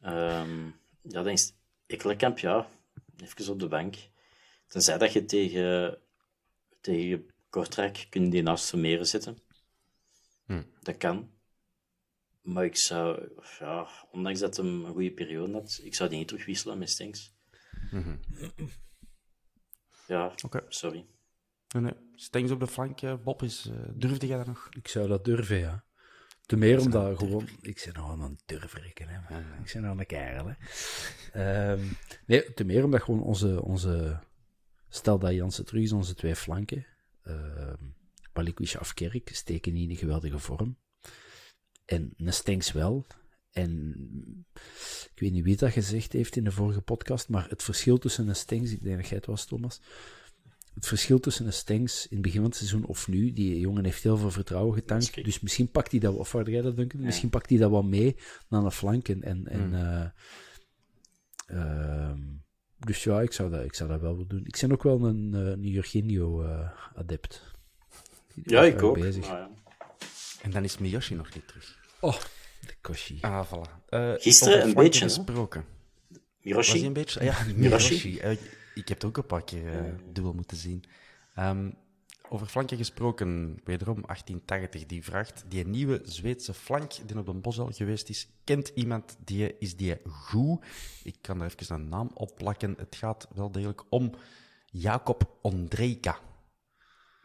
ehm, 0.00 0.66
ja, 1.02 1.22
dan 1.22 1.28
is 1.28 1.52
Ekkelenkamp, 1.86 2.38
ja, 2.38 2.68
even 3.22 3.52
op 3.52 3.58
de 3.58 3.68
bank. 3.68 3.96
Tenzij 4.66 4.98
dat 4.98 5.12
je 5.12 5.24
tegen, 5.24 5.98
tegen 6.80 7.30
Kortrijk 7.50 8.06
kunt 8.10 8.32
die 8.32 8.42
naast 8.42 8.68
Vermeeren 8.68 9.06
zetten. 9.06 9.38
Hm. 10.46 10.62
Dat 10.82 10.96
kan. 10.96 11.30
Maar 12.42 12.64
ik 12.64 12.76
zou, 12.76 13.28
ja, 13.58 13.88
ondanks 14.10 14.40
dat 14.40 14.56
hem 14.56 14.84
een 14.84 14.92
goede 14.92 15.12
periode 15.12 15.52
had, 15.52 15.80
ik 15.82 15.94
zou 15.94 16.08
die 16.08 16.18
niet 16.18 16.28
terugwisselen 16.28 16.78
met 16.78 16.90
Stenks. 16.90 17.34
Mm 17.90 18.20
Ja, 20.06 20.34
okay. 20.44 20.62
sorry. 20.68 21.06
Nee, 21.68 21.82
nee. 21.82 21.92
Stenks 22.14 22.50
op 22.50 22.60
de 22.60 22.66
flank, 22.66 23.00
eh, 23.00 23.14
Bob, 23.24 23.42
is, 23.42 23.66
uh, 23.70 23.76
durfde 23.94 24.26
jij 24.26 24.36
dat 24.36 24.46
nog? 24.46 24.68
Ik 24.70 24.88
zou 24.88 25.08
dat 25.08 25.24
durven, 25.24 25.56
ja. 25.56 25.84
Te 26.46 26.56
meer 26.56 26.80
omdat 26.80 27.18
gewoon... 27.18 27.48
Ik 27.60 27.82
ben 27.84 28.02
nog 28.02 28.20
een 28.20 28.38
durfrikken, 28.46 29.08
hè. 29.08 29.34
Ja. 29.34 29.38
Ik 29.64 29.72
ben 29.72 29.82
nog 29.82 29.98
een 29.98 30.06
kerel, 30.06 30.54
hè. 31.32 31.72
um, 31.72 31.96
nee, 32.26 32.52
te 32.52 32.64
meer 32.64 32.84
omdat 32.84 33.02
gewoon 33.02 33.22
onze... 33.22 33.62
onze 33.62 34.20
stel 34.88 35.18
dat 35.18 35.32
Jansen 35.32 35.64
terug 35.64 35.82
is, 35.82 35.92
onze 35.92 36.14
twee 36.14 36.36
flanken... 36.36 36.86
Uh, 37.24 37.72
Balikwisha 38.34 38.80
of 38.80 38.94
Kerk 38.94 39.30
steken 39.32 39.72
niet 39.72 39.82
in 39.84 39.90
een 39.90 39.96
geweldige 39.96 40.38
vorm. 40.38 40.76
En 41.84 42.12
een 42.16 42.32
Stenks 42.32 42.72
wel. 42.72 43.06
En 43.50 43.94
ik 45.14 45.20
weet 45.20 45.32
niet 45.32 45.44
wie 45.44 45.56
dat 45.56 45.72
gezegd 45.72 46.12
heeft 46.12 46.36
in 46.36 46.44
de 46.44 46.50
vorige 46.52 46.80
podcast, 46.80 47.28
maar 47.28 47.48
het 47.48 47.62
verschil 47.62 47.98
tussen 47.98 48.28
een 48.28 48.36
Stenks, 48.36 48.72
ik 48.72 48.82
denk 48.82 48.96
dat 48.96 49.08
jij 49.08 49.16
het 49.16 49.26
was, 49.26 49.44
Thomas, 49.44 49.80
het 50.74 50.86
verschil 50.86 51.20
tussen 51.20 51.46
een 51.46 51.52
Stenks 51.52 52.02
in 52.06 52.16
het 52.16 52.22
begin 52.22 52.40
van 52.40 52.48
het 52.48 52.58
seizoen 52.58 52.84
of 52.84 53.08
nu, 53.08 53.32
die 53.32 53.60
jongen 53.60 53.84
heeft 53.84 54.02
heel 54.02 54.16
veel 54.16 54.30
vertrouwen 54.30 54.74
getankt, 54.74 55.24
dus 55.24 55.40
misschien 55.40 55.70
pakt 55.70 55.90
hij 55.90 56.00
dat, 56.00 56.14
of 56.14 56.32
waar 56.32 56.50
jij 56.50 56.62
dat 56.62 56.76
Duncan? 56.76 57.00
Misschien 57.00 57.30
pakt 57.30 57.48
hij 57.50 57.58
dat 57.58 57.70
wat 57.70 57.84
mee 57.84 58.16
naar 58.48 58.62
de 58.62 58.70
flanken 58.70 59.22
en, 59.22 59.48
en 59.48 59.60
Hmm. 59.60 59.74
eh, 59.74 60.10
ehm, 61.46 62.20
dus 62.78 63.04
ja, 63.04 63.20
ik 63.20 63.32
zou, 63.32 63.50
dat, 63.50 63.64
ik 63.64 63.74
zou 63.74 63.88
dat 63.88 64.00
wel 64.00 64.12
willen 64.12 64.28
doen. 64.28 64.44
Ik 64.44 64.58
ben 64.60 64.72
ook 64.72 64.82
wel 64.82 65.04
een, 65.04 65.34
eh, 65.34 65.40
een 65.40 65.62
Jorginho-adept. 65.68 67.53
Ja, 68.44 68.62
ik 68.62 68.82
ook. 68.82 68.98
Bezig. 68.98 69.26
Ja. 69.26 69.50
En 70.42 70.50
dan 70.50 70.64
is 70.64 70.78
Miyoshi 70.78 71.14
nog 71.14 71.34
niet 71.34 71.48
terug. 71.48 71.78
Oh, 72.00 72.20
de 72.66 72.74
Koshi. 72.80 73.18
Ah, 73.20 73.46
voilà. 73.52 73.88
Eh, 73.88 74.12
Gisteren 74.16 74.62
een 74.62 74.74
beetje, 74.74 75.02
gesproken. 75.02 75.64
Een 76.42 76.92
beetje? 76.92 77.20
Ah, 77.20 77.26
Ja. 77.26 77.44
Miroshi. 77.56 78.18
Eh, 78.18 78.30
ik 78.74 78.88
heb 78.88 78.96
het 79.00 79.04
ook 79.04 79.16
een 79.16 79.26
paar 79.26 79.44
keer 79.44 79.72
eh, 79.72 79.92
dubbel 80.12 80.32
moeten 80.32 80.56
zien. 80.56 80.84
Ehm, 81.34 81.70
over 82.28 82.46
flanken 82.46 82.76
gesproken, 82.76 83.60
wederom 83.64 83.94
1880, 84.06 84.86
die 84.86 85.04
vraagt, 85.04 85.44
die 85.48 85.66
nieuwe 85.66 86.00
Zweedse 86.04 86.54
flank 86.54 86.92
die 87.06 87.18
op 87.18 87.26
de 87.26 87.32
Bosel 87.32 87.70
geweest 87.72 88.08
is, 88.08 88.28
kent 88.44 88.68
iemand 88.74 89.16
die, 89.24 89.58
is 89.58 89.76
die 89.76 89.96
goed? 90.08 90.64
Ik 91.02 91.16
kan 91.20 91.40
er 91.40 91.46
even 91.46 91.74
een 91.74 91.88
naam 91.88 92.10
op 92.14 92.36
plakken. 92.36 92.74
Het 92.78 92.96
gaat 92.96 93.28
wel 93.34 93.50
degelijk 93.52 93.82
om 93.88 94.12
Jacob 94.66 95.38
Ondrejka. 95.42 96.18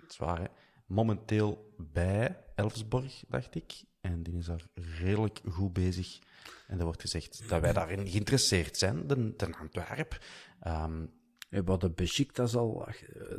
Dat 0.01 0.12
is 0.12 0.18
waar, 0.18 0.39
hè? 0.41 0.47
Momenteel 0.89 1.73
bij 1.77 2.37
Elfsborg, 2.55 3.23
dacht 3.27 3.55
ik. 3.55 3.83
En 4.01 4.23
die 4.23 4.37
is 4.37 4.45
daar 4.45 4.65
redelijk 4.99 5.41
goed 5.49 5.73
bezig. 5.73 6.19
En 6.67 6.77
er 6.79 6.83
wordt 6.85 7.01
gezegd 7.01 7.49
dat 7.49 7.61
wij 7.61 7.73
daarin 7.73 8.07
geïnteresseerd 8.07 8.77
zijn, 8.77 9.07
de, 9.07 9.35
de 9.35 9.55
Antwerp. 9.57 10.23
Ehm, 10.59 11.05
We 11.49 11.61
hadden 11.65 11.93
Besiktas 11.95 12.55
al, 12.55 12.87
eh, 12.87 12.93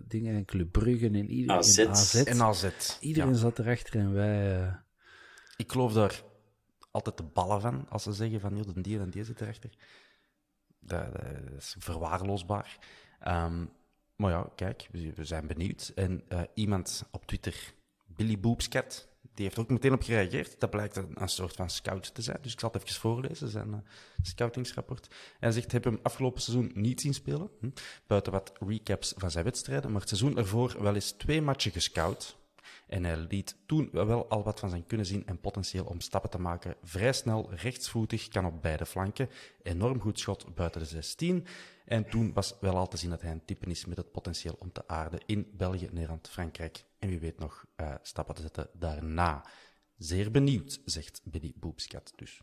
dingen 0.06 0.34
en 0.34 0.44
Club 0.44 0.72
Brugge 0.72 1.06
en 1.06 1.30
iedereen. 1.30 1.50
AZ. 1.58 1.78
en 1.78 1.88
AZ. 1.88 2.14
en 2.24 2.42
AZ. 2.42 2.66
Iedereen 3.00 3.30
Ja. 3.30 3.36
zat 3.36 3.58
erachter 3.58 4.00
en 4.00 4.12
wij... 4.12 4.60
eh, 4.62 4.74
Ik 5.56 5.72
geloof 5.72 5.92
daar 5.92 6.22
altijd 6.90 7.16
de 7.16 7.22
ballen 7.22 7.60
van, 7.60 7.88
als 7.88 8.02
ze 8.02 8.12
zeggen 8.12 8.40
van, 8.40 8.56
joh, 8.56 8.74
de 8.74 8.80
die 8.80 8.98
en 8.98 9.10
die 9.10 9.24
zit 9.24 9.40
erachter. 9.40 9.70
Dat, 10.80 11.12
dat 11.12 11.22
is 11.58 11.76
verwaarloosbaar. 11.78 12.78
Ehm, 13.20 13.66
maar 14.20 14.30
ja, 14.30 14.50
kijk, 14.54 14.88
we, 14.90 15.24
zijn 15.24 15.46
benieuwd. 15.46 15.92
En 15.94 16.22
eh, 16.28 16.40
iemand 16.54 17.04
op 17.10 17.26
Twitter, 17.26 17.74
Billy 18.06 18.40
Boopscat, 18.40 19.08
die 19.34 19.44
heeft 19.44 19.58
ook 19.58 19.68
meteen 19.68 19.92
op 19.92 20.02
gereageerd. 20.02 20.60
Dat 20.60 20.70
blijkt 20.70 20.96
een, 20.96 21.28
soort 21.28 21.56
van 21.56 21.70
scout 21.70 22.14
te 22.14 22.22
zijn. 22.22 22.38
Dus 22.42 22.52
ik 22.52 22.60
zal 22.60 22.70
het 22.72 22.82
even 22.82 23.00
voorlezen, 23.00 23.48
zijn 23.48 23.72
eh, 23.74 23.80
scoutingsrapport. 24.22 25.14
Hij 25.38 25.52
zegt, 25.52 25.72
heb 25.72 25.84
hem 25.84 25.98
afgelopen 26.02 26.42
seizoen 26.42 26.70
niet 26.74 27.00
zien 27.00 27.14
spelen. 27.14 27.50
Hm, 27.60 27.70
buiten 28.06 28.32
wat 28.32 28.52
recaps 28.66 29.14
van 29.16 29.30
zijn 29.30 29.44
wedstrijden. 29.44 29.90
Maar 29.90 30.00
het 30.00 30.08
seizoen 30.08 30.38
ervoor 30.38 30.82
wel 30.82 30.94
eens 30.94 31.10
twee 31.10 31.42
matchen 31.42 31.72
gescout. 31.72 32.38
En 32.86 33.04
hij 33.04 33.16
liet 33.16 33.56
toen 33.66 33.88
wel 33.92 34.28
al 34.28 34.42
wat 34.42 34.60
van 34.60 34.70
zijn 34.70 34.86
kunnen 34.86 35.06
zien 35.06 35.26
en 35.26 35.40
potentieel 35.40 35.84
om 35.84 36.00
stappen 36.00 36.30
te 36.30 36.40
maken. 36.40 36.76
Vrij 36.82 37.12
snel, 37.12 37.50
rechtsvoetig, 37.54 38.28
kan 38.28 38.46
op 38.46 38.62
beide 38.62 38.86
flanken. 38.86 39.28
Enorm 39.62 40.00
goed 40.00 40.18
schot 40.18 40.54
buiten 40.54 40.80
de 40.80 40.86
16. 40.86 41.46
En 41.90 42.08
toen 42.08 42.32
was 42.32 42.54
wel 42.60 42.76
al 42.76 42.88
te 42.88 42.96
zien 42.96 43.10
dat 43.10 43.22
hij 43.22 43.30
een 43.30 43.44
type 43.44 43.66
is 43.66 43.84
met 43.84 43.96
het 43.96 44.12
potentieel 44.12 44.56
om 44.58 44.72
te 44.72 44.88
aarden 44.88 45.20
in 45.26 45.50
België, 45.52 45.88
Nederland, 45.92 46.28
Frankrijk. 46.28 46.84
En 46.98 47.08
wie 47.08 47.18
weet 47.18 47.38
nog 47.38 47.64
eh, 47.76 47.94
stappen 48.02 48.34
te 48.34 48.40
zetten 48.40 48.68
daarna. 48.72 49.44
Zeer 49.98 50.30
benieuwd, 50.30 50.80
zegt 50.84 51.20
Billy 51.24 51.52
Boopscat 51.56 52.12
dus. 52.16 52.40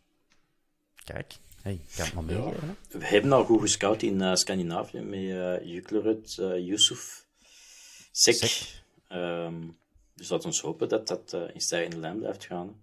Kijk, 1.04 1.38
hey, 1.62 1.80
kan 1.96 2.04
het 2.04 2.14
maar 2.14 2.24
hè? 2.24 2.98
We 2.98 3.06
hebben 3.06 3.32
al 3.32 3.44
goed 3.44 3.60
gescout 3.60 4.02
in 4.02 4.20
eh, 4.20 4.34
Scandinavië 4.34 5.00
met 5.00 5.18
uh, 5.18 5.64
Juklerud, 5.64 6.38
eh 6.38 6.66
Yusuf, 6.66 7.26
Sek. 8.10 8.34
Sek. 8.34 8.82
Ehm, 9.08 9.68
dus 10.14 10.28
laten 10.28 10.50
we 10.50 10.58
hopen 10.60 10.88
dat 10.88 11.06
dat 11.06 11.32
eh, 11.32 11.54
in 11.54 11.60
stijgende 11.60 11.98
lijn 11.98 12.18
blijft 12.18 12.44
gaan. 12.44 12.82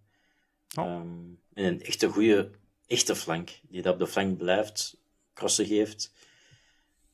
Oh. 0.78 0.86
Ehm, 0.86 1.18
en 1.53 1.66
een 1.66 1.82
echte 1.82 2.07
goede, 2.07 2.51
echte 2.88 3.16
flank, 3.16 3.59
die 3.61 3.82
dat 3.82 3.93
op 3.93 3.99
de 3.99 4.07
flank 4.07 4.38
blijft, 4.38 4.97
crossen 5.34 5.66
geeft. 5.66 6.13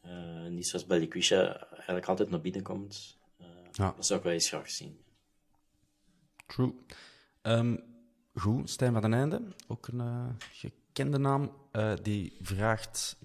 Eh, 0.01 0.47
niet 0.47 0.67
zoals 0.67 0.85
bij 0.85 0.99
Liquisha 0.99 1.67
eigenlijk 1.71 2.07
altijd 2.07 2.29
naar 2.29 2.41
binnen 2.41 2.63
komt. 2.63 3.19
Eh, 3.37 3.47
Ja. 3.71 3.93
Dat 3.95 4.05
zou 4.05 4.19
ik 4.19 4.25
wel 4.25 4.33
eens 4.33 4.49
graag 4.49 4.69
zien. 4.69 4.99
True. 6.47 6.73
Ehm, 7.41 7.77
goed, 8.33 8.69
Stijn 8.69 8.93
van 8.93 9.01
den 9.01 9.13
Einde, 9.13 9.41
ook 9.67 9.87
een 9.87 9.99
eh, 9.99 10.27
gekende 10.51 11.17
naam, 11.17 11.51
die 12.01 12.37
vraagt 12.41 13.17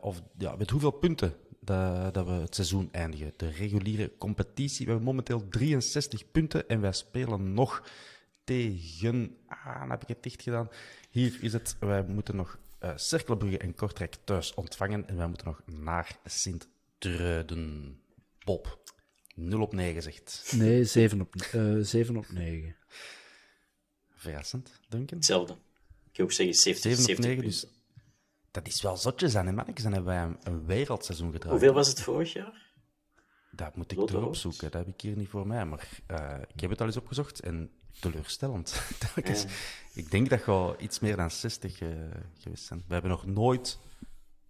of, 0.00 0.22
ja, 0.38 0.56
met 0.56 0.70
hoeveel 0.70 0.90
punten 0.90 1.34
dat, 1.60 2.14
dat 2.14 2.26
we 2.26 2.32
het 2.32 2.54
seizoen 2.54 2.88
eindigen. 2.92 3.32
De 3.36 3.50
reguliere 3.50 4.16
competitie. 4.18 4.84
We 4.84 4.90
hebben 4.90 5.08
momenteel 5.08 5.48
63 5.48 6.30
punten 6.30 6.68
en 6.68 6.80
wij 6.80 6.92
spelen 6.92 7.54
nog 7.54 7.82
tegen... 8.44 9.36
Ah, 9.46 9.80
dan 9.80 9.90
heb 9.90 10.02
ik 10.02 10.08
het 10.08 10.22
dicht 10.22 10.42
gedaan. 10.42 10.68
Hier 11.10 11.38
is 11.40 11.52
het. 11.52 11.76
Wij 11.80 12.04
moeten 12.04 12.36
nog 12.36 12.58
eh 12.80 12.96
Cerkelbrugge 12.96 13.58
en 13.58 13.74
Kortrijk 13.74 14.16
thuis 14.24 14.54
ontvangen 14.54 15.08
en 15.08 15.16
wij 15.16 15.26
moeten 15.26 15.46
nog 15.46 15.62
naar 15.66 16.18
Sint-Truiden. 16.24 18.00
Bob. 18.44 18.78
0 19.34 19.60
op 19.60 19.72
9 19.72 20.02
zegt. 20.02 20.52
nee, 20.56 20.84
7 20.84 21.20
op, 21.20 21.34
eh 21.34 21.76
7 21.80 22.16
op 22.16 22.28
9. 22.28 22.76
Verrassend, 24.14 24.80
Duncan. 24.88 25.18
Hetzelfde. 25.18 25.52
Ik 25.52 26.12
kan 26.12 26.24
ook 26.24 26.32
zeggen 26.32 26.54
70, 26.54 26.82
7 26.82 27.00
op 27.00 27.06
70 27.06 27.24
9, 27.24 27.42
punten. 27.42 27.70
dus 27.70 27.80
dat 28.50 28.66
is 28.66 28.82
wel 28.82 28.96
zotjes 28.96 29.36
aan, 29.36 29.46
hè, 29.46 29.52
mannetjes. 29.52 29.84
Dan 29.84 29.92
hebben 29.92 30.14
wij 30.14 30.22
een, 30.22 30.38
een 30.42 30.66
wereldseizoen 30.66 31.32
gedragen. 31.32 31.50
Hoeveel 31.50 31.74
was 31.74 31.88
het 31.88 32.00
vorig 32.00 32.32
jaar? 32.32 32.72
Dat 33.50 33.76
moet 33.76 33.92
ik 33.92 33.98
Lotte 33.98 34.16
erop 34.16 34.36
zoeken. 34.36 34.70
Dat 34.70 34.84
heb 34.86 34.94
ik 34.94 35.00
hier 35.00 35.16
niet 35.16 35.28
voor 35.28 35.46
mij. 35.46 35.64
Maar 35.64 35.88
eh, 36.06 36.38
ik 36.54 36.60
heb 36.60 36.70
het 36.70 36.80
al 36.80 36.86
eens 36.86 36.96
opgezocht 36.96 37.40
en 37.40 37.70
teleurstellend. 38.00 38.82
Telkens. 39.14 39.46
Ik 39.92 40.10
denk 40.10 40.28
dat 40.30 40.44
je 40.44 40.74
iets 40.78 40.98
meer 41.00 41.16
dan 41.16 41.30
60 41.30 41.80
eh, 41.80 41.88
geweest 42.38 42.64
zijn. 42.64 42.84
We 42.86 42.92
hebben 42.92 43.10
nog 43.10 43.26
nooit 43.26 43.78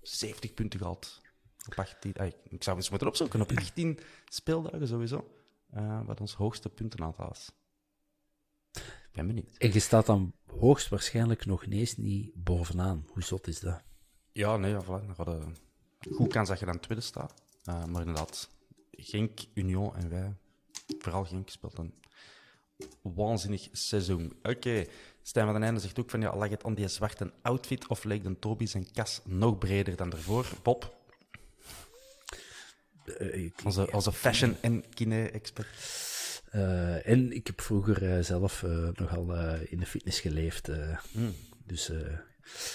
70 0.00 0.54
punten 0.54 0.78
gehad. 0.78 1.20
Op 1.66 1.78
18, 1.78 2.14
ah, 2.14 2.26
ik, 2.48 2.62
zou 2.62 2.76
eens 2.76 2.90
moeten 2.90 3.08
opzoeken. 3.08 3.40
Op 3.40 3.52
18 3.54 3.98
speeldagen 4.28 4.88
sowieso. 4.88 5.34
eh, 5.70 6.00
wat 6.06 6.20
ons 6.20 6.34
hoogste 6.34 6.68
puntenaantal 6.68 7.28
was. 7.28 7.52
Ik 8.72 9.10
ben 9.12 9.26
benieuwd. 9.26 9.56
En 9.56 9.72
je 9.72 9.80
staat 9.80 10.06
dan 10.06 10.32
hoogstwaarschijnlijk 10.46 11.46
nog 11.46 11.64
ineens 11.64 11.96
niet 11.96 12.30
bovenaan. 12.34 13.06
Hoe 13.08 13.22
zot 13.22 13.46
is 13.46 13.60
dat? 13.60 13.82
Ja, 14.32 14.56
nee, 14.56 14.70
ja, 14.70 14.82
voilà. 14.82 14.86
Dan 14.86 15.14
gaat 15.14 15.26
een 15.26 15.56
goed 16.12 16.32
kans 16.32 16.48
dat 16.48 16.58
je 16.58 16.66
dan 16.66 16.80
tweede 16.80 17.02
staat. 17.02 17.42
Eh, 17.64 17.84
maar 17.84 18.00
inderdaad, 18.00 18.50
Genk, 18.90 19.40
Union 19.54 19.96
en 19.96 20.08
wij, 20.08 20.34
vooral 20.98 21.24
Genk, 21.24 21.48
speelt 21.48 21.78
een 21.78 21.94
waanzinnig 23.02 23.68
seizoen. 23.72 24.32
Oké, 24.42 24.84
Stijn 25.22 25.44
van 25.44 25.54
den 25.54 25.62
Einde 25.64 25.80
zegt 25.80 25.98
ook 25.98 26.10
van, 26.10 26.20
ja, 26.20 26.36
lag 26.36 26.48
het 26.48 26.64
aan 26.64 26.74
die 26.74 26.88
zwarte 26.88 27.32
outfit 27.42 27.86
of 27.86 28.04
leek 28.04 28.22
de 28.24 28.38
Toby 28.38 28.66
zijn 28.66 28.92
kas 28.92 29.20
nog 29.24 29.58
breder 29.58 29.96
dan 29.96 30.12
ervoor? 30.12 30.46
Bob, 30.62 30.98
Eh, 33.18 33.44
ik- 33.44 33.60
onze, 33.64 33.92
onze 33.92 34.12
fashion- 34.12 34.56
en 34.60 34.88
kine-expert. 34.94 35.68
Eh, 36.50 37.06
en 37.08 37.32
ik 37.32 37.46
heb 37.46 37.60
vroeger 37.60 38.16
eh, 38.16 38.24
zelf 38.24 38.62
nogal 38.94 39.34
in 39.68 39.78
de 39.78 39.86
fitness 39.86 40.20
geleefd. 40.20 40.68
eh. 40.68 40.98
Dus 41.66 41.90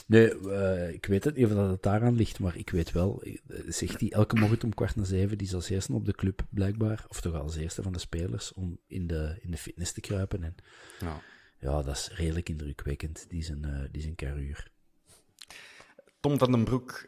nee, 0.07 0.49
eh, 0.49 0.93
ik 0.93 1.05
weet 1.05 1.23
het 1.23 1.35
niet 1.35 1.45
of 1.45 1.51
dat 1.51 1.69
het 1.69 1.83
daaraan 1.83 2.15
ligt, 2.15 2.39
maar 2.39 2.57
ik 2.57 2.69
weet 2.69 2.91
wel, 2.91 3.21
eh, 3.21 3.37
zegt 3.67 3.99
hij 3.99 4.11
elke 4.11 4.35
morgen 4.35 4.63
om 4.63 4.73
kwart 4.73 4.95
na 4.95 5.03
zeven, 5.03 5.37
die 5.37 5.47
is 5.47 5.53
als 5.53 5.69
eerste 5.69 5.93
op 5.93 6.05
de 6.05 6.13
club 6.13 6.41
blijkbaar, 6.49 7.05
of 7.07 7.21
toch 7.21 7.33
als 7.33 7.55
eerste 7.55 7.81
van 7.81 7.93
de 7.93 7.99
spelers, 7.99 8.53
om 8.53 8.77
in 8.87 9.07
de, 9.07 9.37
in 9.41 9.51
de 9.51 9.57
fitness 9.57 9.91
te 9.91 10.01
kruipen. 10.01 10.43
En 10.43 10.55
Ja. 10.99 11.21
ja, 11.59 11.81
dat 11.81 11.95
is 11.95 12.09
redelijk 12.13 12.49
indrukwekkend, 12.49 13.25
die 13.29 13.43
zijn, 13.43 13.65
eh 13.65 13.83
die 13.91 14.01
zijn 14.01 14.15
karuur. 14.15 14.71
Tom 16.19 16.37
van 16.37 16.51
den 16.51 16.63
Broek, 16.63 17.07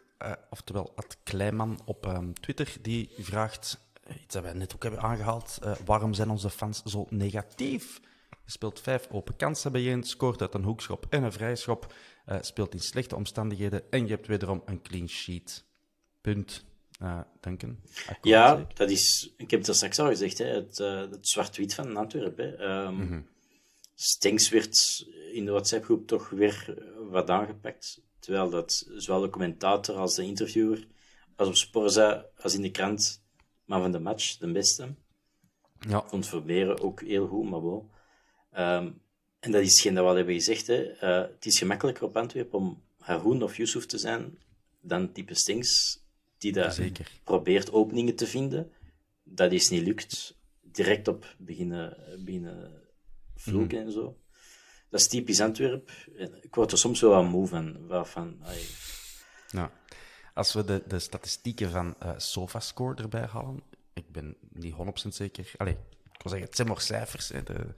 oftewel 0.50 0.94
Ad 0.96 1.18
Kleiman 1.24 1.80
op 1.86 2.06
ehm, 2.06 2.34
Twitter, 2.34 2.76
die 2.82 3.10
vraagt, 3.18 3.80
iets 4.22 4.34
dat 4.34 4.44
wij 4.44 4.54
net 4.54 4.76
ook 4.76 4.84
hebben 4.84 5.02
aangehaald, 5.02 5.60
eh, 5.62 5.76
waarom 5.86 6.14
zijn 6.14 6.30
onze 6.30 6.50
fans 6.50 6.84
zo 6.84 7.06
negatief? 7.10 8.00
Je 8.30 8.52
speelt 8.52 8.82
vijf 8.82 9.08
open 9.12 9.36
kansen 9.36 9.72
bij 9.72 9.82
je, 9.82 10.06
scoort 10.06 10.42
uit 10.42 10.54
een 10.54 10.64
hoekschop 10.64 11.06
en 11.10 11.24
een 11.24 11.32
vrijschop, 11.32 11.94
eh, 12.28 12.38
speelt 12.42 12.74
in 12.74 12.80
slechte 12.80 13.16
omstandigheden 13.16 13.92
en 13.92 14.04
je 14.04 14.14
hebt 14.14 14.28
wederom 14.28 14.62
een 14.66 14.82
clean 14.82 15.10
sheet. 15.10 15.66
Punt. 16.22 16.66
Uh, 17.02 17.20
Duncan? 17.42 17.78
Akkoord, 18.00 18.18
Ja, 18.22 18.56
zeker? 18.56 18.76
dat 18.76 18.90
is, 18.90 19.34
ik 19.38 19.52
heb 19.52 19.66
het 19.66 19.76
straks 19.76 20.00
al 20.00 20.08
gezegd, 20.08 20.38
hè, 20.38 20.46
het, 20.46 20.80
eh, 20.80 21.00
het 21.00 21.28
zwart-wit 21.28 21.74
van 21.74 21.98
Antwerpen. 21.98 22.60
Ehm 22.60 23.22
Stenks 24.00 24.50
werd 24.50 25.06
in 25.34 25.46
de 25.46 25.52
WhatsApp-groep 25.52 26.08
toch 26.08 26.30
weer 26.30 26.84
wat 27.10 27.30
aangepakt. 27.30 28.02
Terwijl 28.20 28.50
dat 28.50 28.86
zowel 28.96 29.22
de 29.22 29.30
commentator 29.30 29.96
als 29.96 30.16
de 30.16 30.24
interviewer, 30.24 30.88
als 31.36 31.48
op 31.48 31.56
Sporza, 31.56 32.26
als 32.42 32.56
in 32.56 32.62
de 32.62 32.72
krant, 32.72 33.24
man 33.66 33.82
van 33.82 33.92
de 33.92 34.00
match, 34.00 34.38
de 34.38 34.52
beste. 34.52 34.96
Ja. 35.80 36.04
Vond 36.08 36.28
Verberen 36.28 36.80
ook 36.80 37.02
heel 37.02 37.28
goed, 37.28 37.50
maar 37.50 37.64
wel. 37.64 37.90
Ehm, 38.52 38.92
en 39.48 39.54
dat 39.54 39.62
is 39.62 39.72
hetgeen 39.72 39.94
dat 39.94 40.04
we 40.04 40.10
al 40.10 40.16
hebben 40.16 40.34
gezegd. 40.34 40.68
Hè. 40.68 40.94
Uh, 40.94 41.30
het 41.34 41.46
is 41.46 41.58
gemakkelijker 41.58 42.04
op 42.04 42.18
Antwerpen 42.18 42.60
om 42.60 42.84
Haroon 43.00 43.44
of 43.44 43.58
Yusuf 43.58 43.86
te 43.86 43.98
zijn 43.98 44.38
dan 44.82 45.12
type 45.12 45.34
Stings, 45.34 46.00
die 46.38 46.52
daar 46.52 46.72
Zeker. 46.72 47.12
probeert 47.24 47.72
openingen 47.72 48.16
te 48.16 48.28
vinden. 48.28 48.72
Dat 49.24 49.52
is 49.52 49.70
niet 49.70 49.84
lukt. 49.84 50.36
Direct 50.62 51.08
op 51.08 51.36
beginnen, 51.38 51.98
beginnen 52.26 52.72
vloeken 53.36 53.80
mm. 53.80 53.86
en 53.86 53.92
zo. 53.92 54.18
Dat 54.90 55.00
is 55.00 55.08
typisch 55.08 55.42
Antwerp. 55.42 55.92
Ik 56.42 56.56
word 56.56 56.72
er 56.72 56.78
soms 56.78 57.02
wel 57.02 57.16
aan 57.16 57.26
moe 57.26 57.48
van. 57.48 57.88
Waarvan, 57.88 58.42
ja. 59.50 59.72
Als 60.34 60.54
we 60.54 60.64
de, 60.64 60.84
de 60.88 61.00
statistieken 61.00 61.72
van 61.72 61.96
uh, 62.04 62.12
SofaScore 62.18 62.96
erbij 63.02 63.26
halen, 63.26 63.64
ik 63.94 64.12
ben 64.12 64.36
niet 64.50 64.74
100% 64.74 65.08
zeker. 65.08 65.52
Allee, 65.58 65.74
ik 66.14 66.22
wil 66.22 66.32
zeggen, 66.32 66.48
het 66.48 66.56
zijn 66.56 66.68
maar 66.68 66.82
cijfers. 66.82 67.30
Hè. 67.30 67.44
De, 67.44 67.74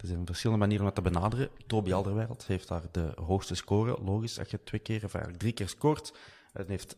er 0.00 0.06
zijn 0.06 0.26
verschillende 0.26 0.60
manieren 0.60 0.86
om 0.86 0.94
dat 0.94 1.04
te 1.04 1.10
benaderen. 1.10 1.50
Toby 1.66 1.92
Alderweireld 1.92 2.46
heeft 2.46 2.68
daar 2.68 2.82
de 2.90 3.12
hoogste 3.14 3.54
score. 3.54 4.02
Logisch, 4.02 4.38
als 4.38 4.50
je 4.50 4.62
twee 4.62 4.80
keer 4.80 5.04
of 5.04 5.14
eigenlijk 5.14 5.42
drie 5.42 5.52
keer 5.52 5.68
scoort. 5.68 6.12
Hij 6.52 6.64
heeft 6.68 6.94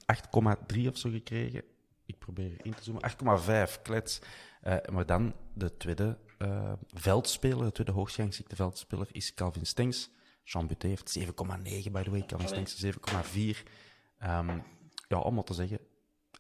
8,3 0.75 0.87
of 0.89 0.97
zo 0.97 1.11
gekregen. 1.11 1.63
Ik 2.07 2.19
probeer 2.19 2.65
in 2.65 2.75
te 2.75 2.83
zoomen. 2.83 3.11
8,5, 3.77 3.83
klets. 3.83 4.21
Uh, 4.65 4.77
maar 4.93 5.07
dan 5.07 5.35
de 5.55 5.77
tweede 5.77 6.19
uh, 6.39 6.73
veldspeler, 6.87 7.65
de 7.65 7.73
tweede 7.73 7.93
hoogstgenksikte 7.93 8.57
veldspeler, 8.57 9.09
is 9.11 9.35
Calvin 9.35 9.67
Stengs. 9.67 10.11
Jean 10.45 10.67
Buté 10.67 10.89
heeft 10.89 11.19
7,9, 11.19 11.25
by 11.91 12.03
the 12.03 12.11
way. 12.11 12.27
Calvin 12.27 12.49
Stengs 12.49 12.85
7,4. 12.85 12.91
Um, 14.25 14.63
ja, 15.09 15.19
om 15.19 15.35
maar 15.35 15.45
te 15.45 15.55
zeggen, 15.55 15.79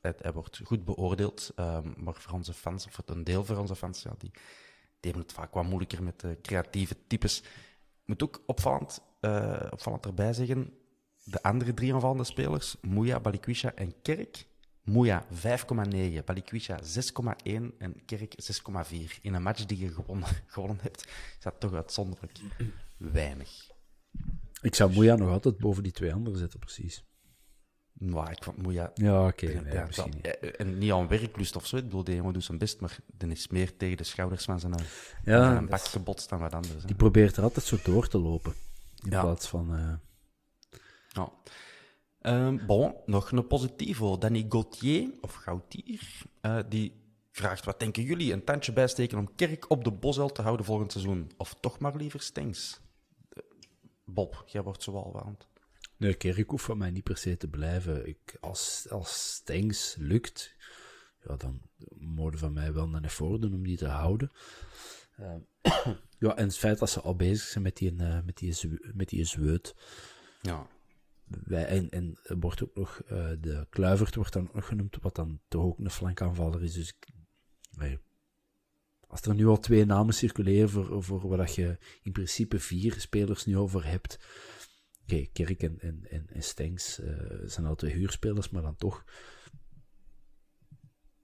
hij, 0.01 0.33
wordt 0.33 0.61
goed 0.65 0.85
beoordeeld. 0.85 1.53
Um, 1.57 1.95
maar 1.97 2.15
voor 2.15 2.33
onze 2.33 2.53
fans, 2.53 2.87
of 2.87 2.99
een 3.05 3.25
deel 3.25 3.45
van 3.45 3.59
onze 3.59 3.77
fans, 3.77 4.03
ja, 4.03 4.15
die, 4.19 4.31
die 5.03 5.11
hebben 5.11 5.23
het 5.23 5.33
vaak 5.33 5.55
wat 5.55 5.65
moeilijker 5.65 6.03
met 6.03 6.21
de 6.21 6.39
creatieve 6.43 6.97
types. 7.07 7.41
Ik 7.41 8.07
moet 8.07 8.23
ook 8.23 8.43
opvallend, 8.47 9.03
uh, 9.21 9.61
opvallend 9.71 10.07
erbij 10.07 10.33
zeggen, 10.33 10.73
de 11.25 11.43
andere 11.43 11.75
drie 11.75 11.95
aanvallende 11.95 12.25
spelers, 12.25 12.77
Moeja, 12.81 13.21
Balikwisha 13.21 13.75
en 13.75 13.95
Kerk. 14.03 14.47
Moeja 14.83 15.27
5,9, 15.31 16.25
Balikwisha 16.25 16.81
6,1 16.83 17.53
en 17.79 18.05
Kerk 18.05 18.35
6,4. 18.35 19.21
In 19.21 19.35
een 19.35 19.43
match 19.43 19.67
die 19.67 19.79
je 19.79 19.89
gewonnen, 19.89 20.29
gewonnen 20.47 20.79
hebt, 20.83 21.05
is 21.07 21.43
dat 21.43 21.61
toch 21.61 21.75
uitzonderlijk 21.75 22.39
weinig. 22.97 23.71
Ik 24.61 24.75
zou 24.75 24.93
Moeja 24.93 25.15
nog 25.15 25.31
altijd 25.31 25.59
boven 25.59 25.83
die 25.83 25.93
twee 25.93 26.13
anderen 26.13 26.39
zetten, 26.39 26.59
precies. 26.59 27.05
Nou, 27.93 28.31
ik 28.31 28.45
vond 28.45 28.63
Moeja... 28.63 28.91
Ja, 28.95 29.27
oké. 29.27 29.63
ja, 29.73 29.85
misschien 29.87 30.13
niet. 30.15 30.39
Eh, 30.39 30.51
en 30.57 30.79
niet 30.79 30.93
aan 30.93 31.09
werklust 31.09 31.57
of 31.57 31.67
zo. 31.67 31.77
Ik 31.77 31.85
bedoel, 31.85 32.05
die 32.05 32.17
jongen 32.17 32.33
doet 32.33 32.45
zijn 32.45 32.59
best, 32.59 32.81
maar 32.81 32.99
dan 33.07 33.31
is 33.31 33.49
meer 33.49 33.77
tegen 33.77 33.97
de 33.97 34.05
schouders 34.05 34.45
van 34.45 34.61
zijn, 34.61 34.75
ja, 35.25 35.47
van 35.47 35.57
een 35.57 35.69
bak 35.69 35.85
gebotst 35.85 36.29
dan 36.29 36.39
wat 36.39 36.55
anders. 36.55 36.85
Die 36.85 36.97
probeert 36.97 37.37
er 37.37 37.43
altijd 37.43 37.67
zo 37.67 37.77
door 37.85 38.09
te 38.09 38.19
lopen. 38.19 38.55
In 39.03 39.09
plaats 39.09 39.49
van... 39.49 39.75
Uh... 39.75 39.93
Ja. 41.09 41.33
Um, 42.23 42.67
bon, 42.67 42.95
nog 43.07 43.33
een 43.33 43.47
positivo. 43.47 44.19
Danny 44.19 44.47
Gauthier, 44.49 45.11
of 45.21 45.35
Gautier, 45.35 46.23
uh, 46.43 46.59
die 46.69 47.03
vraagt, 47.31 47.65
wat 47.65 47.81
denken 47.81 48.03
jullie? 48.03 48.33
Een 48.33 48.45
tandje 48.45 48.73
bijsteken 48.73 49.19
om 49.19 49.35
Kerk 49.35 49.71
op 49.71 49.85
de 49.85 49.91
Bosel 49.91 50.29
te 50.33 50.43
houden 50.43 50.67
volgend 50.67 50.93
seizoen? 50.93 51.31
Of 51.37 51.57
toch 51.61 51.79
maar 51.79 51.97
liever 51.97 52.21
Stengs? 52.21 52.81
Bob, 54.05 54.45
jij 54.47 54.63
wordt 54.63 54.83
zo 54.83 54.97
al 54.97 55.13
waand. 55.13 55.49
Nee, 55.97 56.15
Kerk 56.15 56.51
hoeft 56.51 56.65
van 56.65 56.79
mij 56.79 56.91
niet 56.91 57.05
per 57.05 57.17
se 57.17 57.37
te 57.37 57.49
blijven. 57.49 58.09
Ik, 58.09 58.37
als, 58.41 58.87
als 58.91 59.35
Stengs 59.35 59.97
lukt, 59.99 60.57
ja, 61.23 61.37
dan 61.37 61.61
mogen 61.99 62.39
van 62.39 62.53
mij 62.53 62.73
wel 62.73 62.95
een 62.95 63.05
effort 63.05 63.43
doen 63.43 63.55
om 63.55 63.63
die 63.63 63.77
te 63.77 63.89
houden. 63.89 64.31
Uh, 65.21 65.35
ja, 66.19 66.37
en 66.37 66.47
het 66.47 66.59
feit 66.59 66.79
dat 66.79 66.91
ze 66.91 67.01
al 67.01 67.17
bezig 67.17 67.49
zijn 67.49 67.65
met 67.65 67.77
die, 67.77 67.93
uh, 67.93 68.19
met 68.25 68.37
die, 68.37 68.81
met 68.95 69.09
die 69.09 69.25
zweut. 69.25 69.75
Ja. 70.41 70.67
Wij, 71.25 71.67
en, 71.67 71.91
en 71.91 72.19
wordt 72.41 72.63
ook 72.63 72.75
nog, 72.75 73.03
uh, 73.05 73.31
de 73.41 73.67
Kluivert 73.71 74.15
wordt 74.15 74.33
dan 74.33 74.49
ook 74.49 74.55
nog 74.55 74.67
genoemd, 74.67 74.99
wat 75.01 75.15
dan 75.15 75.41
toch 75.49 75.63
ook 75.63 75.79
een 75.79 75.91
flankaanvaller 75.91 76.63
is. 76.63 76.73
Dus 76.73 76.93
nee. 77.71 77.99
als 79.07 79.23
er 79.23 79.35
nu 79.35 79.47
al 79.47 79.59
twee 79.59 79.85
namen 79.85 80.15
circuleren 80.15 80.71
voor, 80.71 81.03
voor 81.03 81.29
waar 81.29 81.51
je 81.55 81.79
in 82.03 82.13
principe 82.13 82.61
vier 82.61 82.95
spelers 83.01 83.45
nu 83.45 83.57
over 83.57 83.87
hebt, 83.87 84.19
okay, 85.03 85.31
Kerk 85.33 85.63
en, 85.63 85.81
en, 85.81 86.07
en, 86.11 86.27
en 86.29 86.43
Stengs 86.43 86.99
uh, 86.99 87.09
zijn 87.45 87.67
al 87.67 87.75
twee 87.75 87.93
huurspelers, 87.93 88.51
maar 88.51 88.63
dan 88.63 88.77
toch. 88.77 89.05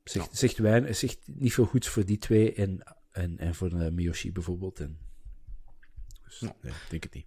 Zegt, 0.05 0.37
zegt, 0.37 0.59
wijn, 0.59 0.95
zegt 0.95 1.19
niet 1.27 1.53
veel 1.53 1.65
goeds 1.65 1.89
voor 1.89 2.05
die 2.05 2.19
twee 2.19 2.55
en, 2.55 2.97
en, 3.11 3.39
en 3.39 3.55
voor 3.55 3.69
de 3.69 3.91
Miyoshi 3.91 4.33
bijvoorbeeld. 4.33 4.81
En, 4.81 4.99
dus, 6.25 6.41
nee, 6.41 6.51
ik 6.63 6.87
denk 6.91 7.03
het 7.03 7.15
niet. 7.15 7.27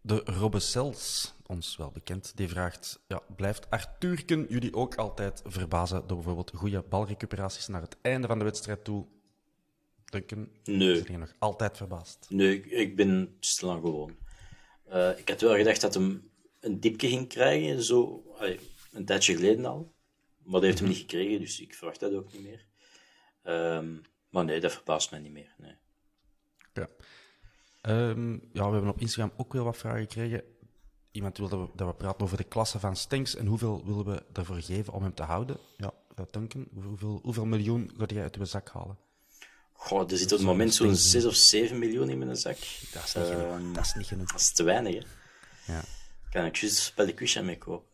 De 0.00 0.20
Robbe 0.24 0.60
Sels, 0.60 1.34
ons 1.46 1.76
wel 1.76 1.90
bekend, 1.90 2.36
die 2.36 2.48
vraagt: 2.48 3.00
ja, 3.06 3.22
Blijft 3.36 3.70
Arthurken 3.70 4.46
jullie 4.48 4.74
ook 4.74 4.94
altijd 4.94 5.42
verbazen 5.44 6.06
door 6.06 6.16
bijvoorbeeld 6.16 6.50
goede 6.54 6.82
balrecuperaties 6.82 7.66
naar 7.66 7.80
het 7.80 7.96
einde 8.02 8.26
van 8.26 8.38
de 8.38 8.44
wedstrijd 8.44 8.84
toe? 8.84 9.06
Duncan, 10.04 10.48
nee. 10.64 11.02
ben 11.02 11.12
je 11.12 11.18
nog 11.18 11.34
altijd 11.38 11.76
verbaasd? 11.76 12.26
Nee, 12.28 12.60
ik 12.60 12.96
ben 12.96 13.36
stilaan 13.40 13.80
gewoon. 13.80 14.16
Uh, 14.92 15.18
ik 15.18 15.28
had 15.28 15.40
wel 15.40 15.56
gedacht 15.56 15.80
dat 15.80 15.94
hem 15.94 16.30
een 16.60 16.80
dipje 16.80 17.08
ging 17.08 17.28
krijgen, 17.28 17.82
zo 17.82 18.24
een 18.92 19.04
tijdje 19.04 19.34
geleden 19.34 19.64
al. 19.64 19.94
Maar 20.42 20.52
dat 20.52 20.62
heeft 20.62 20.78
hem 20.78 20.88
niet 20.88 20.98
gekregen, 20.98 21.40
dus 21.40 21.60
ik 21.60 21.74
verwacht 21.74 22.00
dat 22.00 22.12
ook 22.14 22.32
niet 22.32 22.42
meer. 22.42 22.66
Um, 23.42 24.02
maar 24.30 24.44
nee, 24.44 24.60
dat 24.60 24.72
verbaast 24.72 25.10
mij 25.10 25.20
niet 25.20 25.32
meer. 25.32 25.54
Nee. 25.58 25.74
Ja. 26.72 26.88
Um, 27.82 28.48
ja, 28.52 28.66
we 28.66 28.72
hebben 28.72 28.90
op 28.90 29.00
Instagram 29.00 29.32
ook 29.36 29.52
wel 29.52 29.64
wat 29.64 29.76
vragen 29.76 30.00
gekregen. 30.00 30.42
Iemand 31.10 31.38
wilde 31.38 31.56
dat 31.56 31.68
we, 31.70 31.76
dat 31.76 31.88
we 31.88 31.94
praten 31.94 32.20
over 32.20 32.36
de 32.36 32.44
klasse 32.44 32.78
van 32.78 32.96
Stenks 32.96 33.36
en 33.36 33.46
hoeveel 33.46 33.84
willen 33.84 34.04
we 34.04 34.22
ervoor 34.32 34.62
geven 34.62 34.92
om 34.92 35.02
hem 35.02 35.14
te 35.14 35.22
houden. 35.22 35.56
Ja, 35.76 35.92
dat 36.14 36.32
denken. 36.32 36.68
Hoeveel, 36.74 37.18
hoeveel 37.22 37.46
miljoen 37.46 37.90
ga 37.96 38.04
jij 38.06 38.22
uit 38.22 38.36
uw 38.36 38.44
zak 38.44 38.68
halen? 38.68 38.98
Goh, 39.80 40.10
er 40.10 40.18
zit 40.18 40.32
op 40.32 40.38
het 40.38 40.46
moment 40.46 40.74
zo'n 40.74 40.96
6 40.96 41.24
of 41.24 41.34
7 41.34 41.78
miljoen 41.78 42.10
in 42.10 42.18
mijn 42.18 42.36
zak. 42.36 42.56
Dat 42.92 43.04
is 43.04 43.14
niet 43.14 43.24
genoeg. 43.26 43.52
Ehm, 43.52 43.72
dat 43.72 43.84
is 43.84 43.94
niet 43.94 44.06
genoeg. 44.06 44.30
Dat 44.30 44.40
is 44.40 44.52
te 44.52 44.62
weinig, 44.62 44.94
hè. 44.94 45.00
Ja. 45.72 45.82
Kan 46.30 46.44
ik 46.44 46.56
juist 46.56 46.94
bij 46.94 47.06
de 47.06 47.14
Quisha 47.14 47.42
mee 47.42 47.58
kopen. 47.58 47.88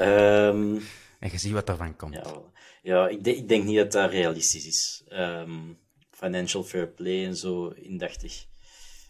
Um, 0.00 0.74
en 1.18 1.30
je 1.30 1.38
ziet 1.38 1.52
wat 1.52 1.68
ervan 1.68 1.96
komt. 1.96 2.14
Ja, 2.14 2.42
ja 2.82 3.08
ik, 3.08 3.24
denk, 3.24 3.36
ik 3.36 3.48
denk 3.48 3.64
niet 3.64 3.76
dat 3.76 3.92
dat 3.92 4.10
realistisch 4.10 4.66
is. 4.66 5.04
Um, 5.10 5.78
financial 6.10 6.64
fair 6.64 6.88
play 6.88 7.24
en 7.26 7.36
zo, 7.36 7.68
indachtig. 7.68 8.42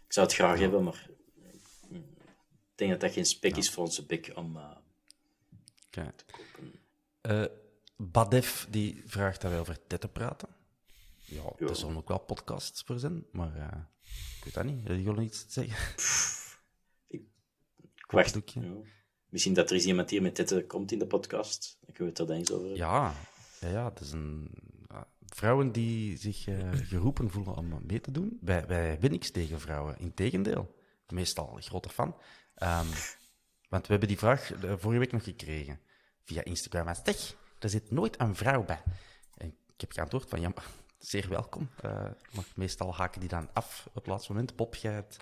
Ik 0.06 0.12
zou 0.12 0.26
het 0.26 0.34
graag 0.34 0.54
ja. 0.54 0.62
hebben, 0.62 0.84
maar 0.84 1.06
ik 1.90 2.74
denk 2.74 2.90
dat 2.90 3.00
dat 3.00 3.12
geen 3.12 3.26
spek 3.26 3.50
ja. 3.50 3.58
is 3.58 3.70
voor 3.70 3.84
onze 3.84 4.06
bek 4.06 4.32
om 4.34 4.56
uh, 4.56 4.62
okay. 5.86 6.12
te 6.16 6.24
kopen. 6.30 6.80
Uh, 7.22 7.44
Badef 7.96 8.66
die 8.70 9.02
vraagt 9.06 9.40
daar 9.40 9.50
wel 9.50 9.60
over 9.60 9.78
dit 9.86 10.00
te 10.00 10.08
praten. 10.08 10.48
Ja, 11.32 11.52
ja. 11.58 11.66
er 11.66 11.76
zullen 11.76 11.96
ook 11.96 12.08
wel 12.08 12.18
podcasts 12.18 12.82
voor 12.86 12.98
zijn, 12.98 13.24
maar 13.32 13.56
uh, 13.56 13.68
ik 14.38 14.44
weet 14.44 14.54
dat 14.54 14.64
niet. 14.64 14.86
Jullie 14.86 15.04
willen 15.04 15.24
iets 15.24 15.44
zeggen? 15.48 15.94
ik, 17.06 17.20
ik 18.04 18.10
wacht. 18.10 18.38
Ja. 18.44 18.60
Misschien 19.28 19.54
dat 19.54 19.68
er 19.68 19.74
eens 19.74 19.84
iemand 19.84 20.10
hier 20.10 20.22
met 20.22 20.36
dit 20.36 20.66
komt 20.66 20.92
in 20.92 20.98
de 20.98 21.06
podcast. 21.06 21.76
Dan 21.80 21.94
kunnen 21.94 22.14
we 22.14 22.20
het 22.20 22.30
er 22.30 22.36
eens 22.36 22.52
over 22.52 22.76
Ja, 22.76 23.14
ja, 23.60 23.68
ja 23.68 23.84
het 23.88 24.00
is 24.00 24.12
een... 24.12 24.50
vrouwen 25.26 25.72
die 25.72 26.16
zich 26.16 26.46
uh, 26.46 26.70
geroepen 26.72 27.30
voelen 27.30 27.56
om 27.56 27.80
mee 27.86 28.00
te 28.00 28.10
doen. 28.10 28.38
Wij, 28.40 28.66
wij 28.66 28.88
hebben 28.88 29.10
niks 29.10 29.30
tegen 29.30 29.60
vrouwen. 29.60 29.98
Integendeel. 29.98 30.74
Meestal 31.08 31.58
grote 31.60 31.88
fan. 31.88 32.16
Um, 32.62 32.86
want 33.68 33.86
we 33.86 33.90
hebben 33.90 34.08
die 34.08 34.18
vraag 34.18 34.52
vorige 34.60 34.98
week 34.98 35.12
nog 35.12 35.24
gekregen. 35.24 35.80
Via 36.22 36.44
Instagram. 36.44 36.94
Zeg, 37.04 37.36
er 37.58 37.68
zit 37.68 37.90
nooit 37.90 38.20
een 38.20 38.36
vrouw 38.36 38.64
bij. 38.64 38.82
En 39.34 39.46
ik 39.46 39.80
heb 39.80 39.92
geantwoord 39.92 40.28
van, 40.28 40.40
ja, 40.40 40.52
zeer 41.02 41.28
welkom. 41.28 41.70
Uh, 41.84 41.92
maar 42.32 42.44
meestal 42.54 42.94
haken 42.94 43.20
die 43.20 43.28
dan 43.28 43.48
af 43.52 43.86
op 43.86 43.94
het 43.94 44.06
laatste 44.06 44.32
moment. 44.32 44.56
Bob, 44.56 44.74
jij 44.74 44.92
hebt 44.92 45.16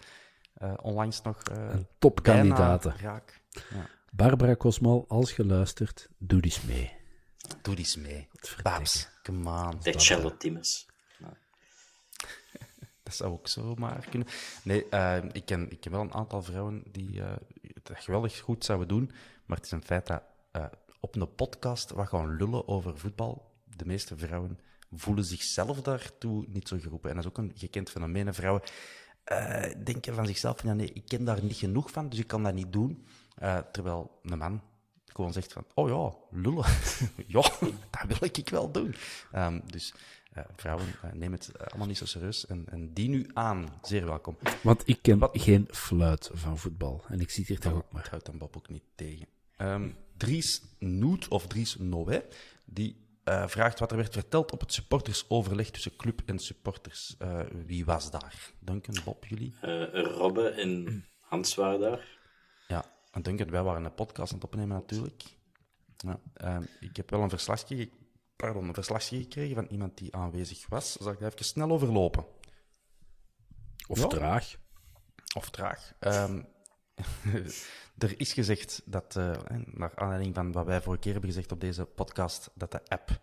uh, 0.62 0.74
onlangs 0.82 1.22
nog... 1.22 1.42
Uh, 1.50 1.70
een 1.70 1.86
topkandidaten. 1.98 2.98
Raak. 2.98 3.40
Ja. 3.50 3.88
Barbara 4.12 4.54
Kosmal, 4.54 5.04
als 5.08 5.36
je 5.36 5.44
luistert, 5.44 6.08
doe 6.18 6.40
eens 6.40 6.62
mee. 6.62 6.92
Doe 7.62 7.76
eens 7.76 7.96
mee. 7.96 8.28
Babs, 8.62 9.08
come 9.22 9.50
on. 9.50 9.80
De 9.80 9.92
Charlotte 9.92 10.36
Timmers. 10.36 10.86
dat 13.02 13.14
zou 13.14 13.32
ook 13.32 13.48
zo 13.48 13.74
maar 13.74 14.06
kunnen. 14.10 14.28
Nee, 14.62 14.84
ik, 15.32 15.44
ken, 15.44 15.70
ik 15.70 15.80
ken 15.80 15.90
wel 15.90 16.00
een 16.00 16.14
aantal 16.14 16.42
vrouwen 16.42 16.82
die 16.90 17.22
het 17.72 17.90
geweldig 17.92 18.38
goed 18.38 18.64
zouden 18.64 18.88
doen. 18.88 19.10
Maar 19.44 19.56
het 19.56 19.66
is 19.66 19.72
een 19.72 19.84
feit 19.84 20.06
dat 20.06 20.22
op 21.00 21.16
een 21.16 21.34
podcast 21.34 21.90
wat 21.90 22.08
gewoon 22.08 22.36
lullen 22.36 22.68
over 22.68 22.98
voetbal, 22.98 23.52
de 23.76 23.86
meeste 23.86 24.16
vrouwen 24.16 24.58
voelen 24.90 25.24
zichzelf 25.24 25.82
daartoe 25.82 26.44
niet 26.48 26.68
zo 26.68 26.78
geroepen. 26.80 27.10
En 27.10 27.16
dat 27.16 27.24
is 27.24 27.30
ook 27.30 27.38
een 27.38 27.52
gekend 27.54 27.90
fenomeen. 27.90 28.34
Vrouwen 28.34 28.62
uh, 29.32 29.64
denken 29.84 30.14
van 30.14 30.26
zichzelf 30.26 30.58
van, 30.58 30.68
ja, 30.68 30.74
nee, 30.74 30.92
ik 30.92 31.06
ken 31.06 31.24
daar 31.24 31.42
niet 31.42 31.56
genoeg 31.56 31.90
van, 31.90 32.08
dus 32.08 32.18
ik 32.18 32.26
kan 32.26 32.42
dat 32.42 32.54
niet 32.54 32.72
doen. 32.72 33.06
Uh, 33.42 33.58
terwijl 33.58 34.20
een 34.22 34.38
man 34.38 34.62
gewoon 35.06 35.32
zegt 35.32 35.52
van, 35.52 35.64
oh 35.74 35.88
ja, 35.88 36.38
lullen. 36.40 36.64
ja, 37.26 37.50
dat 37.90 38.18
wil 38.18 38.28
ik 38.32 38.48
wel 38.48 38.70
doen. 38.70 38.94
Um, 39.34 39.62
dus 39.66 39.94
vrouwen, 40.56 40.86
neem 41.12 41.32
het 41.32 41.50
allemaal 41.68 41.86
niet 41.86 41.98
zo 41.98 42.04
serieus. 42.04 42.46
En, 42.46 42.64
en, 42.70 42.92
die 42.92 43.08
nu 43.08 43.30
aan, 43.32 43.68
zeer 43.82 44.04
welkom. 44.04 44.36
Want 44.62 44.82
ik 44.88 44.98
ken 45.02 45.18
Wat... 45.18 45.30
geen 45.32 45.68
fluit 45.70 46.30
van 46.32 46.58
voetbal. 46.58 47.04
En 47.08 47.20
ik 47.20 47.30
zit 47.30 47.46
hier 47.46 47.58
toch 47.58 47.72
ook 47.72 47.92
maar. 47.92 48.06
Houdt 48.10 48.26
dan 48.26 48.38
Bob 48.38 48.56
ook 48.56 48.68
niet 48.68 48.84
tegen. 48.94 49.26
Um, 49.56 49.96
Dries 50.16 50.62
Noet, 50.78 51.28
of 51.28 51.46
Dries 51.46 51.76
Noé, 51.78 52.22
die 52.64 52.96
uh, 53.30 53.48
vraagt 53.48 53.78
wat 53.78 53.90
er 53.90 53.96
werd 53.96 54.12
verteld 54.12 54.52
op 54.52 54.60
het 54.60 54.72
supportersoverleg 54.72 55.70
tussen 55.70 55.96
club 55.96 56.22
en 56.26 56.38
supporters. 56.38 57.16
Uh, 57.18 57.40
wie 57.66 57.84
was 57.84 58.10
daar? 58.10 58.52
Duncan, 58.58 58.96
Bob, 59.04 59.24
jullie? 59.24 59.54
Uh, 59.62 60.04
Robbe 60.04 60.48
en 60.48 61.04
Hans 61.20 61.54
waren 61.54 61.80
daar. 61.80 62.18
Ja, 62.68 62.84
en 63.10 63.22
Duncan, 63.22 63.50
wij 63.50 63.62
waren 63.62 63.84
een 63.84 63.94
podcast 63.94 64.32
aan 64.32 64.38
het 64.38 64.46
opnemen 64.46 64.76
natuurlijk. 64.76 65.22
Ja, 65.96 66.20
ehm, 66.34 66.62
ik 66.80 66.96
heb 66.96 67.10
wel 67.10 67.22
een 67.22 67.28
verslagje, 67.28 67.90
pardon, 68.36 68.68
een 68.68 68.74
verslagje 68.74 69.18
gekregen 69.18 69.54
van 69.54 69.66
iemand 69.66 69.98
die 69.98 70.16
aanwezig 70.16 70.66
was. 70.68 70.92
Zal 70.92 71.12
ik 71.12 71.18
daar 71.18 71.32
even 71.32 71.44
snel 71.44 71.70
overlopen? 71.70 72.24
Of 73.86 74.08
traag. 74.08 74.56
Of 75.34 75.50
traag. 75.50 75.92
Um, 76.00 76.48
er 78.02 78.20
is 78.20 78.32
gezegd 78.32 78.82
dat, 78.84 79.14
uh, 79.18 79.32
naar 79.64 79.92
aanleiding 79.94 80.34
van 80.34 80.52
wat 80.52 80.66
wij 80.66 80.82
vorige 80.82 81.02
keer 81.02 81.12
hebben 81.12 81.30
gezegd 81.30 81.52
op 81.52 81.60
deze 81.60 81.84
podcast, 81.84 82.50
dat 82.54 82.72
de 82.72 82.80
app 82.88 83.20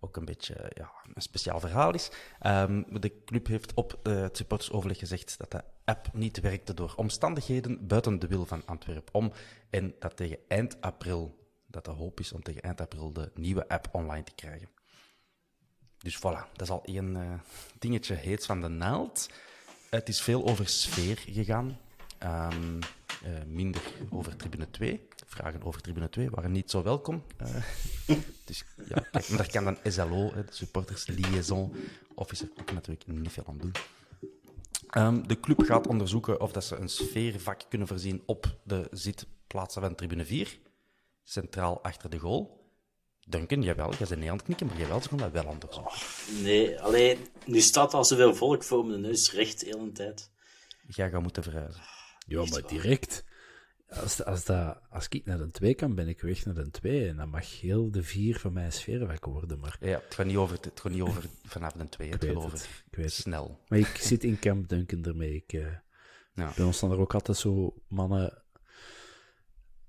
ook 0.00 0.16
een 0.16 0.24
beetje 0.24 0.72
ja, 0.74 0.90
een 1.14 1.22
speciaal 1.22 1.60
verhaal 1.60 1.94
is. 1.94 2.10
Um, 2.46 3.00
de 3.00 3.24
club 3.24 3.46
heeft 3.46 3.74
op 3.74 3.98
uh, 4.02 4.20
het 4.20 4.36
supportersoverleg 4.36 4.98
gezegd 4.98 5.38
dat 5.38 5.50
de 5.50 5.62
app 5.84 6.12
niet 6.12 6.40
werkte 6.40 6.74
door 6.74 6.92
omstandigheden 6.96 7.86
buiten 7.86 8.18
de 8.18 8.26
wil 8.26 8.46
van 8.46 8.62
Antwerpen 8.66 9.14
om. 9.14 9.32
En 9.70 9.94
dat 9.98 10.16
tegen 10.16 10.38
eind 10.48 10.80
april, 10.80 11.48
dat 11.66 11.84
de 11.84 11.90
hoop 11.90 12.20
is 12.20 12.32
om 12.32 12.42
tegen 12.42 12.62
eind 12.62 12.80
april 12.80 13.12
de 13.12 13.30
nieuwe 13.34 13.68
app 13.68 13.88
online 13.92 14.24
te 14.24 14.34
krijgen. 14.34 14.68
Dus 15.98 16.18
voilà, 16.18 16.52
dat 16.52 16.60
is 16.62 16.70
al 16.70 16.84
één 16.84 17.16
uh, 17.16 17.32
dingetje 17.78 18.14
heets 18.14 18.46
van 18.46 18.60
de 18.60 18.68
naald. 18.68 19.28
Het 19.90 20.08
is 20.08 20.20
veel 20.20 20.46
over 20.46 20.68
sfeer 20.68 21.18
gegaan. 21.18 21.78
Um, 22.22 22.78
uh, 23.24 23.30
minder 23.46 23.82
over 24.10 24.36
tribune 24.36 24.70
2. 24.70 25.08
Vragen 25.26 25.62
over 25.62 25.80
tribune 25.80 26.08
2 26.08 26.30
waren 26.30 26.52
niet 26.52 26.70
zo 26.70 26.82
welkom. 26.82 27.22
Uh, 27.42 28.16
dus 28.44 28.64
ja, 28.88 29.04
kijk, 29.10 29.28
maar 29.28 29.38
daar 29.38 29.50
kan 29.50 29.64
dan 29.64 29.78
SLO, 29.84 30.32
de 30.32 30.44
supporters 30.50 31.06
liaison 31.06 31.74
officer, 32.14 32.48
ook 32.60 32.72
natuurlijk 32.72 33.06
niet 33.06 33.32
veel 33.32 33.44
aan 33.46 33.58
doen. 33.58 33.72
Um, 34.96 35.28
de 35.28 35.40
club 35.40 35.62
gaat 35.62 35.86
onderzoeken 35.86 36.40
of 36.40 36.52
dat 36.52 36.64
ze 36.64 36.76
een 36.76 36.88
sfeervak 36.88 37.62
kunnen 37.68 37.88
voorzien 37.88 38.22
op 38.26 38.56
de 38.64 38.88
zitplaatsen 38.90 39.82
van 39.82 39.94
tribune 39.94 40.24
4, 40.24 40.58
centraal 41.24 41.82
achter 41.82 42.10
de 42.10 42.18
goal. 42.18 42.58
Duncan, 43.26 43.62
jawel, 43.62 43.90
jij 43.90 44.06
bent 44.08 44.20
niet 44.20 44.28
aan 44.28 44.36
het 44.36 44.44
knikken, 44.44 44.66
maar 44.66 44.78
jawel, 44.78 45.02
ze 45.02 45.08
gaan 45.08 45.18
dat 45.18 45.32
wel 45.32 45.44
onderzoeken. 45.44 45.92
Nee, 46.42 46.80
alleen, 46.80 47.18
nu 47.44 47.60
staat 47.60 47.94
al 47.94 48.04
zoveel 48.04 48.34
volk 48.34 48.64
voor 48.64 48.86
mijn 48.86 49.00
neus 49.00 49.32
recht 49.32 49.60
de 49.60 49.66
hele 49.66 49.92
tijd. 49.92 50.30
Jij 50.86 51.10
gaat 51.10 51.22
moeten 51.22 51.42
verhuizen. 51.42 51.82
Ja, 52.30 52.44
maar 52.50 52.66
direct. 52.66 53.24
Als, 53.88 54.24
als, 54.24 54.44
dat, 54.44 54.78
als 54.90 55.08
ik 55.08 55.24
naar 55.24 55.40
een 55.40 55.50
2 55.50 55.74
kan, 55.74 55.94
ben 55.94 56.08
ik 56.08 56.20
weg 56.20 56.44
naar 56.44 56.56
een 56.56 56.70
2. 56.70 57.08
En 57.08 57.16
dan 57.16 57.28
mag 57.28 57.60
heel 57.60 57.90
de 57.90 58.02
4 58.02 58.38
van 58.38 58.52
mijn 58.52 58.72
sfeer 58.72 59.18
worden. 59.20 59.58
Maar... 59.58 59.76
Ja, 59.80 60.00
het 60.04 60.14
gaat 60.14 60.26
niet 60.26 60.36
over, 60.36 60.58
het 60.60 60.80
gaat 60.80 60.92
niet 60.92 61.02
over 61.02 61.24
vanaf 61.44 61.74
een 61.74 61.88
2, 61.88 62.10
het 62.10 62.24
gaat 62.24 62.34
over 62.34 62.52
ik 62.90 62.96
weet 62.96 63.12
snel. 63.12 63.48
Het. 63.48 63.70
Maar 63.70 63.78
ik 63.78 63.96
zit 63.96 64.24
in 64.24 64.38
Camp 64.38 64.68
Duncan 64.68 65.04
ermee. 65.04 65.34
Ik, 65.34 65.52
uh, 65.52 65.66
ja. 66.34 66.52
Bij 66.56 66.64
ons 66.64 66.76
staan 66.76 66.90
er 66.90 66.98
ook 66.98 67.14
altijd 67.14 67.36
zo 67.36 67.82
mannen. 67.88 68.42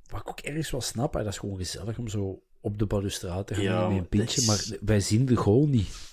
Wat 0.05 0.21
ik 0.21 0.29
ook 0.29 0.39
ergens 0.39 0.71
wel 0.71 0.81
snap, 0.81 1.13
hè, 1.13 1.23
dat 1.23 1.31
is 1.31 1.39
gewoon 1.39 1.57
gezellig 1.57 1.97
om 1.97 2.07
zo 2.07 2.43
op 2.61 2.77
de 2.77 2.85
balustrade 2.85 3.43
te 3.43 3.53
gaan 3.53 3.63
ja, 3.63 3.87
met 3.87 3.97
een 3.97 4.09
pintje. 4.09 4.41
Is... 4.41 4.47
Maar 4.47 4.79
wij 4.81 4.99
zien 4.99 5.25
de 5.25 5.35
goal 5.35 5.67
niet. 5.67 6.10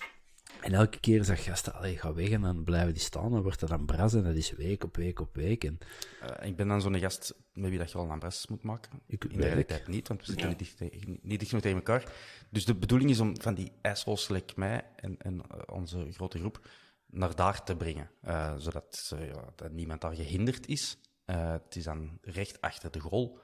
En 0.68 0.74
elke 0.74 1.00
keer 1.00 1.24
zeg 1.24 1.44
gasten, 1.44 1.74
allee, 1.74 1.98
ga 1.98 2.14
weg 2.14 2.30
en 2.30 2.40
dan 2.40 2.64
blijven 2.64 2.92
die 2.92 3.02
staan. 3.02 3.30
Dan 3.30 3.42
wordt 3.42 3.60
dat 3.60 3.68
dan 3.68 3.86
bras 3.86 4.14
en 4.14 4.22
dat 4.22 4.34
is 4.34 4.50
week 4.50 4.84
op 4.84 4.96
week 4.96 5.20
op 5.20 5.34
week. 5.34 5.64
En... 5.64 5.78
Uh, 6.22 6.48
ik 6.48 6.56
ben 6.56 6.68
dan 6.68 6.80
zo'n 6.80 6.98
gast 6.98 7.34
met 7.52 7.70
wie 7.70 7.78
dat 7.78 7.90
je 7.90 7.98
al 7.98 8.10
een 8.10 8.18
bras 8.18 8.46
moet 8.46 8.62
maken. 8.62 8.90
Ik, 9.06 9.24
In 9.24 9.36
de 9.36 9.46
realiteit 9.46 9.86
niet, 9.86 10.08
want 10.08 10.20
we 10.20 10.26
zitten 10.26 10.48
ja. 10.50 10.56
niet, 10.58 10.78
dicht, 10.78 11.06
niet 11.22 11.40
dicht 11.40 11.50
tegen 11.50 11.76
elkaar. 11.76 12.12
Dus 12.50 12.64
de 12.64 12.74
bedoeling 12.74 13.10
is 13.10 13.20
om 13.20 13.40
van 13.40 13.54
die 13.54 13.72
ijshols 13.80 14.26
gelijk 14.26 14.56
mij 14.56 14.84
en, 14.96 15.16
en 15.18 15.34
uh, 15.34 15.60
onze 15.66 16.12
grote 16.12 16.38
groep 16.38 16.68
naar 17.06 17.34
daar 17.34 17.64
te 17.64 17.76
brengen. 17.76 18.10
Uh, 18.24 18.54
zodat 18.56 19.14
ja, 19.18 19.52
dat 19.54 19.72
niemand 19.72 20.00
daar 20.00 20.14
gehinderd 20.14 20.66
is. 20.66 20.98
het 21.24 21.76
is 21.76 21.84
dan 21.84 22.18
recht 22.22 22.60
achter 22.60 22.90
de 22.90 23.00
goal. 23.00 23.38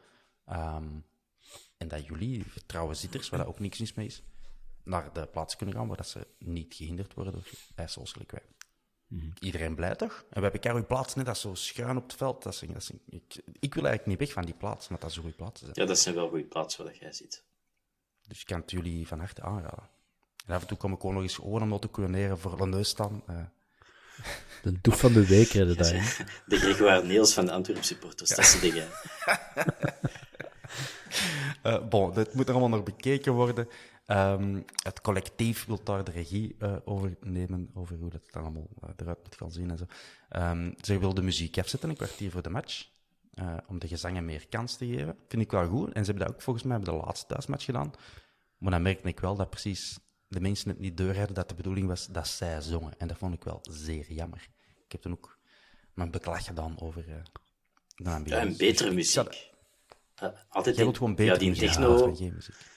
Um, 0.48 1.04
en 1.76 1.88
dat 1.88 2.06
jullie, 2.06 2.44
trouwe 2.66 2.94
zitters, 2.94 3.28
waar 3.28 3.38
dat 3.38 3.48
ook 3.48 3.58
niks 3.58 3.78
mis 3.78 3.94
mee 3.94 4.06
is, 4.06 4.22
naar 4.84 5.12
de 5.12 5.26
plaats 5.26 5.56
kunnen 5.56 5.74
gaan 5.74 5.86
waar 5.86 5.96
dat 5.96 6.08
ze 6.08 6.26
niet 6.38 6.74
gehinderd 6.74 7.14
worden 7.14 7.32
door 7.32 7.50
ijsels 7.74 8.12
gelijk 8.12 8.30
wij. 8.30 8.42
Mm. 9.06 9.32
Iedereen 9.38 9.74
blij 9.74 9.94
toch? 9.94 10.24
En 10.30 10.42
we 10.42 10.48
hebben 10.48 10.76
een 10.76 10.86
plaats, 10.86 11.14
net 11.14 11.26
dat 11.26 11.38
zo 11.38 11.54
schuin 11.54 11.96
op 11.96 12.02
het 12.02 12.14
veld. 12.14 12.42
Dat 12.42 12.52
is, 12.52 12.60
dat 12.60 12.76
is, 12.76 12.90
ik, 13.06 13.42
ik, 13.60 13.74
wil 13.74 13.84
eigenlijk 13.86 14.06
niet 14.06 14.18
weg 14.18 14.32
van 14.32 14.44
die 14.44 14.54
plaats, 14.54 14.88
maar 14.88 14.98
dat 14.98 15.10
is 15.10 15.16
een 15.16 15.22
goede 15.22 15.36
plaats. 15.36 15.62
Ja, 15.72 15.84
dat 15.84 15.98
zijn 15.98 16.14
wel 16.14 16.28
goede 16.28 16.44
plaatsen 16.44 16.84
waar 16.84 16.96
jij 16.96 17.12
zit. 17.12 17.44
Dus 18.26 18.40
ik 18.40 18.46
kan 18.46 18.60
het 18.60 18.70
jullie 18.70 19.06
van 19.06 19.18
harte 19.18 19.42
aanraden. 19.42 19.88
En 20.46 20.54
af 20.54 20.60
en 20.60 20.66
toe 20.66 20.76
kom 20.76 20.92
ik 20.92 21.00
gewoon 21.00 21.14
nog 21.14 21.22
eens 21.22 21.34
gewoon 21.34 21.72
om 21.72 21.80
te 21.80 21.90
coördineren 21.90 22.38
voor 22.38 22.56
de 22.56 22.66
neus 22.66 22.88
staan. 22.88 23.22
Uh. 23.30 23.36
De 24.62 24.80
doef 24.80 25.00
van 25.00 25.12
de 25.12 25.26
week 25.26 25.48
redden 25.48 25.76
daar. 25.76 26.26
De 26.46 26.56
Gregoire 26.64 27.06
Niels 27.06 27.34
van 27.34 27.46
de 27.46 27.52
Antwerp 27.52 27.82
supporters, 27.82 28.30
ja. 28.30 28.36
dat 28.36 28.44
is 28.44 28.60
dingen. 28.60 28.88
uh, 31.64 31.88
bon, 31.90 32.14
dit 32.14 32.34
moet 32.34 32.48
er 32.48 32.54
allemaal 32.54 32.78
nog 32.78 32.82
bekeken 32.82 33.32
worden. 33.32 33.68
Um, 34.06 34.64
het 34.82 35.00
collectief 35.00 35.64
wil 35.64 35.84
daar 35.84 36.04
de 36.04 36.10
regie 36.10 36.56
uh, 36.58 36.76
over 36.84 37.16
nemen, 37.20 37.70
over 37.74 37.96
hoe 37.96 38.10
dat 38.10 38.22
dan 38.30 38.42
allemaal 38.42 38.68
uh, 38.84 38.90
eruit 38.96 39.22
moet 39.22 39.36
gaan 39.36 39.50
zien 39.50 39.70
en 39.70 39.78
zo. 39.78 39.84
Um, 40.30 40.74
ze 40.80 40.98
wil 40.98 41.14
de 41.14 41.22
muziek 41.22 41.58
afzetten, 41.58 41.88
een 41.88 41.96
kwartier 41.96 42.30
voor 42.30 42.42
de 42.42 42.50
match, 42.50 42.88
uh, 43.34 43.56
om 43.66 43.78
de 43.78 43.88
gezangen 43.88 44.24
meer 44.24 44.48
kans 44.48 44.76
te 44.76 44.86
geven. 44.86 45.16
Vind 45.28 45.42
ik 45.42 45.50
wel 45.50 45.68
goed. 45.68 45.92
En 45.92 46.04
ze 46.04 46.10
hebben 46.10 46.26
dat 46.26 46.36
ook 46.36 46.42
volgens 46.42 46.64
mij 46.64 46.78
bij 46.78 46.92
de 46.92 47.00
laatste 47.00 47.26
thuismatch 47.26 47.64
gedaan. 47.64 47.90
Maar 48.58 48.70
dan 48.70 48.82
merkte 48.82 49.08
ik 49.08 49.20
wel 49.20 49.36
dat 49.36 49.50
precies 49.50 49.98
de 50.28 50.40
mensen 50.40 50.68
het 50.68 50.78
niet 50.78 50.96
doorhadden 50.96 51.34
dat 51.34 51.48
de 51.48 51.54
bedoeling 51.54 51.86
was 51.86 52.06
dat 52.06 52.28
zij 52.28 52.60
zongen. 52.60 52.98
En 52.98 53.08
dat 53.08 53.18
vond 53.18 53.34
ik 53.34 53.44
wel 53.44 53.58
zeer 53.62 54.12
jammer. 54.12 54.48
Ik 54.84 54.92
heb 54.92 55.00
toen 55.00 55.12
ook 55.12 55.38
mijn 55.94 56.10
beklag 56.10 56.44
gedaan 56.44 56.80
over 56.80 57.04
de 57.96 58.10
ambiance. 58.10 58.46
Ja, 58.46 58.50
en 58.50 58.56
betere 58.56 58.90
muziek. 58.90 59.50
altijd 60.48 60.76
Jij 60.76 60.84
wilt 60.84 60.96
gewoon 60.96 61.14
beter 61.14 61.32
ja, 61.32 61.38
die 61.38 61.54
techno... 61.54 62.06
muziek. 62.06 62.72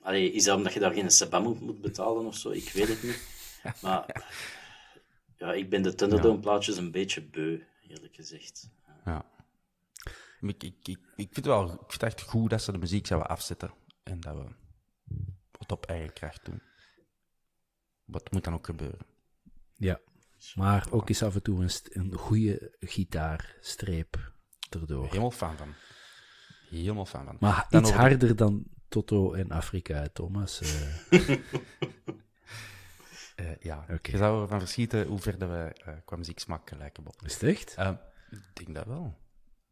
Allee, 0.00 0.32
is 0.32 0.44
dat 0.44 0.56
omdat 0.56 0.72
je 0.72 0.80
daar 0.80 0.92
geen 0.92 1.10
sabam 1.10 1.42
moet, 1.42 1.60
moet 1.60 1.80
betalen 1.80 2.26
of 2.26 2.36
zo? 2.36 2.50
Ik 2.50 2.70
weet 2.70 2.88
het 2.88 3.02
niet. 3.02 3.38
Maar 3.82 4.24
ja, 5.36 5.52
ik 5.52 5.70
ben 5.70 5.82
de 5.82 5.94
Thunderdome-plaatjes 5.94 6.76
een 6.76 6.90
beetje 6.90 7.22
beu, 7.22 7.62
eerlijk 7.88 8.14
gezegd. 8.14 8.70
Ja. 9.04 9.24
Ik, 10.40 10.62
ik, 10.62 10.88
ik, 10.88 10.98
ik, 11.16 11.28
vind 11.32 11.46
wel, 11.46 11.64
ik 11.64 11.70
vind 11.70 11.92
het 11.92 12.02
echt 12.02 12.22
goed 12.22 12.50
dat 12.50 12.62
ze 12.62 12.72
de 12.72 12.78
muziek 12.78 13.06
zouden 13.06 13.30
afzetten. 13.30 13.74
En 14.02 14.20
dat 14.20 14.36
we 14.36 14.44
het 15.58 15.72
op 15.72 15.86
eigen 15.86 16.12
kracht 16.12 16.44
doen. 16.44 16.62
Wat 18.04 18.32
moet 18.32 18.44
dan 18.44 18.54
ook 18.54 18.66
gebeuren? 18.66 19.06
Ja, 19.74 20.00
maar 20.54 20.86
ook 20.90 21.08
eens 21.08 21.22
af 21.22 21.34
en 21.34 21.42
toe 21.42 21.62
een, 21.62 21.70
een 21.82 22.12
goede 22.12 22.76
gitaarstreep 22.80 24.32
erdoor. 24.70 25.06
Helemaal 25.06 25.30
fan 25.30 25.56
van. 25.56 25.74
Helemaal 26.68 27.06
fan 27.06 27.24
van. 27.24 27.36
Maar 27.40 27.66
iets 27.70 27.90
harder 27.90 28.36
dan 28.36 28.64
Toto 28.90 29.32
en 29.32 29.50
Afrika, 29.50 30.08
Thomas. 30.12 30.60
Uh... 30.62 31.20
uh, 33.36 33.56
ja, 33.68 33.82
okay. 33.82 34.12
je 34.12 34.16
zou 34.16 34.42
ervan 34.42 34.58
verschieten 34.58 35.06
hoe 35.06 35.18
ver 35.18 35.38
we 35.38 35.72
uh, 35.86 35.94
qua 36.04 36.16
muzieksmak 36.16 36.70
lijken, 36.70 37.02
Bob. 37.02 37.22
Is 37.24 37.32
het 37.32 37.42
echt? 37.42 37.76
ik 38.30 38.50
denk 38.52 38.74
dat 38.74 38.86
wel. 38.86 39.18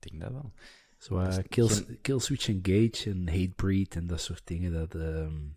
Ik 0.01 0.11
denk 0.11 0.23
dat 0.23 0.33
wel. 0.33 0.53
Zo, 0.99 1.43
kill, 1.49 1.69
geen... 1.69 1.99
kill 2.01 2.19
Switch 2.19 2.49
Engage 2.49 3.11
en 3.11 3.29
Hatebreed 3.29 3.97
en 3.97 4.07
dat 4.07 4.21
soort 4.21 4.47
dingen, 4.47 4.73
dat... 4.73 4.95
Um... 4.95 5.57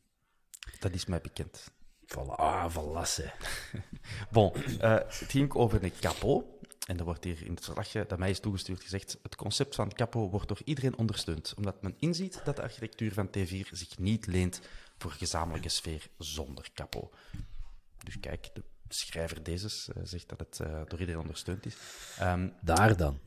Dat 0.80 0.94
is 0.94 1.06
mij 1.06 1.22
bekend. 1.22 1.72
Voilà, 2.06 2.36
ah, 2.36 2.70
verlassen. 2.70 3.34
bon, 4.32 4.52
het 4.80 5.26
ging 5.28 5.54
over 5.54 5.84
een 5.84 5.94
capo. 6.00 6.60
En 6.88 6.98
er 6.98 7.06
wordt 7.06 7.24
hier 7.24 7.46
in 7.46 7.54
het 7.54 7.64
verslagje 7.64 8.06
dat 8.08 8.20
mij 8.20 8.30
is 8.30 8.40
toegestuurd 8.40 8.84
gezegd: 8.84 9.18
het 9.24 9.36
concept 9.36 9.76
van 9.76 9.94
Capo 9.94 10.30
wordt 10.30 10.48
door 10.48 10.62
iedereen 10.66 10.98
ondersteund, 10.98 11.54
omdat 11.58 11.82
men 11.82 11.96
inziet 12.00 12.42
dat 12.46 12.56
de 12.56 12.62
architectuur 12.62 13.14
van 13.14 13.28
T4 13.28 13.68
zich 13.72 13.98
niet 13.98 14.26
leent 14.26 14.62
voor 14.98 15.12
gezamenlijke 15.12 15.70
sfeer 15.70 16.08
zonder 16.18 16.70
Capo. 16.74 17.12
Dus 18.04 18.20
kijk, 18.20 18.50
de 18.54 18.64
schrijver 18.90 19.44
deze 19.44 19.68
uh, 19.68 20.04
zegt 20.04 20.30
dat 20.30 20.40
het 20.40 20.60
uh, 20.62 20.82
door 20.88 21.00
iedereen 21.00 21.22
ondersteund 21.22 21.66
is. 21.66 21.76
Um, 22.22 22.54
Daar 22.62 22.98
dan 22.98 23.20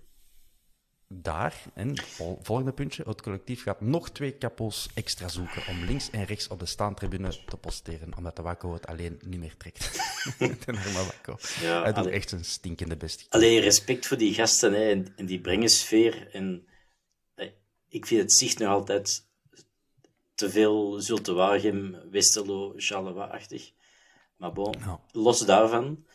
daar, 1.22 1.62
en 1.74 1.94
volgende 2.42 2.72
puntje, 2.72 3.02
het 3.06 3.22
collectief 3.22 3.62
gaat 3.62 3.80
nog 3.80 4.10
twee 4.10 4.32
kapos 4.32 4.88
extra 4.94 5.28
zoeken 5.28 5.66
om 5.68 5.84
links 5.84 6.10
en 6.10 6.24
rechts 6.24 6.48
op 6.48 6.58
de 6.58 6.66
staantribune 6.66 7.44
te 7.46 7.56
posteren, 7.56 8.16
omdat 8.16 8.36
de 8.36 8.42
Wakko 8.42 8.72
het 8.72 8.86
alleen 8.86 9.20
niet 9.24 9.40
meer 9.40 9.56
trekt. 9.56 9.92
de 10.38 10.92
Wakko. 10.92 11.36
Ja, 11.60 11.82
Hij 11.82 11.92
doet 11.92 12.06
echt 12.06 12.32
een 12.32 12.44
stinkende 12.44 12.96
best. 12.96 13.26
Alleen 13.28 13.60
respect 13.60 14.06
voor 14.06 14.16
die 14.16 14.34
gasten 14.34 14.72
hè, 14.72 15.04
en, 15.16 15.26
die 15.26 15.40
brengen 15.40 15.68
sfeer. 15.70 16.28
En, 16.32 16.66
ik 17.88 18.06
vind 18.06 18.20
het 18.20 18.32
zicht 18.32 18.58
nog 18.58 18.68
altijd 18.68 19.26
te 20.34 20.50
veel 20.50 21.00
Zulte 21.00 21.32
Waregem, 21.32 22.10
Westerlo, 22.10 22.72
Charleroi-achtig. 22.76 23.72
Maar 24.36 24.52
bon, 24.52 24.74
los 25.12 25.40
daarvan 25.40 26.06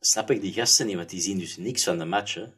snap 0.00 0.30
ik 0.30 0.40
die 0.40 0.52
gasten 0.52 0.86
niet, 0.86 0.96
want 0.96 1.10
die 1.10 1.20
zien 1.20 1.38
dus 1.38 1.56
niks 1.56 1.84
van 1.84 1.98
de 1.98 2.04
matchen. 2.04 2.54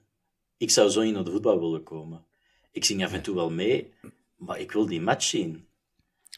Ik 0.56 0.70
zou 0.70 0.88
zo 0.88 1.02
niet 1.02 1.14
naar 1.14 1.24
de 1.24 1.30
voetbal 1.30 1.60
willen 1.60 1.82
komen. 1.82 2.24
Ik 2.70 2.84
zing 2.84 3.04
af 3.04 3.12
en 3.12 3.22
toe 3.22 3.34
wel 3.34 3.50
mee, 3.50 3.92
maar 4.36 4.60
ik 4.60 4.72
wil 4.72 4.86
die 4.86 5.00
match 5.00 5.24
zien. 5.24 5.68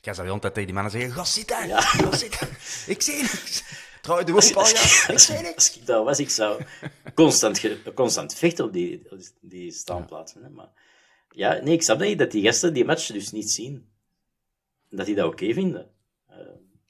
Ik 0.03 0.15
zou 0.15 0.29
altijd 0.29 0.55
tegen 0.55 0.69
die 0.69 0.75
mannen 0.75 0.93
zeggen, 0.93 1.13
ga 1.13 1.25
zitten, 1.25 1.69
ja. 1.69 1.81
ga 1.81 2.17
zitten. 2.17 2.49
Ik 2.87 3.03
zie 3.03 3.15
niks. 3.15 3.65
Trouw 4.03 4.25
de 4.25 4.33
voetbal, 4.33 4.67
ja. 4.67 5.09
Ik 5.09 5.19
zie 5.19 5.35
niks. 5.35 5.55
Als 5.55 5.77
ik 5.77 5.87
daar 5.87 6.05
was, 6.05 6.19
ik 6.19 6.31
zou 6.31 6.65
constant, 7.15 7.61
constant 7.95 8.35
vechten 8.35 8.65
op 8.65 8.73
die, 8.73 9.09
die 9.41 9.71
staanplaatsen. 9.71 10.43
Hè. 10.43 10.49
Maar 10.51 10.69
ja, 11.31 11.61
nee, 11.63 11.75
ik 11.75 11.83
snap 11.83 11.99
niet 11.99 12.19
dat 12.19 12.31
die 12.31 12.43
gasten 12.43 12.73
die 12.73 12.85
match 12.85 13.07
dus 13.07 13.33
niet 13.33 13.51
zien. 13.51 13.89
Dat 14.91 15.07
die 15.07 15.15
dat 15.15 15.27
oké 15.27 15.53
vinden. 15.53 15.91
Uh, 16.31 16.37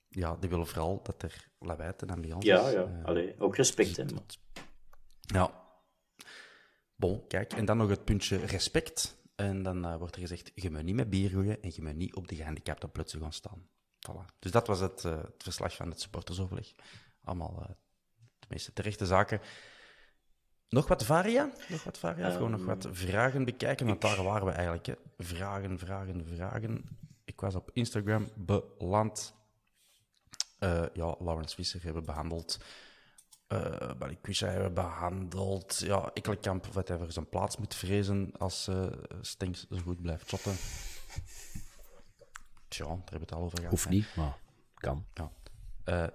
ja, 0.09 0.37
die 0.41 0.49
willen 0.49 0.66
vooral 0.66 1.01
dat 1.03 1.22
er 1.22 1.49
lawaai 1.59 1.93
en 1.97 2.11
ambiance 2.11 2.47
Ja, 2.47 2.68
ja. 2.68 2.89
Uh, 2.99 3.05
Allee, 3.05 3.35
ook 3.39 3.57
respect, 3.57 3.97
hè. 3.97 4.05
Maar... 4.05 4.22
Ja. 5.20 5.57
Bon, 6.99 7.26
kijk. 7.26 7.53
En 7.53 7.64
dan 7.64 7.76
nog 7.76 7.88
het 7.88 8.05
puntje 8.05 8.36
respect. 8.36 9.16
En 9.34 9.62
dan 9.62 9.86
uh, 9.86 9.96
wordt 9.96 10.14
er 10.14 10.20
gezegd, 10.20 10.53
je 10.55 10.70
moet 10.70 10.82
niet 10.82 10.94
met 10.94 11.11
bier 11.11 11.30
gooien 11.30 11.62
en 11.62 11.70
je 11.74 11.82
moet 11.82 11.96
niet 11.96 12.14
op 12.14 12.28
de 12.28 12.34
gehandicapte 12.34 12.88
plutsen 12.88 13.20
gaan 13.20 13.32
staan. 13.32 13.68
Voilà. 13.99 14.38
Dus 14.38 14.51
dat 14.51 14.66
was 14.66 14.80
het, 14.80 15.03
het, 15.03 15.42
verslag 15.42 15.76
van 15.76 15.90
het 15.90 16.01
supportersoverleg. 16.01 16.72
Allemaal 17.24 17.66
de 18.38 18.46
meeste 18.49 18.72
terechte 18.72 19.07
zaken. 19.07 19.40
Nog 20.68 20.88
wat 20.88 21.05
varia? 21.05 21.53
Nog 21.68 21.84
wat 21.84 21.99
varia? 21.99 22.26
Um, 22.26 22.32
gewoon 22.32 22.51
nog 22.51 22.64
wat 22.64 22.84
ehm, 22.84 22.94
vragen 22.94 23.44
bekijken, 23.44 23.86
want 23.86 24.01
daar 24.01 24.22
waren 24.22 24.46
we 24.46 24.53
eigenlijk. 24.53 24.86
Hè. 24.86 24.94
Vragen, 25.18 25.78
vragen, 25.78 26.26
vragen. 26.26 26.99
Ik 27.24 27.40
was 27.40 27.55
op 27.55 27.70
Instagram 27.72 28.28
beland. 28.36 29.34
Ja, 30.92 31.16
Lawrence 31.18 31.55
Visser 31.55 31.82
hebben 31.82 32.05
behandeld. 32.05 32.59
Uh, 33.53 33.90
Balikwisha 33.99 34.46
hebben 34.46 34.74
behandeld. 34.74 35.78
Ja, 35.78 36.11
Ikkelkamp, 36.14 36.74
hij 36.74 36.99
voor 36.99 37.12
zijn 37.12 37.28
plaats 37.28 37.57
moet 37.57 37.74
vrezen 37.74 38.32
als 38.38 38.68
uh, 38.68 38.86
Stenks 39.20 39.66
zo 39.70 39.78
goed 39.78 40.03
blijft 40.03 40.28
shotten. 40.28 40.57
Tja, 42.68 42.84
daar 42.84 42.96
hebben 42.96 43.12
we 43.12 43.18
het 43.18 43.32
al 43.32 43.42
over 43.42 43.59
gehad. 43.59 43.70
Hoeft 43.70 43.88
niet, 43.88 44.16
maar 44.16 44.38
kan. 44.74 45.07
Ja. 45.14 45.32
Uh, 45.84 46.07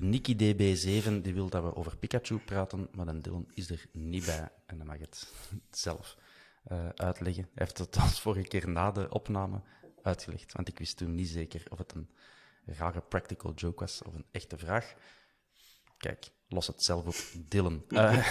Nicky 0.00 0.34
DB7 0.34 1.20
die 1.22 1.34
wil 1.34 1.48
dat 1.48 1.62
we 1.62 1.76
over 1.76 1.96
Pikachu 1.96 2.38
praten, 2.38 2.88
maar 2.92 3.06
dan 3.06 3.20
Dylan 3.20 3.46
is 3.54 3.70
er 3.70 3.86
niet 3.92 4.24
bij 4.24 4.48
en 4.66 4.78
dan 4.78 4.86
mag 4.86 4.98
het 4.98 5.32
zelf 5.70 6.16
uh, 6.72 6.88
uitleggen. 6.88 7.42
Hij 7.42 7.52
heeft 7.54 7.78
het 7.78 7.96
als 7.96 8.20
vorige 8.20 8.48
keer 8.48 8.68
na 8.68 8.90
de 8.90 9.08
opname 9.08 9.60
uitgelegd, 10.02 10.52
want 10.52 10.68
ik 10.68 10.78
wist 10.78 10.96
toen 10.96 11.14
niet 11.14 11.28
zeker 11.28 11.62
of 11.70 11.78
het 11.78 11.94
een 11.94 12.10
rare 12.64 13.00
practical 13.00 13.54
joke 13.54 13.80
was 13.80 14.02
of 14.02 14.14
een 14.14 14.26
echte 14.30 14.58
vraag. 14.58 14.94
Kijk, 16.02 16.30
los 16.48 16.66
het 16.66 16.82
zelf 16.82 17.06
op, 17.06 17.44
Dylan. 17.48 17.84
Uh, 17.88 18.30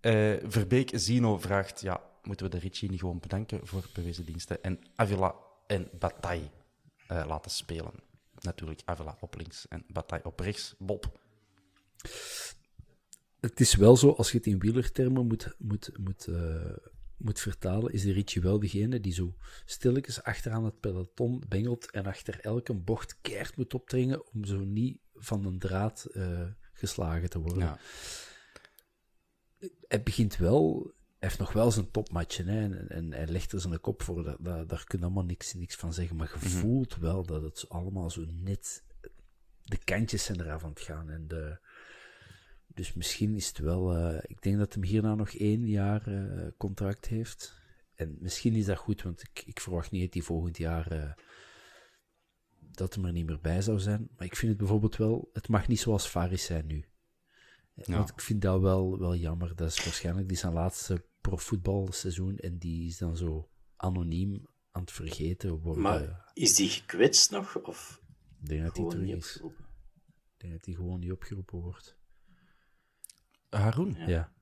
uh, 0.00 0.36
Verbeek 0.42 0.90
Zino 0.94 1.38
vraagt, 1.38 1.80
ja, 1.80 2.00
moeten 2.22 2.46
we 2.46 2.52
de 2.52 2.58
Richie 2.58 2.90
niet 2.90 3.00
gewoon 3.00 3.20
bedanken 3.20 3.66
voor 3.66 3.84
bewezen 3.94 4.24
diensten 4.24 4.62
en 4.62 4.78
Avila 4.94 5.34
en 5.66 5.90
Bataille 5.98 6.50
laten 7.08 7.50
spelen? 7.50 7.92
natuurlijk 8.40 8.82
Avila 8.84 9.16
op 9.20 9.34
links 9.36 9.68
en 9.68 9.84
Bataille 9.88 10.24
op 10.24 10.40
rechts. 10.40 10.74
Bob. 10.78 11.20
Het 13.40 13.60
is 13.60 13.74
wel 13.74 13.96
zo, 13.96 14.10
als 14.10 14.30
je 14.30 14.36
het 14.36 14.46
in 14.46 14.58
wielertermen 14.58 15.26
moet, 15.26 15.54
moet, 15.58 15.90
moet, 15.98 16.26
uh, 16.26 16.76
moet 17.16 17.40
vertalen, 17.40 17.92
is 17.92 18.02
de 18.02 18.12
Ritchie 18.12 18.42
wel 18.42 18.58
degene 18.58 19.00
die 19.00 19.12
zo 19.12 19.36
stilletjes 19.64 20.22
achteraan 20.22 20.64
het 20.64 20.80
peloton 20.80 21.42
bengelt 21.48 21.90
en 21.90 22.06
achter 22.06 22.40
elke 22.40 22.74
bocht 22.74 23.18
keert 23.20 23.56
moet 23.56 23.74
opdringen 23.74 24.32
om 24.32 24.44
zo 24.44 24.58
niet 24.58 24.98
van 25.14 25.44
een 25.44 25.58
draad 25.58 26.06
uh, 26.12 26.48
geslagen 26.72 27.30
te 27.30 27.38
worden. 27.38 27.62
Ja. 27.62 27.78
Het 29.88 30.04
begint 30.04 30.36
wel 30.36 30.94
heeft 31.18 31.38
nog 31.38 31.52
wel 31.52 31.70
zijn 31.70 31.90
topmatchen 31.90 32.46
hè, 32.46 32.60
en, 32.60 32.88
en 32.88 33.12
hij 33.12 33.26
legt 33.26 33.52
er 33.52 33.60
zijn 33.60 33.80
kop 33.80 34.02
voor. 34.02 34.24
Daar, 34.24 34.36
daar, 34.38 34.66
daar 34.66 34.84
kun 34.84 34.98
je 34.98 35.04
allemaal 35.04 35.24
niks, 35.24 35.54
niks 35.54 35.76
van 35.76 35.92
zeggen. 35.92 36.16
Maar 36.16 36.30
je 36.40 36.48
mhm. 36.48 36.58
voelt 36.58 36.96
wel 36.96 37.26
dat 37.26 37.42
het 37.42 37.68
allemaal 37.68 38.10
zo 38.10 38.24
net. 38.26 38.84
De 39.62 39.78
kantjes 39.84 40.24
zijn 40.24 40.40
eraf 40.40 40.64
aan 40.64 40.70
het 40.70 40.80
gaan. 40.80 41.10
En 41.10 41.28
de, 41.28 41.58
dus 42.76 42.94
misschien 42.94 43.34
is 43.34 43.48
het 43.48 43.58
wel. 43.58 43.96
Uh, 43.96 44.18
ik 44.22 44.42
denk 44.42 44.58
dat 44.58 44.74
hem 44.74 44.82
hierna 44.82 45.14
nog 45.14 45.30
één 45.30 45.66
jaar 45.66 46.08
uh, 46.08 46.46
contract 46.56 47.06
heeft. 47.06 47.62
En 47.94 48.16
misschien 48.20 48.54
is 48.54 48.64
dat 48.64 48.76
goed, 48.76 49.02
want 49.02 49.22
ik, 49.22 49.42
ik 49.46 49.60
verwacht 49.60 49.90
niet 49.90 50.02
dat 50.02 50.14
hij 50.14 50.22
volgend 50.22 50.56
jaar. 50.56 50.92
Uh, 50.92 51.12
dat 52.58 52.94
hem 52.94 53.04
er 53.04 53.12
niet 53.12 53.26
meer 53.26 53.40
bij 53.40 53.62
zou 53.62 53.78
zijn. 53.78 54.08
Maar 54.16 54.26
ik 54.26 54.36
vind 54.36 54.50
het 54.50 54.60
bijvoorbeeld 54.60 54.96
wel. 54.96 55.30
Het 55.32 55.48
mag 55.48 55.68
niet 55.68 55.80
zoals 55.80 56.06
Faris 56.06 56.44
zijn 56.44 56.66
nu. 56.66 56.84
Ja. 57.74 57.96
Want 57.96 58.10
ik 58.10 58.20
vind 58.20 58.42
dat 58.42 58.60
wel, 58.60 58.98
wel 58.98 59.16
jammer. 59.16 59.56
Dat 59.56 59.68
is 59.68 59.84
waarschijnlijk 59.84 60.28
die 60.28 60.36
zijn 60.36 60.52
laatste 60.52 61.04
profvoetbalseizoen 61.20 62.36
en 62.36 62.58
die 62.58 62.86
is 62.86 62.98
dan 62.98 63.16
zo 63.16 63.48
anoniem 63.76 64.46
aan 64.70 64.80
het 64.80 64.92
vergeten 64.92 65.58
worden. 65.58 65.82
Maar 65.82 66.30
is 66.34 66.54
die 66.54 66.68
gekwetst 66.68 67.30
nog? 67.30 67.62
Of 67.62 68.02
ik 68.40 68.48
denk 68.48 68.62
dat 68.62 68.76
hij 68.76 68.88
terug 68.88 69.08
is. 69.08 69.36
Ik 69.36 69.52
denk 70.36 70.52
dat 70.52 70.64
hij 70.64 70.74
gewoon 70.74 71.00
niet 71.00 71.12
opgeroepen 71.12 71.58
wordt. 71.58 71.95
Haroon? 73.56 73.94
Ja. 73.98 74.06
ja. 74.06 74.32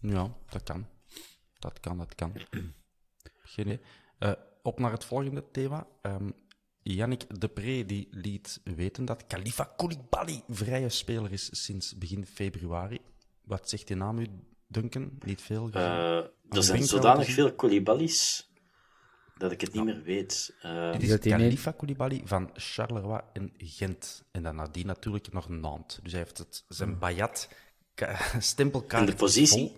ja. 0.00 0.36
dat 0.48 0.62
kan. 0.62 0.86
Dat 1.58 1.80
kan, 1.80 1.98
dat 1.98 2.14
kan. 2.14 2.32
Geen 3.52 3.66
idee. 3.66 3.80
Uh, 4.18 4.32
op 4.62 4.78
naar 4.78 4.92
het 4.92 5.04
volgende 5.04 5.50
thema. 5.50 5.86
Um, 6.02 6.34
Yannick 6.82 7.40
Depré 7.40 7.84
die 7.84 8.08
liet 8.10 8.60
weten 8.64 9.04
dat 9.04 9.26
Khalifa 9.26 9.64
Koulibaly 9.76 10.42
vrije 10.48 10.88
speler 10.88 11.32
is 11.32 11.64
sinds 11.64 11.98
begin 11.98 12.26
februari. 12.26 13.00
Wat 13.44 13.68
zegt 13.68 13.86
die 13.86 13.96
naam 13.96 14.18
u, 14.18 14.26
Duncan? 14.66 15.10
Niet 15.24 15.42
veel? 15.42 15.70
Uh, 15.74 16.16
er 16.48 16.62
zijn 16.62 16.84
zodanig 16.84 17.30
veel 17.30 17.54
Koulibalys 17.54 18.50
dat 19.36 19.52
ik 19.52 19.60
het 19.60 19.72
niet 19.72 19.84
meer 19.84 20.02
weet. 20.02 20.54
Uh, 20.64 21.00
is 21.00 21.18
Khalifa 21.18 21.72
Koulibaly 21.72 22.20
van 22.24 22.50
Charleroi 22.54 23.20
en 23.32 23.52
Gent. 23.56 24.24
En 24.30 24.42
dan 24.42 24.54
nadien 24.54 24.86
natuurlijk 24.86 25.32
nog 25.32 25.48
Nantes. 25.48 25.98
Dus 26.02 26.12
hij 26.12 26.20
heeft 26.20 26.38
het, 26.38 26.64
zijn 26.68 26.88
hmm. 26.88 26.98
Bayat 26.98 27.48
stempelkaart 28.38 29.08
En 29.08 29.10
de 29.10 29.16
positie? 29.16 29.72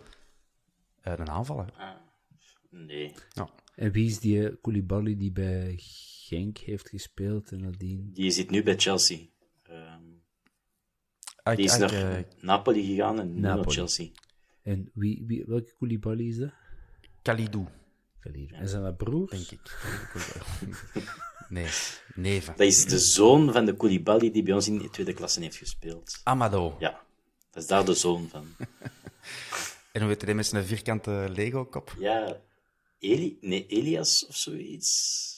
Uh, 1.04 1.12
een 1.16 1.30
aanvaller. 1.30 1.72
Ah, 1.76 1.90
nee. 2.70 3.14
Ja. 3.32 3.48
En 3.74 3.92
wie 3.92 4.06
is 4.06 4.18
die 4.18 4.56
Koulibaly 4.60 5.16
die 5.16 5.32
bij 5.32 5.74
Genk 5.78 6.58
heeft 6.58 6.88
gespeeld 6.88 7.52
en 7.52 7.60
nadien... 7.60 8.10
Die 8.12 8.30
zit 8.30 8.50
nu 8.50 8.62
bij 8.62 8.76
Chelsea. 8.76 9.18
Um, 9.70 10.22
die 11.56 11.64
is 11.64 11.76
naar 11.76 12.24
Napoli 12.40 12.86
gegaan 12.86 13.20
en 13.20 13.34
nu 13.34 13.40
naar 13.40 13.64
Chelsea. 13.70 14.08
En 14.62 14.90
wie, 14.94 15.24
wie, 15.26 15.44
welke 15.46 15.74
Koulibaly 15.78 16.28
is 16.28 16.36
dat? 16.36 16.52
Kalidou. 17.22 17.66
Kalidou. 18.20 18.60
En 18.60 18.68
zijn 18.68 18.82
dat 18.82 18.96
broers? 18.96 19.30
Denk 19.30 19.50
ik. 19.50 19.78
nee, 21.48 21.68
neven. 22.14 22.56
Dat 22.56 22.66
is 22.66 22.86
de 22.86 22.98
zoon 22.98 23.52
van 23.52 23.64
de 23.64 23.76
Koulibaly 23.76 24.30
die 24.30 24.42
bij 24.42 24.54
ons 24.54 24.68
in 24.68 24.78
de 24.78 24.90
tweede 24.90 25.12
klasse 25.12 25.40
heeft 25.40 25.56
gespeeld. 25.56 26.20
Amado. 26.22 26.76
Ja, 26.78 27.04
dat 27.55 27.62
is 27.62 27.68
daar 27.68 27.84
de 27.84 27.94
zoon 27.94 28.28
van. 28.28 28.46
en 29.92 30.00
hoe 30.00 30.09
heet 30.11 30.22
hij 30.22 30.34
met 30.34 30.46
zijn 30.46 30.64
vierkante 30.64 31.26
Lego-kop? 31.30 31.94
Ja, 31.98 32.40
Eli 32.98 33.38
nee, 33.40 33.66
Elias 33.66 34.26
of 34.26 34.36
zoiets 34.36 35.32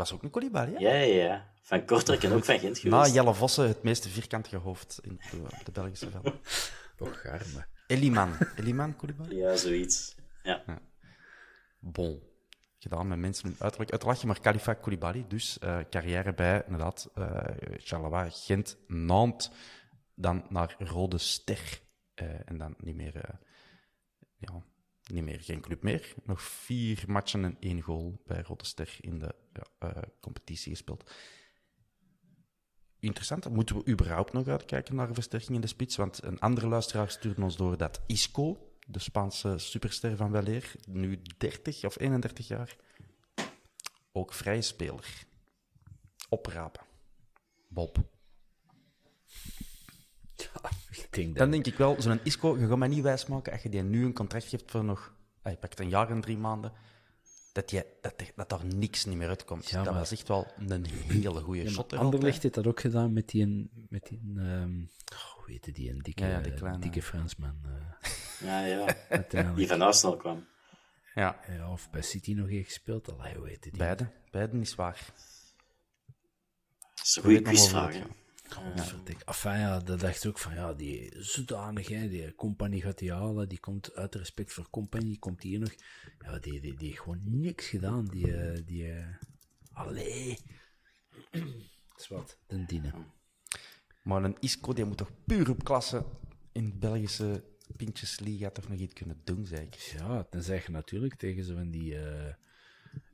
was 0.00 0.12
ook 0.12 0.22
een 0.22 0.30
Koulibaly, 0.30 0.72
hè? 0.72 0.78
Ja, 0.78 0.94
ja, 0.94 1.24
ja. 1.24 1.48
Van 1.62 1.84
Kortrijk 1.84 2.22
en 2.22 2.32
ook 2.32 2.44
van 2.44 2.58
Gent 2.58 2.78
geweest. 2.78 3.08
Na 3.08 3.14
Jelle 3.14 3.34
Vossen 3.34 3.68
het 3.68 3.82
meeste 3.82 4.08
vierkantige 4.08 4.56
hoofd 4.56 4.98
in 5.02 5.20
de, 5.64 5.72
Belgische 5.72 6.10
velden. 6.10 6.40
Toch 6.96 7.20
garme. 7.20 7.66
Eliman. 7.86 8.32
Eliman 8.56 8.96
Koulibaly? 8.96 9.36
Ja, 9.36 9.56
zoiets. 9.56 10.14
Ja. 10.42 10.62
ja. 10.66 10.78
Bon. 11.78 12.22
Gedaan 12.78 13.08
met 13.08 13.18
mensen 13.18 13.48
met 13.48 13.60
uiterlijk. 13.60 13.90
Uiteraard 13.90 14.24
maar 14.24 14.40
Khalifa 14.40 14.74
Koulibaly. 14.74 15.24
Dus 15.28 15.58
uh, 15.64 15.78
carrière 15.90 16.34
bij, 16.34 16.62
inderdaad, 16.66 17.10
uh, 17.18 17.40
Charleroi, 17.76 18.30
Gent, 18.30 18.76
Nantes. 18.86 19.50
Dan 20.20 20.46
naar 20.48 20.74
Rode 20.78 21.18
Ster. 21.18 21.80
Uh, 22.14 22.48
en 22.48 22.58
dan 22.58 22.74
niet 22.78 22.94
meer... 22.94 23.38
ja, 24.36 24.64
niet 25.10 25.24
meer, 25.24 25.40
geen 25.40 25.60
club 25.60 25.82
meer. 25.82 26.14
Nog 26.24 26.42
vier 26.42 27.04
matchen 27.06 27.44
en 27.44 27.56
één 27.60 27.80
goal 27.80 28.22
bij 28.26 28.42
Rotte 28.42 28.64
Ster 28.64 28.96
in 29.00 29.18
de 29.18 29.34
uh, 29.82 29.90
competitie 30.20 30.70
gespeeld. 30.70 31.10
Interessant. 32.98 33.48
Moeten 33.48 33.76
we 33.76 33.90
überhaupt 33.90 34.32
nog 34.32 34.46
uitkijken 34.46 34.94
naar 34.94 35.08
een 35.08 35.14
versterking 35.14 35.54
in 35.54 35.60
de 35.60 35.66
spits? 35.66 35.96
Want 35.96 36.22
een 36.22 36.40
andere 36.40 36.66
luisteraar 36.66 37.10
stuurde 37.10 37.42
ons 37.42 37.56
door 37.56 37.76
dat 37.76 38.00
Isco, 38.06 38.74
de 38.86 38.98
Spaanse 38.98 39.58
superster 39.58 40.16
van 40.16 40.30
Weleer, 40.30 40.72
nu 40.88 41.22
30 41.38 41.84
of 41.84 41.98
31 41.98 42.48
jaar, 42.48 42.76
ook 44.12 44.32
vrije 44.32 44.62
speler. 44.62 45.24
Oprapen. 46.28 46.82
Bob. 47.68 47.98
Dan 51.32 51.50
denk 51.50 51.66
ik 51.66 51.76
wel, 51.76 52.02
zo'n 52.02 52.20
Isco, 52.22 52.58
je 52.58 52.66
gaat 52.66 52.78
mij 52.78 52.88
niet 52.88 53.02
wijsmaken 53.02 53.52
als 53.52 53.62
je 53.62 53.68
die 53.68 53.82
nu 53.82 54.04
een 54.04 54.12
contract 54.12 54.44
geeft 54.44 54.70
voor 54.70 54.84
nog, 54.84 55.14
hij 55.42 55.56
pakt 55.56 55.80
een 55.80 55.88
jaar 55.88 56.10
en 56.10 56.20
drie 56.20 56.38
maanden, 56.38 56.72
dat, 57.52 57.70
je, 57.70 57.86
dat, 58.00 58.14
dat 58.34 58.48
daar 58.48 58.64
niks 58.64 59.04
niet 59.04 59.16
meer 59.16 59.28
uitkomt. 59.28 59.68
Ja, 59.68 59.82
dat 59.82 59.94
was 59.94 60.12
echt 60.12 60.28
wel 60.28 60.46
een 60.56 60.86
hele 60.86 61.40
goede 61.40 61.62
ja, 61.62 61.70
shot. 61.70 61.92
Anderlecht 61.92 62.42
heeft 62.42 62.54
dat 62.54 62.66
ook 62.66 62.80
gedaan 62.80 63.12
met 63.12 63.28
die, 63.28 63.70
met 63.88 64.06
die 64.06 64.20
um, 64.36 64.90
hoe 65.36 65.44
heette 65.46 65.72
die, 65.72 65.90
een 65.90 65.98
dikke, 65.98 66.26
ja, 66.26 66.40
kleine... 66.40 66.78
dikke 66.78 67.02
Fransman. 67.02 67.60
Uh, 67.64 68.48
ja, 68.48 68.64
ja. 68.64 69.52
die 69.54 69.66
van 69.66 69.82
Arsenal 69.82 70.16
kwam. 70.16 70.46
Ja. 71.14 71.40
ja. 71.48 71.72
Of 71.72 71.90
bij 71.90 72.02
City 72.02 72.32
nog 72.32 72.48
eens 72.48 72.66
gespeeld, 72.66 73.18
allee, 73.18 73.34
hoe 73.34 73.48
heette 73.48 73.70
die? 73.70 73.78
Beide, 73.78 74.10
beide 74.30 74.58
is 74.58 74.74
waar. 74.74 75.12
Dat 76.94 77.04
is 77.04 77.16
een 77.16 77.22
goede 77.22 77.42
quizvraag, 77.42 77.96
ja. 78.54 79.14
Enfin 79.24 79.58
ja, 79.58 79.80
dat 79.80 80.00
dacht 80.00 80.24
ik 80.24 80.30
ook 80.30 80.38
van, 80.38 80.54
ja, 80.54 80.72
die 80.74 81.12
zodanig, 81.18 81.88
hè, 81.88 82.08
die 82.08 82.34
compagnie 82.34 82.82
gaat 82.82 82.98
die 82.98 83.12
halen, 83.12 83.48
die 83.48 83.60
komt 83.60 83.94
uit 83.94 84.14
respect 84.14 84.52
voor 84.52 84.70
compagnie, 84.70 85.18
komt 85.18 85.42
hier 85.42 85.58
nog. 85.58 85.74
Ja, 86.18 86.38
die, 86.38 86.60
die, 86.60 86.74
die 86.74 86.96
gewoon 86.96 87.20
niks 87.24 87.66
gedaan, 87.66 88.04
die, 88.04 88.36
eh, 88.36 88.60
die, 88.66 88.84
uh, 88.84 89.06
allee. 89.72 90.38
Dat 91.90 92.00
is 92.00 92.08
wat, 92.08 92.38
den 92.46 92.66
dienen. 92.66 92.94
Maar 94.02 94.24
een 94.24 94.36
Isco, 94.40 94.72
die 94.72 94.84
moet 94.84 94.96
toch 94.96 95.10
puur 95.24 95.50
op 95.50 95.64
klasse 95.64 96.04
in 96.52 96.64
de 96.64 96.76
Belgische 96.76 97.44
Pintjesliga 97.76 98.50
toch 98.50 98.68
nog 98.68 98.78
iets 98.78 98.94
kunnen 98.94 99.20
doen, 99.24 99.46
zeg 99.46 99.92
Ja, 99.92 100.26
dan 100.30 100.42
zeg 100.42 100.66
je 100.66 100.72
natuurlijk 100.72 101.14
tegen 101.14 101.44
zo 101.44 101.54
van 101.54 101.70
die... 101.70 101.94
Uh, 101.94 102.32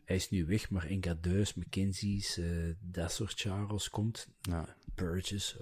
hij 0.06 0.16
is 0.16 0.30
nu 0.30 0.46
weg, 0.46 0.70
maar 0.70 0.86
Engadeus, 0.86 1.54
McKenzie's, 1.54 2.38
uh, 2.38 2.74
dat 2.80 3.12
soort 3.12 3.40
Charles 3.40 3.90
komt. 3.90 4.28
Ja. 4.40 4.76
Burgess, 4.94 5.56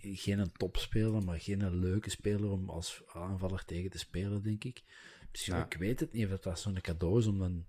geen 0.00 0.38
een 0.38 0.52
topspeler, 0.52 1.24
maar 1.24 1.40
geen 1.40 1.60
een 1.60 1.78
leuke 1.78 2.10
speler 2.10 2.50
om 2.50 2.68
als 2.68 3.02
aanvaller 3.12 3.64
tegen 3.64 3.90
te 3.90 3.98
spelen, 3.98 4.42
denk 4.42 4.64
ik. 4.64 4.82
Misschien, 5.30 5.56
ja. 5.56 5.64
ik 5.64 5.74
weet 5.74 6.00
het 6.00 6.12
niet 6.12 6.30
of 6.30 6.38
dat 6.38 6.60
zo'n 6.60 6.80
cadeau 6.80 7.18
is 7.18 7.26
om 7.26 7.38
dan 7.38 7.66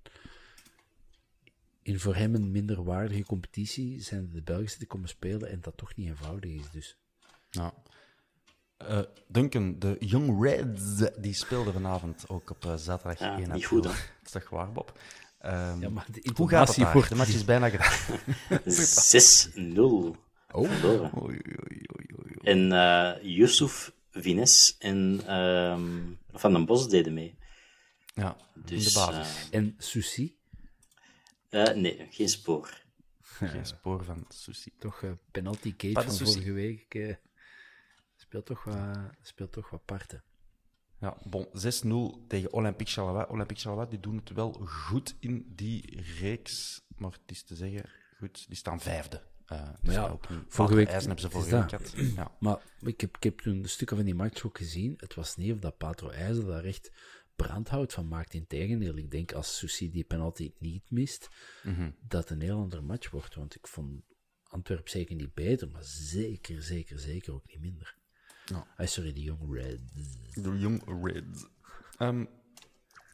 in 1.81 1.99
voor 1.99 2.15
hem 2.15 2.35
een 2.35 2.51
minder 2.51 2.83
waardige 2.83 3.23
competitie 3.23 4.01
zijn 4.01 4.31
de 4.31 4.41
Belgische 4.41 4.79
te 4.79 4.85
komen 4.85 5.09
spelen 5.09 5.49
en 5.49 5.61
dat 5.61 5.77
toch 5.77 5.95
niet 5.95 6.07
eenvoudig 6.07 6.51
is. 6.51 6.71
Dus. 6.71 6.97
Ja. 7.49 7.73
Uh, 8.81 9.01
Duncan, 9.27 9.79
de 9.79 9.95
Young 9.99 10.43
Reds, 10.43 11.11
die 11.17 11.33
speelde 11.33 11.71
vanavond 11.71 12.29
ook 12.29 12.49
op 12.49 12.65
uh, 12.65 12.75
zaterdag 12.75 13.19
ja, 13.19 13.37
1 13.37 13.51
Niet 13.51 13.65
goed, 13.65 13.83
hè? 13.83 13.89
Dat 14.23 14.25
is 14.25 14.31
toch 14.31 14.49
waar, 14.49 14.71
Bob? 14.71 14.99
Um, 15.45 15.81
ja, 15.81 15.89
maar 15.89 16.07
hoe 16.35 16.49
gaat 16.49 16.75
het 16.75 16.77
daar? 16.77 17.09
De 17.09 17.15
match 17.15 17.33
is 17.33 17.45
bijna 17.45 17.69
gedaan. 17.69 18.19
6-0. 19.73 19.79
Oh. 20.51 20.61
Oei, 20.61 21.13
oei, 21.23 21.83
oei, 21.95 22.05
en 22.45 22.71
uh, 22.71 23.11
Yusuf 23.21 23.91
Vines 24.11 24.75
en 24.79 25.21
uh, 25.27 25.79
Van 26.31 26.53
den 26.53 26.65
Bos 26.65 26.89
deden 26.89 27.13
mee. 27.13 27.37
Ja, 28.13 28.37
dus, 28.53 28.85
in 28.85 28.93
de 28.93 28.93
basis. 28.93 29.45
Uh, 29.45 29.59
en 29.59 29.75
Susi? 29.77 30.37
Uh, 31.49 31.73
nee, 31.73 32.07
geen 32.09 32.29
spoor. 32.29 32.83
Geen 33.51 33.65
spoor 33.65 34.03
van 34.03 34.25
Susi. 34.29 34.71
Toch 34.79 35.01
uh, 35.01 35.11
penalty 35.31 35.75
Kate 35.75 36.01
van 36.01 36.27
vorige 36.27 36.51
week. 36.51 37.17
speelt, 38.15 38.45
toch 38.45 38.63
wat, 38.63 38.97
speelt 39.21 39.51
toch 39.51 39.69
wat 39.69 39.85
parten. 39.85 40.23
Ja, 40.99 41.17
bon, 41.23 41.47
6-0 41.47 42.27
tegen 42.27 42.53
Olympique 42.53 42.93
Charleroi. 42.93 43.25
Olympique 43.29 43.61
Charleroi 43.61 43.89
die 43.89 43.99
doen 43.99 44.15
het 44.15 44.29
wel 44.29 44.51
goed 44.51 45.15
in 45.19 45.51
die 45.55 46.01
reeks. 46.19 46.81
Maar 46.97 47.11
het 47.11 47.31
is 47.31 47.43
te 47.43 47.55
zeggen, 47.55 47.89
goed, 48.17 48.47
die 48.47 48.57
staan 48.57 48.79
vijfde. 48.79 49.21
Uh, 49.51 49.69
dus 49.81 49.93
ja, 49.93 50.17
vorige 50.47 50.75
week 50.75 50.89
hebben 50.89 51.19
ze 51.19 51.29
vorige 51.29 51.55
week 51.55 51.69
gehad. 51.69 51.93
Ja. 52.15 52.31
Maar 52.39 52.59
ik 52.81 53.01
heb, 53.01 53.15
ik 53.15 53.23
heb 53.23 53.39
toen 53.39 53.61
de 53.61 53.67
stukken 53.67 53.95
van 53.95 54.05
die 54.05 54.15
match 54.15 54.45
ook 54.45 54.57
gezien. 54.57 54.93
Het 54.97 55.13
was 55.15 55.35
niet 55.35 55.51
of 55.51 55.59
dat 55.59 55.77
Patro 55.77 56.09
IJzer 56.09 56.45
daar 56.45 56.63
echt 56.63 56.91
brandhout 57.35 57.93
van 57.93 58.07
maakt. 58.07 58.33
Integendeel, 58.33 58.97
ik 58.97 59.11
denk 59.11 59.33
als 59.33 59.57
Susi 59.57 59.89
die 59.89 60.03
penalty 60.03 60.53
niet 60.59 60.91
mist, 60.91 61.29
mm 61.63 61.95
dat 62.07 62.21
het 62.21 62.29
een 62.29 62.45
heel 62.45 62.57
ander 62.57 62.83
match 62.83 63.09
wordt. 63.09 63.35
Want 63.35 63.55
ik 63.55 63.67
vond 63.67 64.01
Antwerp 64.43 64.89
zeker 64.89 65.15
niet 65.15 65.33
beter, 65.33 65.69
maar 65.69 65.83
zeker, 65.83 66.63
zeker, 66.63 66.99
zeker 66.99 67.33
ook 67.33 67.47
niet 67.47 67.59
minder. 67.59 67.97
No. 68.51 68.65
Ah, 68.77 68.87
sorry, 68.87 69.13
de 69.13 69.21
Young 69.21 69.53
Reds. 69.53 69.93
De 70.33 70.57
Young 70.57 71.03
Reds. 71.03 71.45
Um, 71.99 72.29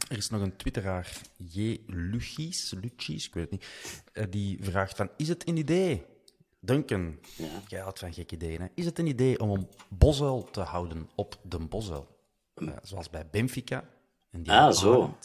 er 0.09 0.17
is 0.17 0.29
nog 0.29 0.41
een 0.41 0.55
twitteraar, 0.55 1.21
J. 1.37 1.77
Luchis, 1.87 2.73
ik 2.73 3.33
weet 3.33 3.33
het 3.33 3.51
niet, 3.51 3.65
uh, 4.13 4.23
die 4.29 4.63
vraagt 4.63 4.95
van, 4.95 5.09
is 5.17 5.27
het 5.27 5.47
een 5.47 5.57
idee 5.57 6.05
Duncan, 6.63 7.19
ja. 7.37 7.61
jij 7.67 7.81
had 7.81 7.99
van 7.99 8.13
gek 8.13 8.31
ideeën. 8.31 8.61
Hè? 8.61 8.67
Is 8.75 8.85
het 8.85 8.99
een 8.99 9.07
idee 9.07 9.39
om 9.39 9.49
een 9.49 9.69
Bosuil 9.89 10.43
te 10.51 10.61
houden 10.61 11.09
op 11.15 11.39
de 11.43 11.59
Bosuil? 11.59 12.19
Uh, 12.55 12.69
zoals 12.81 13.09
bij 13.09 13.29
Benfica. 13.29 13.89
En 14.31 14.43
die 14.43 14.53
ah, 14.53 14.71
zo. 14.71 15.17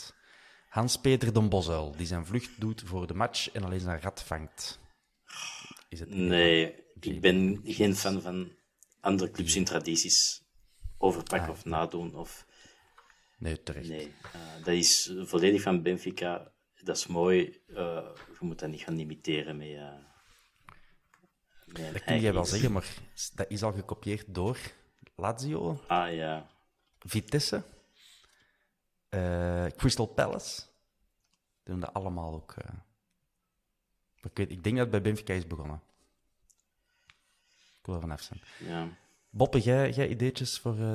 Hans-Peter 0.68 1.32
de 1.32 1.40
Bosuil, 1.40 1.94
die 1.96 2.06
zijn 2.06 2.26
vlucht 2.26 2.60
doet 2.60 2.82
voor 2.86 3.06
de 3.06 3.14
match 3.14 3.50
en 3.50 3.64
alleen 3.64 3.80
zijn 3.80 4.00
rat 4.00 4.22
vangt. 4.22 4.78
Is 5.88 6.00
het 6.00 6.10
nee, 6.10 6.74
ik 7.00 7.20
ben 7.20 7.60
geen 7.64 7.96
fan 7.96 8.22
van 8.22 8.52
andere 9.06 9.30
clubs 9.30 9.56
in 9.56 9.64
tradities 9.64 10.42
overpakken 10.98 11.48
ah, 11.48 11.54
of 11.54 11.64
nadoen. 11.64 12.14
Of... 12.14 12.46
Nee, 13.38 13.62
terecht. 13.62 13.88
Nee, 13.88 14.06
uh, 14.06 14.64
dat 14.64 14.74
is 14.74 15.12
volledig 15.20 15.62
van 15.62 15.82
Benfica. 15.82 16.52
Dat 16.82 16.96
is 16.96 17.06
mooi. 17.06 17.62
Uh, 17.66 17.76
je 18.16 18.36
moet 18.40 18.58
dat 18.58 18.70
niet 18.70 18.80
gaan 18.80 18.98
imiteren 18.98 19.56
met... 19.56 19.68
Uh, 19.68 19.94
dat 21.92 22.04
kun 22.04 22.20
jij 22.20 22.32
wel 22.32 22.44
zeggen, 22.44 22.72
maar 22.72 22.94
dat 23.34 23.50
is 23.50 23.62
al 23.62 23.72
gekopieerd 23.72 24.34
door 24.34 24.58
Lazio. 25.16 25.80
Ah 25.86 26.14
ja. 26.14 26.50
Vitesse. 26.98 27.64
Crystal 29.76 30.06
Palace. 30.06 30.62
Die 31.62 31.74
doen 31.74 31.80
dat 31.80 31.92
allemaal 31.92 32.34
ook. 32.34 32.54
Ik, 34.22 34.36
weet, 34.36 34.50
ik 34.50 34.62
denk 34.62 34.76
dat 34.76 34.86
het 34.86 34.90
bij 34.90 35.02
Benfica 35.02 35.32
is 35.34 35.46
begonnen. 35.46 35.82
Ik 37.86 37.92
wil 37.92 38.00
er 38.00 38.08
vanaf 38.08 38.22
zijn. 38.22 38.40
Ja. 38.68 38.88
Boppe, 39.30 39.60
jij, 39.60 39.90
jij 39.90 40.08
ideetjes 40.08 40.58
voor 40.58 40.78
uh, 40.78 40.94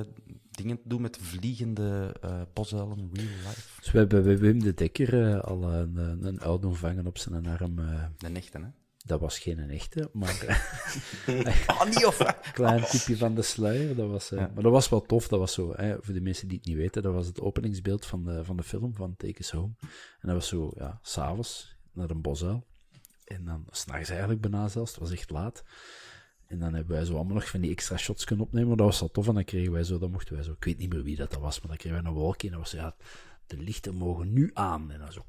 dingen 0.52 0.82
te 0.82 0.88
doen 0.88 1.02
met 1.02 1.18
vliegende 1.18 2.16
uh, 2.26 2.42
boshuilen, 2.54 3.10
real 3.14 3.28
life? 3.28 3.80
Dus 3.80 3.92
we 3.92 3.98
hebben 3.98 4.24
bij 4.24 4.38
Wim 4.38 4.60
de 4.60 4.74
Dekker 4.74 5.42
al 5.42 5.64
een, 5.64 5.98
een 6.26 6.42
uil 6.42 6.74
vangen 6.74 7.08
op 7.08 7.18
zijn 7.18 7.48
arm. 7.48 7.76
de 8.18 8.30
nechten, 8.30 8.64
hè? 8.64 8.70
Dat 9.06 9.20
was 9.20 9.40
geen 9.40 9.70
echte, 9.70 10.10
maar... 10.14 10.46
ah, 11.68 11.86
niet 11.86 12.06
of... 12.06 12.18
Klein 12.54 12.84
tipje 12.84 13.18
van 13.18 13.36
de 13.36 13.42
sluier, 13.42 13.96
dat 13.96 14.10
was... 14.10 14.32
Uh, 14.32 14.40
Maar 14.40 14.64
dat 14.64 14.72
was 14.72 14.90
wel 14.90 15.02
tof, 15.02 15.28
dat 15.28 15.40
was 15.40 15.54
zo... 15.54 15.74
Hè, 15.76 15.96
voor 16.02 16.14
de 16.14 16.22
mensen 16.22 16.48
die 16.48 16.58
het 16.58 16.68
niet 16.68 16.78
weten, 16.78 17.04
dat 17.04 17.14
was 17.14 17.28
het 17.28 17.42
openingsbeeld 17.42 18.06
van 18.06 18.24
de, 18.24 18.46
van 18.46 18.58
de 18.58 18.64
film, 18.64 18.96
van 18.96 19.16
Take 19.18 19.40
Us 19.40 19.52
Home. 19.52 19.74
En 20.20 20.28
dat 20.28 20.34
was 20.34 20.48
zo, 20.48 20.72
ja, 20.76 21.00
s'avonds, 21.02 21.76
naar 21.92 22.10
een 22.10 22.22
bosuil. 22.22 22.66
En 23.26 23.46
dan 23.46 23.66
s'nachts 23.70 24.10
eigenlijk 24.10 24.42
bijna 24.42 24.68
zelfs, 24.68 24.92
het 24.92 25.00
was 25.00 25.12
echt 25.12 25.30
laat. 25.30 25.64
En 26.52 26.60
dan 26.60 26.74
hebben 26.74 26.96
wij 26.96 27.06
zo 27.06 27.16
allemaal 27.16 27.34
nog 27.34 27.50
van 27.50 27.62
die 27.62 27.72
extra 27.72 27.98
shots 27.98 28.24
kunnen 28.24 28.46
opnemen, 28.46 28.68
maar 28.68 28.78
dat 28.78 28.86
was 28.86 29.00
wel 29.00 29.12
tof. 29.12 29.28
En 29.28 29.34
dan 29.34 29.44
kregen 29.44 29.72
wij 29.72 29.84
zo, 29.84 29.98
dan 29.98 30.12
mochten 30.12 30.36
wij 30.36 30.44
zo... 30.44 30.52
Ik 30.52 30.64
weet 30.64 30.78
niet 30.78 30.94
meer 30.94 31.04
wie 31.04 31.16
dat, 31.16 31.32
dat 31.32 31.40
was, 31.40 31.60
maar 31.60 31.68
dan 31.68 31.78
kregen 31.78 32.02
wij 32.02 32.12
een 32.12 32.18
wolkje 32.18 32.48
en 32.48 32.54
dat 32.54 32.64
was 32.64 32.72
ja... 32.72 32.96
De 33.48 33.58
lichten 33.58 33.96
mogen 33.96 34.34
nu 34.34 34.52
aan. 34.54 34.92
En 34.92 35.00
dan 35.00 35.12
zo... 35.12 35.26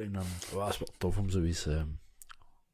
En 0.00 0.12
dan 0.12 0.24
was 0.52 0.78
het 0.78 0.78
wel 0.78 0.94
tof 0.98 1.18
om 1.18 1.30
zoiets... 1.30 1.66
Uh, 1.66 1.82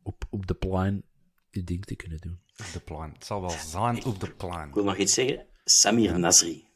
op, 0.03 0.25
op 0.31 0.47
de 0.47 0.55
plein 0.55 1.03
je 1.51 1.65
ding 1.65 1.85
te 1.85 1.95
kunnen 1.95 2.19
doen. 2.19 2.41
Op 2.59 2.73
de 2.73 2.81
plein. 2.81 3.13
Het 3.13 3.25
zal 3.25 3.41
wel 3.41 3.51
zijn 3.51 4.05
op 4.05 4.21
de 4.21 4.31
plein. 4.31 4.69
Ik 4.69 4.75
wil 4.75 4.85
nog 4.85 4.97
iets 4.97 5.15
zeggen. 5.15 5.47
Samir 5.65 6.19
Nasri. 6.19 6.67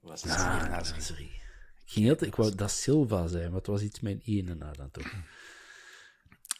Was 0.00 0.22
het 0.22 0.32
Samir 0.32 0.68
Nasri. 0.68 1.24
Ik, 1.24 1.42
ging 1.84 2.06
heel, 2.06 2.28
ik 2.28 2.34
wou 2.34 2.54
dat 2.54 2.70
Silva 2.70 3.26
zijn, 3.26 3.48
maar 3.48 3.58
het 3.58 3.66
was 3.66 3.82
iets 3.82 4.00
met 4.00 4.20
een 4.24 4.48
en 4.48 4.58
na 4.58 4.72
dan 4.72 4.90
toch. 4.90 5.12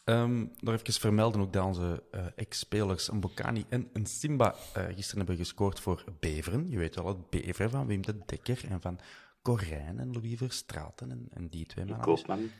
Um, 0.04 0.52
nog 0.60 0.74
even 0.74 0.92
vermelden 0.92 1.40
ook 1.40 1.52
dat 1.52 1.64
onze 1.64 2.02
uh, 2.14 2.26
ex-spelers 2.36 3.10
Mbokani 3.10 3.64
en 3.68 3.88
een 3.92 4.06
Simba 4.06 4.54
uh, 4.76 4.84
gisteren 4.84 5.18
hebben 5.18 5.36
gescoord 5.36 5.80
voor 5.80 6.04
Beveren. 6.20 6.70
Je 6.70 6.78
weet 6.78 6.94
wel, 6.94 7.06
het 7.06 7.30
Beveren 7.30 7.70
van 7.70 7.86
Wim 7.86 8.02
de 8.02 8.18
Dekker 8.26 8.64
en 8.68 8.80
van 8.80 8.98
Corijn 9.42 9.98
en 9.98 10.12
Louis 10.12 10.36
Verstraten 10.36 11.10
en, 11.10 11.28
en 11.30 11.48
die 11.48 11.66
twee 11.66 11.84
mannen. 11.84 12.06
En 12.06 12.14
Koopman. 12.14 12.50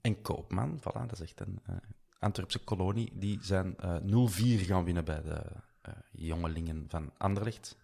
En 0.00 0.22
Koopman, 0.22 0.80
voilà, 0.80 1.06
dat 1.06 1.12
is 1.12 1.20
echt 1.20 1.40
een, 1.40 1.60
uh, 1.70 1.76
Antwerpse 2.24 2.58
kolonie, 2.58 3.12
die 3.14 3.38
zijn 3.42 3.76
uh, 3.84 3.96
eh, 3.96 4.62
0-4 4.62 4.66
gaan 4.66 4.84
winnen 4.84 5.04
bij 5.04 5.22
de 5.22 5.42
uh, 5.88 5.94
jongelingen 6.12 6.84
van 6.88 7.12
Anderlecht. 7.16 7.76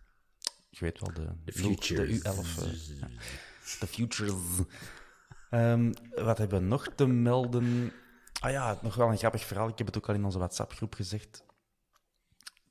Je 0.71 0.79
weet 0.81 1.01
wel, 1.01 1.13
de, 1.13 1.29
de, 1.45 1.53
futures. 1.53 2.23
de 2.23 2.31
U11. 2.31 2.37
Uh, 2.37 3.81
de 3.81 3.87
futures. 3.87 4.33
Um, 5.51 5.93
wat 6.15 6.39
hebben 6.39 6.61
we 6.61 6.67
nog 6.67 6.89
te 6.95 7.07
melden? 7.07 7.93
Ah 8.41 8.51
ja, 8.51 8.79
nog 8.83 8.95
wel 8.95 9.09
een 9.09 9.19
grappig 9.19 9.45
verhaal. 9.45 9.69
Ik 9.69 9.79
heb 9.79 9.87
het 9.87 9.97
ook 9.97 10.09
al 10.09 10.15
in 10.15 10.25
onze 10.25 10.39
WhatsApp-groep 10.39 10.95
gezegd. 10.95 11.45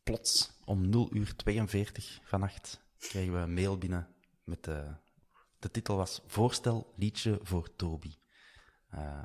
Plots, 0.03 0.51
om 0.65 0.89
0 0.89 1.15
uur 1.15 1.35
42 1.35 2.19
vannacht, 2.23 2.81
kregen 2.99 3.33
we 3.33 3.39
een 3.39 3.53
mail 3.53 3.77
binnen 3.77 4.07
met 4.43 4.63
de... 4.63 4.93
De 5.59 5.71
titel 5.71 5.95
was 5.95 6.21
Voorstel 6.25 6.93
liedje 6.95 7.39
voor 7.41 7.75
Toby. 7.75 8.15
Uh, 8.93 9.21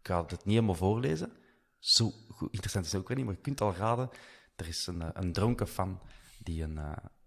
ik 0.00 0.06
ga 0.06 0.20
het 0.20 0.30
niet 0.30 0.54
helemaal 0.54 0.74
voorlezen, 0.74 1.32
zo 1.78 2.10
goed, 2.28 2.52
interessant 2.52 2.84
is 2.84 2.92
het 2.92 3.00
ook 3.00 3.08
weer 3.08 3.16
niet, 3.16 3.26
maar 3.26 3.34
je 3.34 3.40
kunt 3.40 3.60
al 3.60 3.74
raden, 3.74 4.10
er 4.56 4.68
is 4.68 4.86
een, 4.86 5.02
eh, 5.02 5.08
een 5.12 5.32
dronken 5.32 5.66
fan 5.66 6.00
die 6.38 6.62
een, 6.62 6.74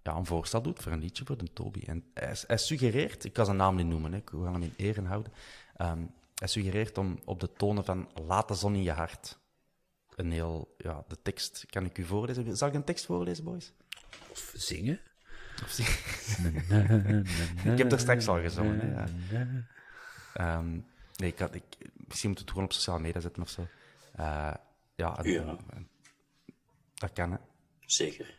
ja, 0.04 0.16
een 0.16 0.26
voorstel 0.26 0.62
doet 0.62 0.82
voor 0.82 0.92
een 0.92 1.00
liedje 1.00 1.26
voor 1.26 1.38
de 1.38 1.54
Toby. 1.54 1.84
En 1.86 2.12
hij, 2.14 2.58
suggereert, 2.58 3.24
ik 3.24 3.34
kan 3.34 3.46
zijn 3.46 3.58
naam 3.58 3.76
niet 3.76 3.86
noemen, 3.86 4.14
ik 4.14 4.30
wil 4.30 4.44
hem 4.44 4.62
in 4.64 4.74
ere 4.76 5.02
houden, 5.02 5.34
um, 5.78 6.14
hij 6.40 6.48
suggereert 6.48 6.98
om 6.98 7.20
op 7.26 7.40
de 7.40 7.54
tonen 7.54 7.86
van 7.86 8.10
Laat 8.26 8.48
de 8.48 8.54
zon 8.54 8.76
in 8.76 8.84
je 8.84 8.92
hart. 8.92 9.40
Een 10.16 10.32
heel, 10.32 10.76
ja, 10.78 11.04
de 11.08 11.18
tekst 11.22 11.66
kan 11.70 11.86
ik 11.86 11.98
u 11.98 12.04
voorlezen. 12.04 12.58
Zal 12.58 12.68
ik 12.68 12.74
een 12.74 12.84
tekst 12.84 13.06
voorlezen, 13.06 13.44
boys? 13.44 13.74
Of 14.30 14.52
zingen? 14.56 15.00
Of 15.64 15.70
zingen? 15.70 17.26
ik 17.74 17.78
heb 17.78 17.92
er 17.92 18.00
straks 18.00 18.28
al 18.28 18.42
gezongen. 18.42 18.80
Hè, 18.80 19.06
ja. 19.38 20.58
Um, 20.58 20.86
nee, 21.20 21.30
ik 21.30 21.40
had, 21.40 21.56
ik, 21.56 21.64
misschien 22.08 22.30
moet 22.30 22.40
het 22.40 22.50
gewoon 22.50 22.64
op 22.64 22.74
sociale 22.74 23.00
media 23.00 23.22
zetten 23.22 23.42
of 23.42 23.50
zo. 23.50 23.68
Uh, 24.20 24.54
ja, 24.96 25.18
en, 25.18 25.32
ja. 25.32 25.58
dat 26.94 27.14
kan, 27.14 27.32
hè. 27.32 27.38
Zeker. 27.86 28.38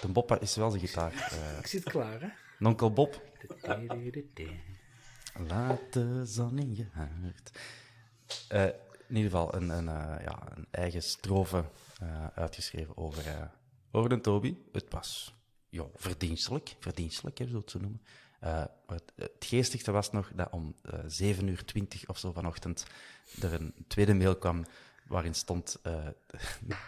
De 0.00 0.08
Bob 0.08 0.36
is 0.40 0.56
wel 0.56 0.70
zijn 0.70 0.86
gitaar. 0.86 1.12
Uh, 1.12 1.58
ik 1.58 1.66
zit 1.66 1.82
klaar, 1.82 2.20
hè? 2.20 2.28
Nonkel 2.58 2.92
Bob. 2.92 3.22
Laat 5.38 5.92
de 5.92 6.26
zon 6.26 6.58
in 6.58 6.76
je. 6.76 6.86
Uh, 8.52 8.64
in 9.08 9.16
ieder 9.16 9.30
geval 9.30 9.54
een, 9.54 9.68
een, 9.68 9.84
uh, 9.84 10.24
ja, 10.24 10.56
een 10.56 10.66
eigen 10.70 11.02
strofe 11.02 11.64
uh, 12.02 12.26
uitgeschreven 12.34 12.96
over, 12.96 13.50
over 13.90 14.08
de 14.08 14.20
Toby. 14.20 14.56
Het 14.72 14.86
was 14.88 15.34
ja, 15.68 15.84
verdienstelijk, 15.94 16.76
verdienstelijk, 16.78 17.38
hè, 17.38 17.48
zo 17.48 17.62
zo 17.66 17.78
noemen. 17.78 18.02
het, 18.86 19.12
het 19.16 19.32
geestigste 19.38 19.90
was 19.90 20.10
nog 20.10 20.30
dat 20.34 20.50
om 20.50 20.74
7 21.06 21.46
uur 21.46 21.64
20 21.64 22.08
of 22.08 22.18
zo 22.18 22.32
vanochtend 22.32 22.86
er 23.40 23.52
een 23.52 23.74
tweede 23.86 24.14
mail 24.14 24.36
kwam 24.36 24.64
waarin 25.06 25.34
stond 25.34 25.80
uh, 25.86 26.06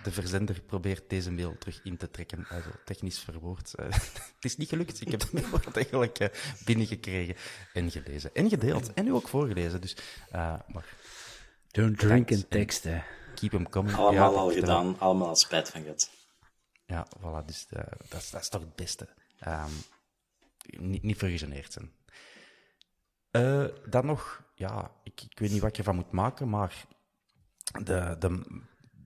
de 0.02 0.12
verzender 0.12 0.60
probeert 0.60 1.10
deze 1.10 1.30
mail 1.30 1.58
terug 1.58 1.80
in 1.82 1.96
te 1.96 2.10
trekken. 2.10 2.46
Also, 2.48 2.70
technisch 2.84 3.18
verwoord. 3.18 3.72
Uh, 3.80 3.86
het 4.34 4.44
is 4.44 4.56
niet 4.56 4.68
gelukt. 4.68 5.00
Ik 5.00 5.10
heb 5.10 5.20
de 5.20 5.28
mail 5.32 5.60
eigenlijk 5.72 6.20
uh, 6.20 6.28
binnengekregen 6.64 7.36
en 7.72 7.90
gelezen. 7.90 8.34
En 8.34 8.48
gedeeld. 8.48 8.92
En 8.92 9.04
nu 9.04 9.12
ook 9.12 9.28
voorgelezen. 9.28 9.80
Dus, 9.80 9.96
maar, 10.30 10.96
Don't 11.70 11.98
drink 11.98 12.30
in 12.30 12.48
tekst, 12.48 12.84
hè. 12.84 13.02
Keep 13.34 13.50
them 13.50 13.68
coming. 13.68 13.96
Allemaal 13.96 14.32
ja, 14.32 14.38
al 14.38 14.52
gedaan. 14.52 14.84
Wel. 14.84 14.98
Allemaal 14.98 15.28
al 15.28 15.36
spijt 15.36 15.70
van 15.70 15.82
gehad. 15.82 16.10
Ja, 16.86 17.06
voilà. 17.18 17.44
Dus 17.46 17.66
dat, 18.08 18.20
is, 18.20 18.30
dat 18.30 18.40
is 18.40 18.48
toch 18.48 18.60
het 18.60 18.74
beste. 18.74 19.08
Um, 19.46 19.70
niet, 20.66 21.02
niet 21.02 21.18
zijn. 21.18 21.92
dan 23.90 24.06
nog, 24.06 24.42
ja, 24.54 24.90
ik, 25.02 25.22
ik 25.28 25.38
weet 25.38 25.50
niet 25.50 25.60
wat 25.60 25.76
je 25.76 25.82
van 25.82 25.94
moet 25.94 26.10
maken, 26.10 26.48
maar 26.48 26.86
de, 27.82 28.16
de, 28.18 28.62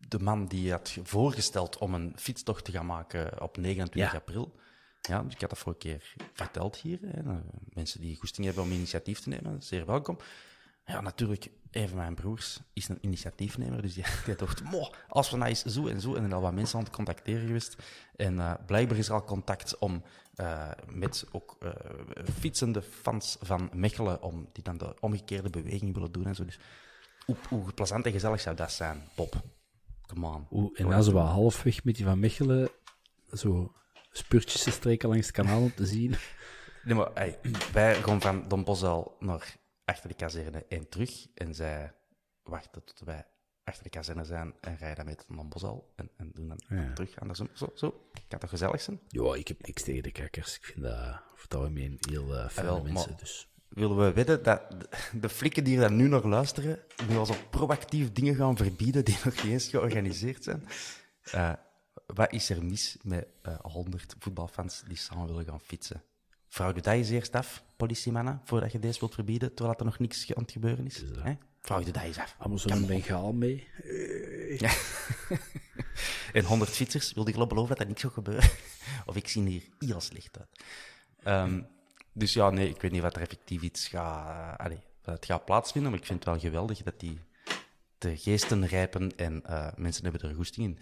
de 0.08 0.18
man 0.18 0.46
die 0.46 0.70
had 0.70 0.96
voorgesteld 1.02 1.78
om 1.78 1.94
een 1.94 2.12
fietstocht 2.16 2.64
te 2.64 2.72
gaan 2.72 2.86
maken 2.86 3.42
op 3.42 3.56
29 3.56 4.12
ja. 4.12 4.18
april. 4.18 4.56
Ja, 5.00 5.22
dus 5.22 5.34
ik 5.34 5.40
had 5.40 5.50
dat 5.50 5.58
vorige 5.58 5.80
keer 5.80 6.14
verteld 6.32 6.76
hier. 6.76 6.98
Hè. 7.02 7.22
Mensen 7.68 8.00
die 8.00 8.16
goesting 8.16 8.46
hebben 8.46 8.64
om 8.64 8.70
initiatief 8.70 9.20
te 9.20 9.28
nemen, 9.28 9.62
zeer 9.62 9.86
welkom. 9.86 10.18
Ja, 10.84 11.00
natuurlijk, 11.00 11.50
een 11.70 11.88
van 11.88 11.96
mijn 11.98 12.14
broers 12.14 12.60
is 12.72 12.88
een 12.88 12.98
initiatiefnemer, 13.00 13.82
dus 13.82 13.94
die, 13.94 14.04
die 14.24 14.34
dacht, 14.34 14.62
mo, 14.62 14.92
als 15.08 15.30
we 15.30 15.36
nou 15.36 15.48
eens 15.48 15.62
zo 15.62 15.86
en 15.86 16.00
zo, 16.00 16.14
en 16.14 16.24
er 16.24 16.34
al 16.34 16.40
wat 16.40 16.52
mensen 16.52 16.78
aan 16.78 16.84
het 16.84 16.94
contacteren 16.94 17.46
geweest. 17.46 17.76
En 18.16 18.34
uh, 18.34 18.54
blijkbaar 18.66 18.98
is 18.98 19.08
er 19.08 19.14
al 19.14 19.24
contact 19.24 19.78
om 19.78 20.02
uh, 20.36 20.70
met 20.86 21.24
ook 21.32 21.56
uh, 21.60 21.70
fietsende 22.38 22.82
fans 22.82 23.36
van 23.40 23.70
Mechelen, 23.72 24.22
om 24.22 24.48
die 24.52 24.64
dan 24.64 24.78
de 24.78 24.94
omgekeerde 25.00 25.50
beweging 25.50 25.94
willen 25.94 26.12
doen 26.12 26.26
en 26.26 26.34
zo. 26.34 26.44
Dus 26.44 26.58
hoe, 27.28 27.36
hoe 27.48 27.72
plezant 27.72 28.06
en 28.06 28.12
gezellig 28.12 28.40
zou 28.40 28.56
dat 28.56 28.72
zijn, 28.72 29.08
Bob? 29.16 29.42
Come 30.06 30.26
on. 30.26 30.46
Oeh, 30.50 30.80
en 30.80 30.88
dan 30.88 31.02
zo 31.02 31.12
wat 31.12 31.26
halfweg 31.26 31.84
met 31.84 31.96
die 31.96 32.04
van 32.04 32.18
Mechelen, 32.18 32.70
zo 33.32 33.72
spurtjes 34.10 34.62
te 34.62 34.70
streken 34.70 35.08
langs 35.08 35.26
het 35.26 35.36
kanaal 35.36 35.60
om 35.60 35.74
te 35.74 35.86
zien. 35.86 36.14
Nee, 36.84 36.94
maar 36.94 37.10
hey, 37.14 37.38
wij 37.72 37.94
gaan 37.94 38.20
van 38.20 38.48
Don 38.48 38.64
Bosel 38.64 39.16
naar 39.18 39.56
achter 39.84 40.08
de 40.08 40.14
kazerne 40.14 40.66
en 40.68 40.88
terug. 40.88 41.26
En 41.34 41.54
zij 41.54 41.94
wachten 42.42 42.84
tot 42.84 43.00
wij 43.00 43.26
achter 43.64 43.82
de 43.82 43.90
kazerne 43.90 44.24
zijn 44.24 44.54
en 44.60 44.76
rijden 44.76 45.04
met 45.04 45.24
Don 45.28 45.48
Bosel. 45.48 45.92
En, 45.96 46.10
en 46.16 46.30
doen 46.32 46.48
dan 46.48 46.60
ja. 46.68 46.92
terug 46.92 47.20
andersom. 47.20 47.48
Zo, 47.52 47.70
zo. 47.74 48.10
Kan 48.28 48.38
toch 48.38 48.50
gezellig 48.50 48.80
zijn? 48.80 49.00
Ja, 49.08 49.34
ik 49.34 49.48
heb 49.48 49.66
niks 49.66 49.82
tegen 49.82 50.02
de 50.02 50.12
kijkers. 50.12 50.56
Ik 50.56 50.64
vind 50.64 50.82
dat, 50.82 51.22
of 51.32 51.46
dat 51.46 51.70
we 51.70 51.96
heel 52.10 52.34
uh, 52.34 52.48
fijne 52.48 52.70
wel, 52.70 52.82
mensen. 52.82 53.10
Maar, 53.10 53.18
dus 53.18 53.47
willen 53.68 53.96
we 53.96 54.12
weten 54.12 54.42
dat 54.42 54.62
de 55.12 55.28
flikken 55.28 55.64
die 55.64 55.80
er 55.80 55.92
nu 55.92 56.08
nog 56.08 56.24
luisteren, 56.24 56.78
nu 57.08 57.16
al 57.16 57.26
zo 57.26 57.34
proactief 57.50 58.12
dingen 58.12 58.34
gaan 58.34 58.56
verbieden 58.56 59.04
die 59.04 59.16
nog 59.24 59.34
niet 59.34 59.52
eens 59.52 59.68
georganiseerd 59.68 60.44
zijn. 60.44 60.68
Uh, 61.34 61.52
wat 62.06 62.32
is 62.32 62.50
er 62.50 62.64
mis 62.64 62.96
met 63.02 63.26
uh, 63.46 63.52
eh, 63.52 63.58
100 63.62 64.14
voetbalfans 64.18 64.82
die 64.86 64.96
samen 64.96 65.26
willen 65.26 65.44
gaan 65.44 65.60
fietsen? 65.60 66.02
Vrouw, 66.48 66.72
doe 66.72 66.82
dat 66.82 66.94
eens 66.94 67.08
eerst 67.08 67.34
af, 67.34 67.62
politiemannen, 67.76 68.40
voordat 68.44 68.72
je 68.72 68.78
deze 68.78 69.00
wilt 69.00 69.14
verbieden, 69.14 69.54
terwijl 69.54 69.78
er 69.78 69.84
nog 69.84 69.98
niks 69.98 70.34
aan 70.34 70.42
het 70.42 70.52
gebeuren 70.52 70.86
is. 70.86 71.02
is 71.02 71.10
Vrouw, 71.60 71.82
doe 71.82 71.92
dat 71.92 72.02
eens 72.02 72.18
af. 72.18 72.34
Allemaal 72.38 72.58
zo'n 72.58 72.86
bengaal 72.86 73.32
mee. 73.32 73.66
Ja. 74.58 74.72
en 76.32 76.44
100 76.44 76.70
fietsers, 76.70 77.12
wilde 77.12 77.30
ik 77.30 77.36
wel 77.36 77.46
beloven 77.46 77.68
dat 77.68 77.78
dat 77.78 77.88
niet 77.88 78.00
zou 78.00 78.12
gebeuren? 78.12 78.50
of 79.06 79.16
ik 79.16 79.28
zie 79.28 79.48
hier 79.48 79.62
heel 79.78 80.00
slecht 80.00 80.38
uit. 80.38 80.48
Um, 81.44 81.66
dus 82.18 82.32
ja, 82.32 82.50
nee, 82.50 82.68
ik 82.68 82.80
weet 82.80 82.92
niet 82.92 83.02
wat 83.02 83.16
er 83.16 83.22
effectief 83.22 83.62
iets 83.62 83.88
gaat, 83.88 84.70
uh, 84.70 84.76
het 85.02 85.24
gaat 85.24 85.44
plaatsvinden, 85.44 85.90
maar 85.90 86.00
ik 86.00 86.06
vind 86.06 86.24
het 86.24 86.28
wel 86.28 86.40
geweldig 86.40 86.82
dat 86.82 87.00
die 87.00 87.18
de 87.98 88.16
geesten 88.16 88.66
rijpen 88.66 89.16
en 89.16 89.42
uh, 89.46 89.68
mensen 89.76 90.02
hebben 90.02 90.30
er 90.30 90.34
goesting 90.34 90.66
in. 90.66 90.78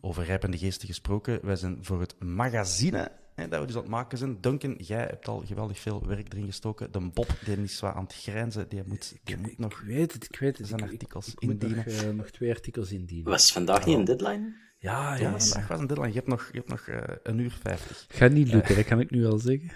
Over 0.00 0.24
rijpende 0.24 0.58
geesten 0.58 0.88
gesproken, 0.88 1.46
wij 1.46 1.56
zijn 1.56 1.78
voor 1.80 2.00
het 2.00 2.20
magazine 2.20 3.12
hè, 3.34 3.48
dat 3.48 3.60
we 3.60 3.66
dus 3.66 3.74
aan 3.74 3.82
het 3.82 3.90
maken 3.90 4.18
zijn. 4.18 4.40
Duncan, 4.40 4.74
jij 4.78 5.00
hebt 5.00 5.28
al 5.28 5.42
geweldig 5.46 5.78
veel 5.78 6.06
werk 6.06 6.32
erin 6.32 6.46
gestoken. 6.46 6.92
De 6.92 7.00
Bob, 7.00 7.28
die 7.44 7.62
is 7.62 7.80
wat 7.80 7.94
aan 7.94 8.04
het 8.04 8.14
grijnzen, 8.14 8.68
die 8.68 8.82
moet, 8.86 9.14
die 9.24 9.36
moet 9.36 9.58
nog... 9.58 9.72
Ik 9.72 9.86
weet 9.86 10.12
het, 10.12 10.24
ik 10.24 10.38
weet 10.38 10.58
het. 10.58 10.68
Zijn 10.68 10.82
artikels 10.82 11.26
ik, 11.26 11.32
ik 11.32 11.50
indienen. 11.50 11.76
Nog, 11.76 11.86
uh, 11.86 12.10
nog, 12.10 12.30
twee 12.30 12.50
artikels 12.50 12.92
indienen. 12.92 13.30
Was 13.30 13.52
vandaag 13.52 13.86
niet 13.86 13.96
een 13.96 14.04
deadline? 14.04 14.54
Ja, 14.82 15.14
ja, 15.14 15.38
vandaag 15.38 15.68
was 15.68 15.80
een 15.80 15.86
deadline. 15.86 16.08
Je 16.08 16.14
hebt 16.14 16.26
nog, 16.26 16.48
je 16.52 16.58
hebt 16.58 16.68
nog 16.68 16.86
uh, 16.86 16.96
een 17.22 17.38
uur 17.38 17.58
vijftig. 17.62 18.06
Gaat 18.08 18.30
niet 18.30 18.48
lukken, 18.48 18.76
dat 18.76 18.84
kan 18.84 19.00
ik 19.00 19.10
nu 19.10 19.26
al 19.26 19.38
zeggen. 19.38 19.70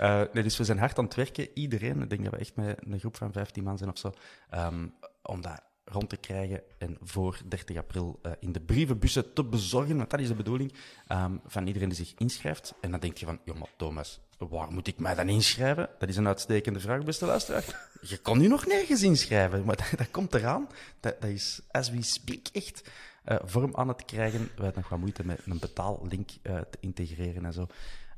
Uh, 0.00 0.22
nee, 0.32 0.42
dus 0.42 0.56
we 0.56 0.64
zijn 0.64 0.78
hard 0.78 0.98
aan 0.98 1.04
het 1.04 1.14
werken. 1.14 1.48
Iedereen, 1.54 2.02
ik 2.02 2.10
denk 2.10 2.24
dat 2.24 2.32
we 2.32 2.38
echt 2.38 2.56
met 2.56 2.78
een 2.80 2.98
groep 2.98 3.16
van 3.16 3.32
15 3.32 3.64
man 3.64 3.78
zijn 3.78 3.90
of 3.90 3.98
zo, 3.98 4.12
um, 4.54 4.94
om 5.22 5.40
dat 5.40 5.62
rond 5.84 6.08
te 6.08 6.16
krijgen 6.16 6.62
en 6.78 6.96
voor 7.02 7.40
30 7.48 7.76
april 7.76 8.20
uh, 8.22 8.32
in 8.40 8.52
de 8.52 8.60
brievenbussen 8.60 9.32
te 9.32 9.44
bezorgen, 9.44 9.96
want 9.96 10.10
dat 10.10 10.20
is 10.20 10.28
de 10.28 10.34
bedoeling, 10.34 10.72
um, 11.12 11.40
van 11.46 11.66
iedereen 11.66 11.88
die 11.88 11.98
zich 11.98 12.14
inschrijft. 12.18 12.74
En 12.80 12.90
dan 12.90 13.00
denk 13.00 13.16
je 13.16 13.26
van, 13.26 13.40
joh, 13.44 13.62
Thomas, 13.76 14.20
waar 14.38 14.72
moet 14.72 14.86
ik 14.86 14.98
mij 14.98 15.14
dan 15.14 15.28
inschrijven? 15.28 15.88
Dat 15.98 16.08
is 16.08 16.16
een 16.16 16.26
uitstekende 16.26 16.80
vraag, 16.80 17.04
beste 17.04 17.26
luisteraar. 17.26 17.88
Je 18.00 18.16
kan 18.16 18.38
nu 18.38 18.48
nog 18.48 18.66
nergens 18.66 19.02
inschrijven, 19.02 19.64
maar 19.64 19.76
dat, 19.90 19.98
dat 19.98 20.10
komt 20.10 20.34
eraan. 20.34 20.68
Dat, 21.00 21.20
dat, 21.20 21.30
is, 21.30 21.60
as 21.70 21.90
we 21.90 22.02
speak, 22.02 22.46
echt 22.52 22.90
uh, 23.28 23.36
vorm 23.44 23.76
aan 23.76 23.88
het 23.88 24.04
krijgen. 24.04 24.40
We 24.40 24.62
hebben 24.62 24.74
nog 24.74 24.88
wat 24.88 24.98
moeite 24.98 25.26
met 25.26 25.40
een 25.46 25.58
betaallink 25.58 26.30
uh, 26.42 26.60
te 26.60 26.78
integreren 26.80 27.44
en 27.44 27.52
zo. 27.52 27.66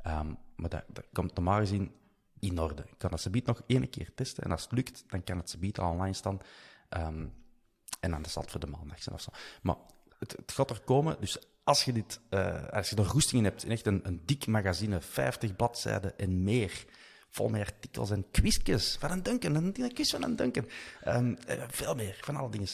Um, 0.06 0.38
maar 0.56 0.70
dat, 0.70 0.84
komt 1.12 1.34
normaal 1.34 1.59
gezien 1.59 1.92
in 2.40 2.61
orde. 2.61 2.82
Ik 2.82 2.98
kan 2.98 3.11
dat 3.11 3.20
subiet 3.20 3.46
nog 3.46 3.62
één 3.66 3.90
keer 3.90 4.14
testen. 4.14 4.44
En 4.44 4.50
als 4.50 4.62
het 4.62 4.72
lukt, 4.72 5.04
dan 5.06 5.24
kan 5.24 5.36
het 5.36 5.50
subiet 5.50 5.78
al 5.78 5.90
online 5.90 6.14
staan. 6.14 6.40
Um, 6.90 7.32
en 8.00 8.11
dan 8.11 8.24
is 8.24 8.32
dat 8.32 8.50
voor 8.50 8.61
de 8.61 8.66
maandag 8.66 9.02
zijn 9.02 9.14
of 9.14 9.20
zo. 9.20 9.30
Maar 9.62 9.76
het, 10.18 10.36
gaat 10.46 10.70
er 10.70 10.80
komen. 10.80 11.16
Dus 11.20 11.38
als 11.64 11.84
je, 11.84 11.92
dit, 11.92 12.20
uh, 12.30 12.68
als 12.68 12.90
je 12.90 12.96
er 12.96 13.04
roesting 13.04 13.38
in 13.38 13.44
hebt, 13.44 13.64
in 13.64 13.70
echt 13.70 13.86
een, 13.86 14.22
dik 14.24 14.46
magazine, 14.46 15.00
50 15.00 15.56
bladzijden 15.56 16.18
en 16.18 16.42
meer, 16.42 16.84
vol 17.30 17.48
met 17.48 17.61
artikels 17.61 18.11
en 18.11 18.30
quizjes 18.30 18.96
van 19.00 19.11
een 19.11 19.22
Duncan, 19.22 19.54
een, 19.54 19.82
een 19.82 19.92
quiz 19.92 20.11
van 20.11 20.22
een 20.22 20.36
Duncan. 20.36 20.68
Uh, 21.06 21.32
veel 21.68 21.94
meer, 21.94 22.18
van 22.20 22.36
alle 22.36 22.50
dingen. 22.50 22.68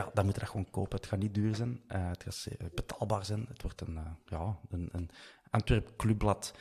Ja, 0.00 0.10
dan 0.14 0.24
moet 0.24 0.34
je 0.34 0.40
dat 0.40 0.48
gewoon 0.48 0.70
kopen. 0.70 0.96
Het 0.96 1.06
gaat 1.06 1.18
niet 1.18 1.34
duur 1.34 1.54
zijn. 1.54 1.80
het 1.86 2.22
gaat 2.22 2.74
betaalbaar 2.74 3.24
zijn. 3.24 3.46
Het 3.48 3.62
wordt 3.62 3.80
een, 3.80 3.98
ja, 4.26 4.58
een, 4.70 4.88
een, 4.92 5.10
Antwerp 5.50 5.92
Clubblad 5.96 6.54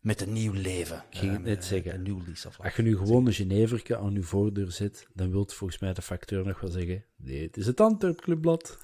met 0.00 0.20
een 0.20 0.32
nieuw 0.32 0.52
leven. 0.52 1.04
Ik 1.10 1.18
ging 1.18 1.32
het 1.32 1.42
net 1.42 1.64
zeggen. 1.64 1.94
Een 1.94 2.02
nieuw 2.02 2.20
lease 2.26 2.48
of 2.48 2.60
Als 2.60 2.76
je 2.76 2.82
nu 2.82 2.96
gewoon 2.96 3.26
een 3.26 3.32
Geneverke 3.32 3.96
aan 3.96 4.12
je 4.12 4.22
voordeur 4.22 4.72
zit, 4.72 5.06
dan 5.14 5.30
wilt 5.30 5.54
volgens 5.54 5.80
mij 5.80 5.92
de 5.92 6.02
facteur 6.02 6.46
nog 6.46 6.60
wel 6.60 6.70
zeggen: 6.70 7.04
nee, 7.16 7.42
het 7.42 7.56
is 7.56 7.66
het 7.66 7.80
Antwerp 7.80 8.20
Clubblad. 8.20 8.78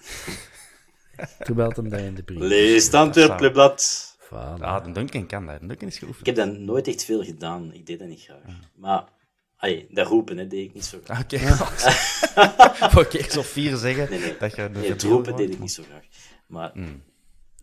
Terwijl 1.44 1.72
hem 1.74 1.88
dat 1.88 2.00
in 2.00 2.14
de 2.14 2.22
brief. 2.22 2.38
Lees 2.38 2.84
het 2.84 2.94
Antwerp 2.94 3.36
Clubblad. 3.36 4.16
Ja, 4.30 4.54
ah, 4.60 4.84
de 4.84 4.92
Duncan 4.92 5.26
kan 5.26 5.46
dat. 5.46 5.60
Duncan 5.60 5.88
is 5.88 5.98
geoefend. 5.98 6.26
Ik 6.26 6.36
heb 6.36 6.46
dat 6.46 6.58
nooit 6.58 6.88
echt 6.88 7.04
veel 7.04 7.24
gedaan. 7.24 7.72
Ik 7.72 7.86
deed 7.86 7.98
dat 7.98 8.08
niet 8.08 8.22
graag. 8.22 8.40
Maar 8.74 9.08
Ay, 9.58 9.86
dat 9.90 10.06
roepen 10.06 10.36
hè, 10.36 10.46
deed 10.46 10.68
ik 10.68 10.74
niet 10.74 10.84
zo 10.84 11.00
graag. 11.04 11.22
Oké. 11.22 11.34
Okay. 11.34 12.98
Oké, 13.04 13.18
ik 13.18 13.30
zal 13.30 13.42
vier 13.42 13.76
zeggen. 13.76 14.10
Nee, 14.10 14.18
nee. 14.18 14.36
Dat 14.38 14.56
je 14.56 14.62
nee 14.62 14.90
het 14.90 15.02
roepen 15.02 15.36
deed 15.36 15.52
ik 15.52 15.58
niet 15.58 15.72
zo 15.72 15.82
graag. 15.82 16.04
Maar 16.46 16.70
mm. 16.74 17.02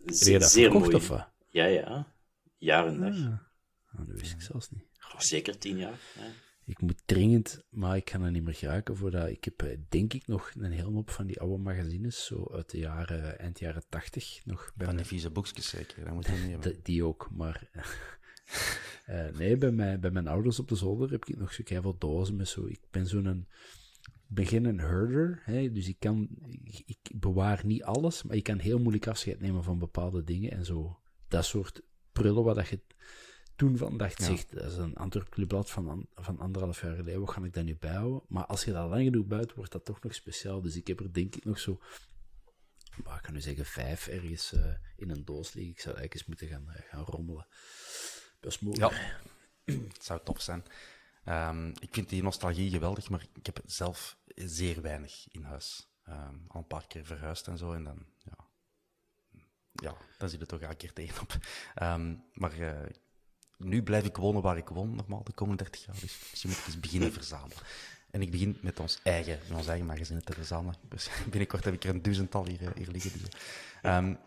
zeer, 0.04 0.42
zeer 0.42 0.72
mooi. 0.72 1.00
Ja, 1.48 1.64
ja. 1.64 2.14
Jaar 2.58 2.86
en 2.86 3.00
dag. 3.00 3.16
Ah, 3.16 4.06
dat 4.08 4.20
wist 4.20 4.32
ik 4.32 4.40
zelfs 4.40 4.70
niet. 4.70 4.84
zeker 5.18 5.58
tien 5.58 5.76
jaar. 5.76 5.98
Ja. 6.18 6.32
Ik 6.64 6.80
moet 6.80 7.02
dringend, 7.04 7.64
maar 7.70 7.96
ik 7.96 8.04
kan 8.04 8.22
er 8.22 8.30
niet 8.30 8.44
meer 8.44 8.54
geraken 8.54 8.96
voordat. 8.96 9.28
Ik 9.28 9.44
heb 9.44 9.62
eh, 9.62 9.78
denk 9.88 10.12
ik 10.12 10.26
nog 10.26 10.50
een 10.58 10.72
hele 10.72 10.90
hoop 10.90 11.10
van 11.10 11.26
die 11.26 11.40
oude 11.40 11.62
magazines, 11.62 12.24
zo 12.24 12.50
uit 12.52 12.70
de 12.70 12.78
jaren, 12.78 13.38
eind 13.38 13.58
jaren 13.58 13.84
tachtig. 13.88 14.40
Nog 14.44 14.72
bij 14.74 14.86
van 14.86 14.96
de 14.96 15.04
vieze 15.04 15.30
boekjes 15.30 15.68
zeker, 15.68 16.04
dat 16.04 16.14
moet 16.14 16.26
je 16.26 16.32
niet 16.32 16.50
hebben. 16.62 16.80
Die 16.82 17.04
ook, 17.04 17.28
maar 17.32 17.70
Uh, 19.10 19.28
nee, 19.38 19.56
bij, 19.56 19.70
mij, 19.70 19.98
bij 19.98 20.10
mijn 20.10 20.28
ouders 20.28 20.58
op 20.58 20.68
de 20.68 20.74
zolder 20.74 21.10
heb 21.10 21.24
ik 21.24 21.38
nog 21.38 21.52
zo 21.52 21.62
veel 21.64 21.98
dozen 21.98 22.36
met 22.36 22.48
zo. 22.48 22.66
Ik 22.66 22.80
ben 22.90 23.06
zo'n 23.06 23.46
begin 24.26 24.64
een 24.64 24.80
herder, 24.80 25.42
hè, 25.44 25.72
dus 25.72 25.88
ik 25.88 25.96
kan, 25.98 26.28
ik 26.86 26.98
bewaar 27.14 27.66
niet 27.66 27.82
alles, 27.82 28.22
maar 28.22 28.36
ik 28.36 28.42
kan 28.42 28.58
heel 28.58 28.78
moeilijk 28.78 29.06
afscheid 29.06 29.40
nemen 29.40 29.62
van 29.62 29.78
bepaalde 29.78 30.24
dingen 30.24 30.50
en 30.50 30.64
zo. 30.64 30.98
Dat 31.28 31.44
soort 31.44 31.82
prullen 32.12 32.44
wat 32.44 32.54
dat 32.54 32.68
je 32.68 32.80
toen 33.56 33.76
van 33.76 33.96
dacht, 33.96 34.18
ja. 34.18 34.24
zeg, 34.24 34.46
dat 34.46 34.70
is 34.70 34.76
een 34.76 34.96
Antwerp 34.96 35.34
van, 35.68 36.06
van 36.14 36.38
anderhalf 36.38 36.80
jaar 36.80 36.96
geleden, 36.96 37.20
wat 37.20 37.30
ga 37.30 37.44
ik 37.44 37.54
daar 37.54 37.64
nu 37.64 37.76
bijhouden? 37.76 38.22
Maar 38.28 38.46
als 38.46 38.64
je 38.64 38.72
dat 38.72 38.88
lang 38.88 39.04
genoeg 39.04 39.26
buiten, 39.26 39.56
wordt 39.56 39.72
dat 39.72 39.84
toch 39.84 40.02
nog 40.02 40.14
speciaal. 40.14 40.60
Dus 40.60 40.76
ik 40.76 40.86
heb 40.86 41.00
er 41.00 41.12
denk 41.12 41.34
ik 41.34 41.44
nog 41.44 41.58
zo, 41.58 41.78
maar 43.04 43.16
ik 43.16 43.22
kan 43.22 43.34
nu 43.34 43.40
zeggen, 43.40 43.64
vijf 43.64 44.06
ergens 44.06 44.52
uh, 44.52 44.74
in 44.96 45.10
een 45.10 45.24
doos 45.24 45.52
liggen. 45.52 45.72
Ik 45.72 45.80
zou 45.80 45.96
eigenlijk 45.96 46.14
eens 46.14 46.26
moeten 46.26 46.48
gaan, 46.48 46.64
uh, 46.68 46.90
gaan 46.90 47.04
rommelen. 47.04 47.46
Ja, 48.72 48.90
het 49.94 50.04
zou 50.04 50.20
tof 50.24 50.40
zijn. 50.40 50.64
Um, 51.28 51.72
ik 51.80 51.88
vind 51.90 52.08
die 52.08 52.22
nostalgie 52.22 52.70
geweldig, 52.70 53.08
maar 53.08 53.26
ik 53.34 53.46
heb 53.46 53.60
zelf 53.66 54.16
zeer 54.34 54.82
weinig 54.82 55.26
in 55.30 55.42
huis. 55.42 55.88
Um, 56.08 56.44
al 56.48 56.60
een 56.60 56.66
paar 56.66 56.86
keer 56.86 57.04
verhuisd 57.06 57.46
en 57.46 57.58
zo, 57.58 57.72
en 57.72 57.84
dan, 57.84 58.06
ja, 58.24 58.44
ja 59.72 59.96
dan 60.18 60.28
zit 60.28 60.40
het 60.40 60.48
toch 60.48 60.60
elke 60.60 60.76
keer 60.76 60.92
tegenop. 60.92 61.36
Um, 61.82 62.24
maar 62.32 62.58
uh, 62.58 62.72
nu 63.56 63.82
blijf 63.82 64.04
ik 64.04 64.16
wonen 64.16 64.42
waar 64.42 64.56
ik 64.56 64.68
woon, 64.68 64.94
normaal 64.94 65.24
de 65.24 65.32
komende 65.32 65.62
30 65.62 65.84
jaar. 65.84 66.00
Dus 66.00 66.18
misschien 66.30 66.50
moet 66.50 66.58
ik 66.58 66.66
eens 66.66 66.80
beginnen 66.80 67.12
verzamelen. 67.12 67.62
En 68.10 68.22
ik 68.22 68.30
begin 68.30 68.58
met 68.60 68.80
ons 68.80 68.98
eigen, 69.02 69.40
ons 69.52 69.66
eigen 69.66 69.86
magazine 69.86 70.22
te 70.22 70.32
verzamelen. 70.32 70.76
Dus 70.88 71.10
binnenkort 71.30 71.64
heb 71.64 71.74
ik 71.74 71.84
er 71.84 71.90
een 71.90 72.02
duizendtal 72.02 72.46
hier, 72.46 72.62
eh, 72.62 72.74
hier 72.76 72.88
liggen. 72.88 73.12
Dus, 73.12 73.28
um, 73.82 74.18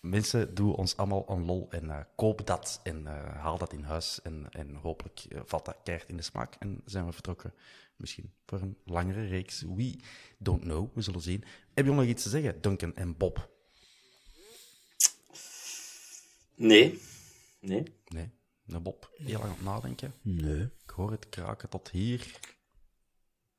mensen, 0.00 0.54
doe 0.54 0.76
ons 0.76 0.96
allemaal 0.96 1.30
een 1.30 1.44
lol 1.44 1.66
en 1.70 1.84
uh, 1.84 2.00
koop 2.16 2.46
dat 2.46 2.80
en 2.82 3.00
uh, 3.00 3.36
haal 3.36 3.58
dat 3.58 3.72
in 3.72 3.82
huis. 3.82 4.22
En, 4.22 4.46
en 4.50 4.74
hopelijk 4.74 5.24
uh, 5.28 5.40
valt 5.44 5.64
dat 5.64 5.76
keihard 5.82 6.08
in 6.08 6.16
de 6.16 6.22
smaak 6.22 6.54
en 6.58 6.82
zijn 6.84 7.06
we 7.06 7.12
vertrokken. 7.12 7.54
Misschien 7.96 8.32
voor 8.46 8.60
een 8.60 8.78
langere 8.84 9.26
reeks. 9.26 9.62
We 9.62 9.98
don't 10.38 10.62
know, 10.62 10.94
we 10.94 11.02
zullen 11.02 11.20
zien. 11.20 11.44
Heb 11.74 11.84
je 11.84 11.92
nog 11.92 12.04
iets 12.04 12.22
te 12.22 12.28
zeggen, 12.28 12.60
Duncan 12.60 12.96
en 12.96 13.16
Bob? 13.16 13.50
Nee. 16.54 17.00
Nee. 17.60 17.82
Nee. 18.06 18.30
Nou, 18.64 18.82
Bob, 18.82 19.10
heel 19.16 19.38
lang 19.38 19.52
op 19.52 19.60
nadenken. 19.60 20.14
Nee. 20.22 20.70
Ik 20.82 20.90
hoor 20.90 21.10
het 21.10 21.28
kraken 21.28 21.68
tot 21.68 21.90
hier. 21.90 22.38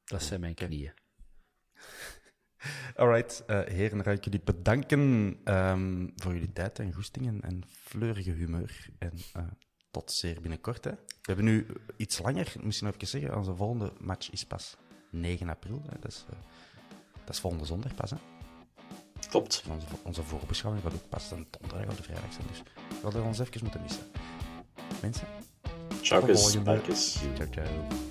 Dat 0.06 0.24
zijn 0.24 0.40
mijn 0.40 0.54
knieën. 0.54 0.94
Alright, 2.96 3.44
uh, 3.48 3.62
heren, 3.66 3.96
dan 3.96 4.04
ga 4.04 4.12
ik 4.12 4.24
jullie 4.24 4.42
bedanken 4.44 5.00
um, 5.46 6.14
voor 6.16 6.34
jullie 6.34 6.54
tijd 6.54 6.80
en 6.80 6.94
goestingen 6.94 7.42
en 7.42 7.64
fleurige 7.68 8.32
humeur. 8.32 8.90
En 9.00 9.14
uh, 9.38 9.44
tot 9.92 10.12
zeer 10.12 10.42
binnenkort. 10.42 10.84
Hè. 10.84 10.92
We 10.92 10.98
hebben 11.22 11.46
nu 11.46 11.66
iets 11.98 12.20
langer, 12.20 12.54
misschien 12.62 12.88
even 12.88 13.08
zeggen, 13.08 13.38
onze 13.38 13.56
volgende 13.56 13.94
match 14.00 14.32
is 14.32 14.46
pas 14.46 14.78
9 15.10 15.50
april. 15.50 15.82
Hè. 15.90 16.00
Dat, 16.00 16.12
is, 16.12 16.26
uh, 16.30 16.38
dat 17.26 17.36
is 17.36 17.40
volgende 17.40 17.66
zondag 17.66 17.96
pas. 17.96 18.10
Hè. 18.10 18.18
Klopt. 19.30 19.64
Onze, 19.70 19.88
onze 20.04 20.24
voorbeschouwing 20.24 20.84
gaat 20.84 20.94
ook 20.94 21.10
pas 21.10 21.32
een 21.32 21.48
donderdag 21.50 21.90
of 21.90 21.96
de 21.96 22.04
vrijdag 22.04 22.34
zijn. 22.34 22.48
Dus 22.48 22.64
we 22.88 23.02
hadden 23.02 23.24
ons 23.24 23.40
even 23.40 23.60
moeten 23.62 23.82
missen. 23.82 24.04
Mensen. 25.02 25.28
Ciao, 26.02 26.36
Ciao, 26.36 27.48
ciao. 27.52 28.11